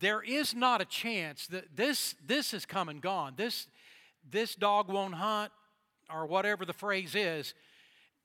there 0.00 0.22
is 0.22 0.54
not 0.54 0.80
a 0.80 0.84
chance 0.84 1.46
that 1.48 1.76
this, 1.76 2.14
this 2.26 2.54
is 2.54 2.64
come 2.64 2.88
and 2.88 3.00
gone. 3.00 3.34
This, 3.36 3.66
this 4.30 4.54
dog 4.54 4.88
won't 4.88 5.14
hunt, 5.14 5.52
or 6.12 6.26
whatever 6.26 6.64
the 6.64 6.72
phrase 6.72 7.14
is 7.14 7.54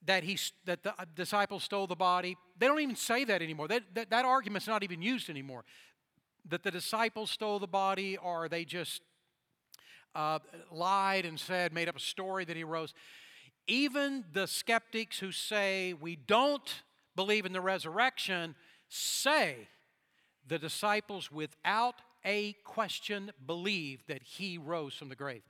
that, 0.06 0.24
he, 0.24 0.38
that 0.66 0.84
the 0.84 0.94
disciples 1.16 1.64
stole 1.64 1.88
the 1.88 1.96
body. 1.96 2.38
They 2.58 2.68
don't 2.68 2.80
even 2.80 2.96
say 2.96 3.24
that 3.26 3.42
anymore. 3.42 3.68
That, 3.68 3.84
that, 3.96 4.10
that 4.10 4.26
argument's 4.26 4.68
not 4.68 4.84
even 4.84 5.02
used 5.02 5.30
anymore. 5.30 5.64
That 6.50 6.64
the 6.64 6.72
disciples 6.72 7.32
stole 7.32 7.60
the 7.60 7.68
body 7.68 8.18
or 8.18 8.48
they 8.48 8.66
just 8.66 9.02
uh, 10.16 10.40
lied 10.72 11.26
and 11.26 11.40
said, 11.40 11.74
made 11.74 11.90
up 11.90 11.96
a 11.96 12.00
story 12.00 12.46
that 12.46 12.56
he 12.56 12.64
rose. 12.64 12.94
Even 13.68 14.24
the 14.34 14.48
skeptics 14.48 15.20
who 15.20 15.32
say 15.32 15.94
we 15.94 16.16
don't 16.16 16.84
believe 17.16 17.46
in 17.46 17.54
the 17.54 17.62
resurrection 17.62 18.56
say 18.90 19.68
the 20.48 20.58
disciples, 20.58 21.32
without 21.32 21.96
a 22.24 22.54
question, 22.64 23.32
believe 23.46 24.06
that 24.08 24.24
he 24.24 24.58
rose 24.58 24.94
from 24.94 25.10
the 25.10 25.16
grave. 25.16 25.42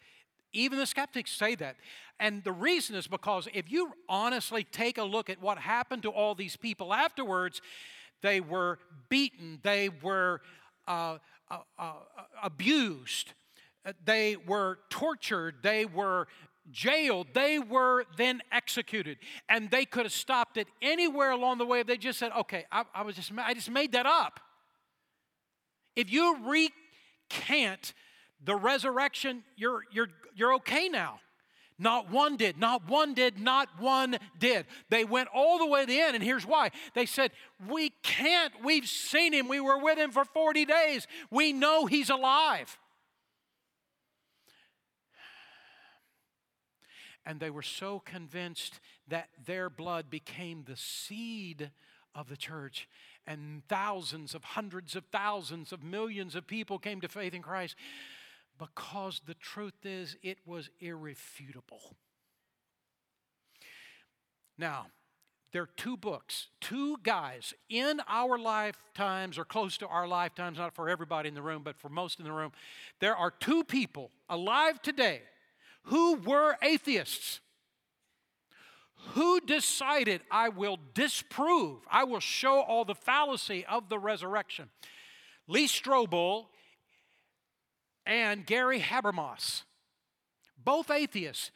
Even 0.53 0.80
the 0.80 0.86
skeptics 0.86 1.32
say 1.32 1.55
that. 1.55 1.76
And 2.20 2.43
the 2.43 2.51
reason 2.51 2.95
is 2.95 3.07
because 3.07 3.47
if 3.53 3.72
you 3.72 3.91
honestly 4.09 4.63
take 4.63 4.97
a 4.97 5.03
look 5.03 5.30
at 5.30 5.41
what 5.41 5.59
happened 5.59 6.03
to 6.03 6.09
all 6.09 6.34
these 6.34 6.55
people 6.55 6.93
afterwards, 6.93 7.61
they 8.22 8.39
were 8.39 8.80
beaten, 9.09 9.59
they 9.61 9.89
were 9.89 10.41
uh, 10.88 11.18
uh, 11.51 11.57
uh, 11.78 11.93
abused, 12.41 13.34
they 14.03 14.36
were 14.36 14.80
tortured, 14.89 15.55
they 15.61 15.86
were 15.86 16.28
jailed, 16.72 17.28
they 17.34 17.59
were 17.59 18.05
then 18.18 18.41
executed. 18.51 19.18
And 19.49 19.70
they 19.70 19.86
could 19.86 20.05
have 20.05 20.13
stopped 20.13 20.57
it 20.57 20.68
anywhere 20.82 21.32
along 21.32 21.57
the 21.57 21.65
way 21.65 21.80
if 21.80 21.88
they 21.88 21.97
just 21.97 22.20
said, 22.20 22.32
okay, 22.38 22.65
I, 22.72 22.84
I 22.93 23.03
was 23.03 23.15
just, 23.15 23.32
I 23.38 23.53
just 23.53 23.72
made 23.72 23.93
that 23.93 24.05
up. 24.05 24.39
If 25.95 26.11
you 26.11 26.38
recant 26.45 27.93
the 28.43 28.55
resurrection, 28.55 29.43
you're, 29.55 29.82
you're, 29.91 30.09
you're 30.36 30.53
okay 30.55 30.89
now. 30.89 31.20
Not 31.80 32.09
one 32.09 32.38
did, 32.38 32.57
not 32.57 32.88
one 32.89 33.13
did, 33.13 33.39
not 33.39 33.70
one 33.80 34.18
did. 34.39 34.65
They 34.89 35.05
went 35.05 35.30
all 35.34 35.59
the 35.59 35.68
way 35.68 35.82
to 35.82 35.86
the 35.86 35.99
end, 35.99 36.15
and 36.15 36.24
here's 36.24 36.45
why. 36.45 36.72
They 36.95 37.05
said, 37.05 37.32
We 37.70 37.91
can't, 38.01 38.51
we've 38.63 38.88
seen 38.88 39.32
him, 39.32 39.47
we 39.47 39.59
were 39.59 39.78
with 39.78 39.97
him 39.97 40.09
for 40.11 40.26
40 40.26 40.65
days, 40.65 41.07
we 41.30 41.53
know 41.53 41.86
he's 41.86 42.09
alive. 42.09 42.78
And 47.28 47.41
they 47.41 47.49
were 47.49 47.61
so 47.61 47.99
convinced 47.99 48.80
that 49.09 49.28
their 49.45 49.69
blood 49.69 50.09
became 50.09 50.63
the 50.63 50.78
seed 50.78 51.71
of 52.15 52.30
the 52.30 52.38
church, 52.38 52.88
and 53.28 53.61
thousands 53.67 54.34
of 54.34 54.43
hundreds 54.45 54.95
of 54.95 55.03
thousands 55.11 55.73
of 55.73 55.84
millions 55.84 56.36
of 56.36 56.47
people 56.47 56.80
came 56.80 57.01
to 57.01 57.09
faith 57.09 57.34
in 57.34 57.41
Christ 57.41 57.75
because 58.57 59.21
the 59.28 59.34
truth 59.34 59.86
is, 59.86 60.15
it 60.23 60.38
was 60.45 60.69
irrefutable. 60.80 61.97
Now, 64.57 64.88
there 65.51 65.63
are 65.63 65.69
two 65.75 65.97
books, 65.97 66.47
two 66.61 66.97
guys 67.03 67.53
in 67.69 67.99
our 68.07 68.39
lifetimes 68.39 69.38
or 69.38 69.43
close 69.43 69.78
to 69.80 69.88
our 69.88 70.07
lifetimes, 70.07 70.57
not 70.57 70.73
for 70.73 70.88
everybody 70.89 71.28
in 71.28 71.36
the 71.36 71.41
room, 71.41 71.61
but 71.61 71.78
for 71.78 71.89
most 71.89 72.19
in 72.19 72.25
the 72.25 72.32
room. 72.32 72.53
There 73.01 73.17
are 73.17 73.32
two 73.32 73.65
people 73.65 74.11
alive 74.30 74.82
today 74.82 75.23
who 75.84 76.15
were 76.15 76.57
atheists 76.61 77.39
who 79.13 79.39
decided 79.39 80.21
I 80.30 80.49
will 80.49 80.78
disprove, 80.93 81.80
I 81.89 82.03
will 82.03 82.19
show 82.19 82.61
all 82.61 82.86
the 82.86 82.95
fallacy 82.95 83.65
of 83.65 83.89
the 83.89 83.99
resurrection. 83.99 84.69
Lee 85.47 85.67
Strobel 85.67 86.45
and 88.05 88.45
Gary 88.45 88.80
Habermas, 88.80 89.63
both 90.63 90.91
atheists, 90.91 91.51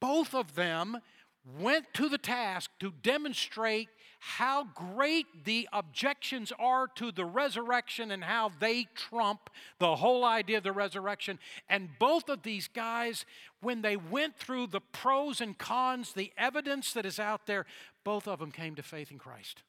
both 0.00 0.34
of 0.34 0.54
them 0.54 0.98
went 1.44 1.92
to 1.94 2.08
the 2.08 2.18
task 2.18 2.70
to 2.80 2.92
demonstrate 3.02 3.88
how 4.24 4.68
great 4.76 5.26
the 5.44 5.68
objections 5.72 6.52
are 6.56 6.86
to 6.86 7.10
the 7.10 7.24
resurrection 7.24 8.12
and 8.12 8.22
how 8.22 8.52
they 8.60 8.86
trump 8.94 9.50
the 9.80 9.96
whole 9.96 10.24
idea 10.24 10.58
of 10.58 10.62
the 10.62 10.70
resurrection. 10.70 11.40
And 11.68 11.88
both 11.98 12.28
of 12.28 12.44
these 12.44 12.68
guys, 12.68 13.26
when 13.62 13.82
they 13.82 13.96
went 13.96 14.36
through 14.36 14.68
the 14.68 14.80
pros 14.80 15.40
and 15.40 15.58
cons, 15.58 16.12
the 16.12 16.32
evidence 16.38 16.92
that 16.92 17.04
is 17.04 17.18
out 17.18 17.48
there, 17.48 17.66
both 18.04 18.28
of 18.28 18.38
them 18.38 18.52
came 18.52 18.76
to 18.76 18.82
faith 18.84 19.10
in 19.10 19.18
Christ. 19.18 19.64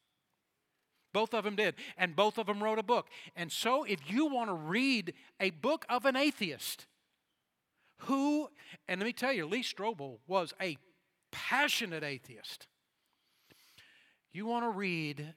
Both 1.12 1.34
of 1.34 1.42
them 1.42 1.56
did. 1.56 1.74
And 1.98 2.14
both 2.14 2.38
of 2.38 2.46
them 2.46 2.62
wrote 2.62 2.78
a 2.78 2.84
book. 2.84 3.08
And 3.34 3.50
so, 3.50 3.82
if 3.82 4.08
you 4.08 4.26
want 4.26 4.50
to 4.50 4.54
read 4.54 5.14
a 5.40 5.50
book 5.50 5.84
of 5.88 6.04
an 6.04 6.14
atheist 6.14 6.86
who, 8.02 8.50
and 8.86 9.00
let 9.00 9.06
me 9.06 9.12
tell 9.12 9.32
you, 9.32 9.46
Lee 9.46 9.64
Strobel 9.64 10.18
was 10.28 10.54
a 10.60 10.78
passionate 11.32 12.04
atheist. 12.04 12.68
You 14.34 14.46
want 14.46 14.64
to 14.64 14.70
read 14.70 15.32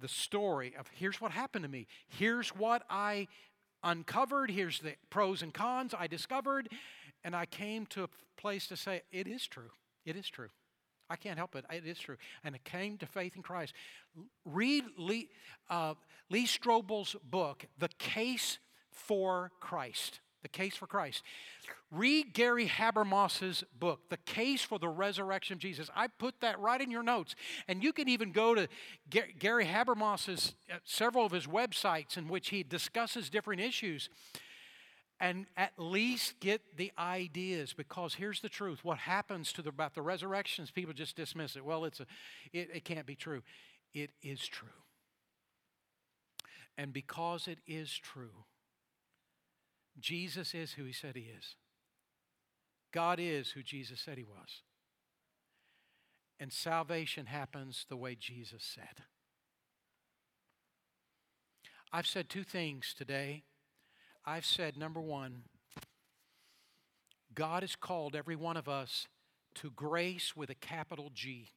the 0.00 0.08
story 0.08 0.74
of 0.76 0.88
here's 0.92 1.20
what 1.20 1.30
happened 1.30 1.62
to 1.62 1.68
me, 1.68 1.86
here's 2.08 2.48
what 2.48 2.82
I 2.90 3.28
uncovered, 3.84 4.50
here's 4.50 4.80
the 4.80 4.94
pros 5.08 5.40
and 5.40 5.54
cons 5.54 5.94
I 5.96 6.08
discovered, 6.08 6.68
and 7.22 7.36
I 7.36 7.46
came 7.46 7.86
to 7.86 8.02
a 8.02 8.08
place 8.36 8.66
to 8.66 8.76
say, 8.76 9.02
it 9.12 9.28
is 9.28 9.46
true. 9.46 9.70
It 10.04 10.16
is 10.16 10.28
true. 10.28 10.48
I 11.08 11.14
can't 11.14 11.38
help 11.38 11.54
it. 11.54 11.64
It 11.72 11.86
is 11.86 11.98
true. 11.98 12.16
And 12.42 12.56
it 12.56 12.64
came 12.64 12.98
to 12.98 13.06
faith 13.06 13.36
in 13.36 13.42
Christ. 13.42 13.72
Read 14.44 14.84
Lee, 14.96 15.28
uh, 15.70 15.94
Lee 16.28 16.46
Strobel's 16.46 17.14
book, 17.22 17.66
The 17.78 17.88
Case 17.98 18.58
for 18.90 19.52
Christ. 19.60 20.20
The 20.42 20.48
Case 20.48 20.76
for 20.76 20.86
Christ. 20.86 21.22
Read 21.90 22.34
Gary 22.34 22.66
Habermas's 22.66 23.64
book, 23.78 24.08
The 24.10 24.18
Case 24.18 24.62
for 24.62 24.78
the 24.78 24.88
Resurrection 24.88 25.54
of 25.54 25.58
Jesus. 25.58 25.90
I 25.96 26.06
put 26.06 26.40
that 26.40 26.58
right 26.60 26.80
in 26.80 26.90
your 26.90 27.02
notes. 27.02 27.34
And 27.66 27.82
you 27.82 27.92
can 27.92 28.08
even 28.08 28.32
go 28.32 28.54
to 28.54 28.68
Gary 29.10 29.66
Habermas's, 29.66 30.54
uh, 30.70 30.76
several 30.84 31.24
of 31.24 31.32
his 31.32 31.46
websites 31.46 32.16
in 32.16 32.28
which 32.28 32.50
he 32.50 32.62
discusses 32.62 33.30
different 33.30 33.60
issues 33.60 34.10
and 35.20 35.46
at 35.56 35.72
least 35.78 36.38
get 36.40 36.60
the 36.76 36.92
ideas 36.98 37.72
because 37.72 38.14
here's 38.14 38.40
the 38.40 38.48
truth 38.48 38.84
what 38.84 38.98
happens 38.98 39.52
to 39.52 39.62
the, 39.62 39.68
about 39.68 39.94
the 39.94 40.02
resurrections 40.02 40.70
people 40.70 40.94
just 40.94 41.16
dismiss 41.16 41.56
it 41.56 41.64
well 41.64 41.84
it's 41.84 42.00
a 42.00 42.06
it, 42.52 42.68
it 42.72 42.84
can't 42.84 43.06
be 43.06 43.16
true 43.16 43.42
it 43.92 44.10
is 44.22 44.46
true 44.46 44.68
and 46.76 46.92
because 46.92 47.48
it 47.48 47.58
is 47.66 47.92
true 47.92 48.44
jesus 50.00 50.54
is 50.54 50.72
who 50.72 50.84
he 50.84 50.92
said 50.92 51.16
he 51.16 51.30
is. 51.36 51.56
God 52.92 53.18
is 53.20 53.50
who 53.50 53.62
jesus 53.62 54.00
said 54.00 54.18
he 54.18 54.24
was. 54.24 54.62
And 56.40 56.52
salvation 56.52 57.26
happens 57.26 57.86
the 57.88 57.96
way 57.96 58.14
jesus 58.14 58.62
said. 58.62 59.04
I've 61.92 62.06
said 62.06 62.28
two 62.28 62.44
things 62.44 62.94
today. 62.96 63.44
I've 64.24 64.44
said 64.44 64.76
number 64.76 65.00
one, 65.00 65.44
God 67.34 67.62
has 67.62 67.76
called 67.76 68.14
every 68.14 68.36
one 68.36 68.56
of 68.56 68.68
us 68.68 69.06
to 69.54 69.70
grace 69.70 70.36
with 70.36 70.50
a 70.50 70.54
capital 70.54 71.10
G. 71.14 71.50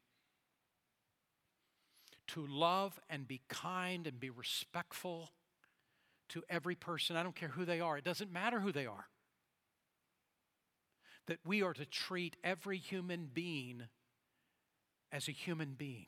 To 2.27 2.45
love 2.47 2.99
and 3.09 3.27
be 3.27 3.41
kind 3.49 4.07
and 4.07 4.19
be 4.19 4.29
respectful 4.29 5.31
to 6.31 6.43
every 6.49 6.75
person. 6.75 7.15
I 7.15 7.23
don't 7.23 7.35
care 7.35 7.49
who 7.49 7.65
they 7.65 7.79
are, 7.79 7.97
it 7.97 8.03
doesn't 8.03 8.31
matter 8.31 8.59
who 8.59 8.71
they 8.71 8.85
are. 8.85 9.07
That 11.27 11.39
we 11.45 11.61
are 11.61 11.73
to 11.73 11.85
treat 11.85 12.35
every 12.43 12.77
human 12.77 13.29
being 13.31 13.83
as 15.11 15.27
a 15.27 15.31
human 15.31 15.75
being. 15.77 16.07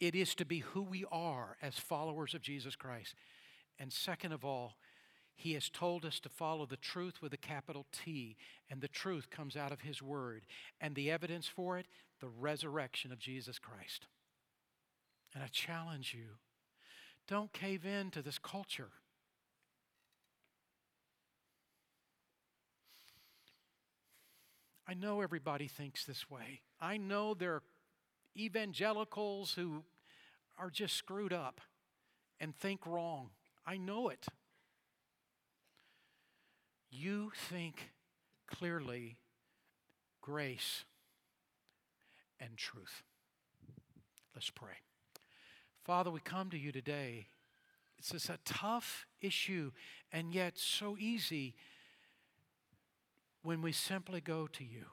It 0.00 0.14
is 0.14 0.34
to 0.36 0.44
be 0.44 0.60
who 0.60 0.82
we 0.82 1.04
are 1.10 1.56
as 1.60 1.78
followers 1.78 2.32
of 2.34 2.40
Jesus 2.40 2.76
Christ. 2.76 3.14
And 3.78 3.92
second 3.92 4.32
of 4.32 4.44
all, 4.44 4.76
He 5.34 5.54
has 5.54 5.68
told 5.68 6.04
us 6.04 6.20
to 6.20 6.28
follow 6.28 6.66
the 6.66 6.76
truth 6.76 7.20
with 7.20 7.32
a 7.32 7.38
capital 7.38 7.86
T, 7.92 8.36
and 8.70 8.80
the 8.80 8.88
truth 8.88 9.28
comes 9.30 9.56
out 9.56 9.72
of 9.72 9.80
His 9.80 10.00
Word. 10.00 10.46
And 10.80 10.94
the 10.94 11.10
evidence 11.10 11.48
for 11.48 11.78
it, 11.78 11.86
the 12.20 12.28
resurrection 12.28 13.12
of 13.12 13.18
Jesus 13.18 13.58
Christ. 13.58 14.06
And 15.34 15.42
I 15.42 15.48
challenge 15.48 16.14
you 16.14 16.38
don't 17.28 17.52
cave 17.52 17.84
in 17.84 18.10
to 18.10 18.22
this 18.22 18.38
culture. 18.38 18.88
I 24.88 24.94
know 24.94 25.20
everybody 25.20 25.68
thinks 25.68 26.04
this 26.06 26.30
way. 26.30 26.62
I 26.80 26.96
know 26.96 27.34
there 27.34 27.56
are 27.56 27.62
evangelicals 28.34 29.52
who 29.52 29.84
are 30.58 30.70
just 30.70 30.96
screwed 30.96 31.34
up 31.34 31.60
and 32.40 32.56
think 32.56 32.86
wrong. 32.86 33.28
I 33.66 33.76
know 33.76 34.08
it. 34.08 34.26
You 36.90 37.32
think 37.50 37.90
clearly 38.46 39.18
grace 40.22 40.84
and 42.40 42.56
truth. 42.56 43.02
Let's 44.34 44.48
pray. 44.48 44.87
Father, 45.88 46.10
we 46.10 46.20
come 46.20 46.50
to 46.50 46.58
you 46.58 46.70
today. 46.70 47.28
It's 47.98 48.10
just 48.10 48.28
a 48.28 48.38
tough 48.44 49.06
issue 49.22 49.70
and 50.12 50.34
yet 50.34 50.58
so 50.58 50.98
easy 51.00 51.54
when 53.40 53.62
we 53.62 53.72
simply 53.72 54.20
go 54.20 54.46
to 54.48 54.64
you 54.64 54.84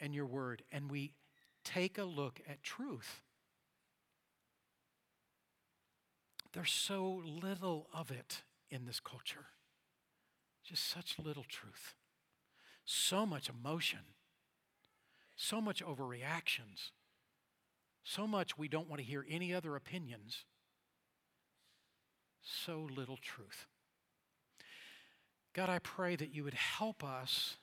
and 0.00 0.12
your 0.12 0.26
word 0.26 0.64
and 0.72 0.90
we 0.90 1.12
take 1.62 1.98
a 1.98 2.02
look 2.02 2.40
at 2.48 2.64
truth. 2.64 3.22
There's 6.52 6.72
so 6.72 7.22
little 7.24 7.86
of 7.94 8.10
it 8.10 8.42
in 8.70 8.86
this 8.86 8.98
culture, 8.98 9.46
just 10.64 10.84
such 10.84 11.14
little 11.22 11.46
truth, 11.48 11.94
so 12.84 13.24
much 13.24 13.48
emotion, 13.48 14.00
so 15.36 15.60
much 15.60 15.80
overreactions, 15.80 16.90
so 18.04 18.26
much 18.26 18.58
we 18.58 18.68
don't 18.68 18.88
want 18.88 19.00
to 19.00 19.06
hear 19.06 19.24
any 19.28 19.54
other 19.54 19.76
opinions, 19.76 20.44
so 22.42 22.88
little 22.94 23.16
truth. 23.16 23.66
God, 25.54 25.68
I 25.68 25.78
pray 25.78 26.16
that 26.16 26.34
you 26.34 26.44
would 26.44 26.54
help 26.54 27.04
us 27.04 27.56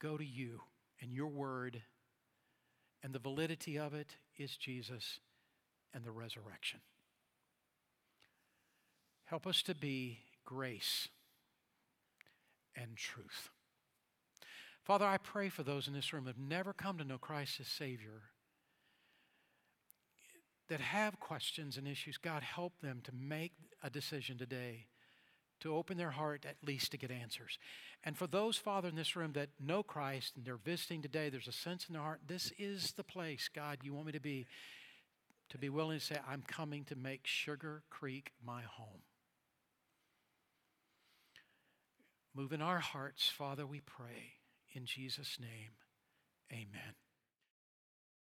go 0.00 0.16
to 0.16 0.24
you 0.24 0.60
and 1.00 1.12
your 1.12 1.28
word, 1.28 1.82
and 3.02 3.12
the 3.12 3.18
validity 3.18 3.78
of 3.78 3.94
it 3.94 4.16
is 4.36 4.56
Jesus 4.56 5.20
and 5.94 6.04
the 6.04 6.10
resurrection. 6.10 6.80
Help 9.24 9.46
us 9.46 9.62
to 9.62 9.74
be 9.74 10.20
grace 10.44 11.08
and 12.74 12.96
truth. 12.96 13.50
Father, 14.82 15.04
I 15.04 15.18
pray 15.18 15.48
for 15.48 15.62
those 15.62 15.86
in 15.86 15.92
this 15.92 16.12
room 16.12 16.22
who 16.22 16.28
have 16.28 16.38
never 16.38 16.72
come 16.72 16.96
to 16.98 17.04
know 17.04 17.18
Christ 17.18 17.60
as 17.60 17.68
Savior, 17.68 18.22
that 20.68 20.80
have 20.80 21.18
questions 21.20 21.76
and 21.76 21.88
issues. 21.88 22.16
God, 22.18 22.42
help 22.42 22.80
them 22.80 23.00
to 23.04 23.12
make 23.14 23.52
a 23.82 23.90
decision 23.90 24.38
today 24.38 24.86
to 25.60 25.74
open 25.74 25.96
their 25.96 26.10
heart 26.10 26.46
at 26.48 26.56
least 26.64 26.92
to 26.92 26.96
get 26.96 27.10
answers. 27.10 27.58
And 28.04 28.16
for 28.16 28.26
those, 28.26 28.56
Father, 28.56 28.88
in 28.88 28.94
this 28.94 29.16
room 29.16 29.32
that 29.32 29.48
know 29.58 29.82
Christ 29.82 30.36
and 30.36 30.44
they're 30.44 30.56
visiting 30.56 31.02
today, 31.02 31.30
there's 31.30 31.48
a 31.48 31.52
sense 31.52 31.86
in 31.88 31.94
their 31.94 32.02
heart, 32.02 32.20
this 32.26 32.52
is 32.58 32.92
the 32.92 33.04
place, 33.04 33.48
God, 33.52 33.78
you 33.82 33.92
want 33.92 34.06
me 34.06 34.12
to 34.12 34.20
be, 34.20 34.46
to 35.50 35.58
be 35.58 35.68
willing 35.68 35.98
to 35.98 36.04
say, 36.04 36.18
I'm 36.28 36.42
coming 36.46 36.84
to 36.84 36.96
make 36.96 37.26
Sugar 37.26 37.82
Creek 37.90 38.32
my 38.44 38.62
home. 38.62 39.02
Move 42.34 42.52
in 42.52 42.62
our 42.62 42.78
hearts, 42.78 43.28
Father, 43.28 43.66
we 43.66 43.80
pray. 43.80 44.34
In 44.72 44.84
Jesus' 44.84 45.38
name, 45.40 45.70
amen. 46.52 47.07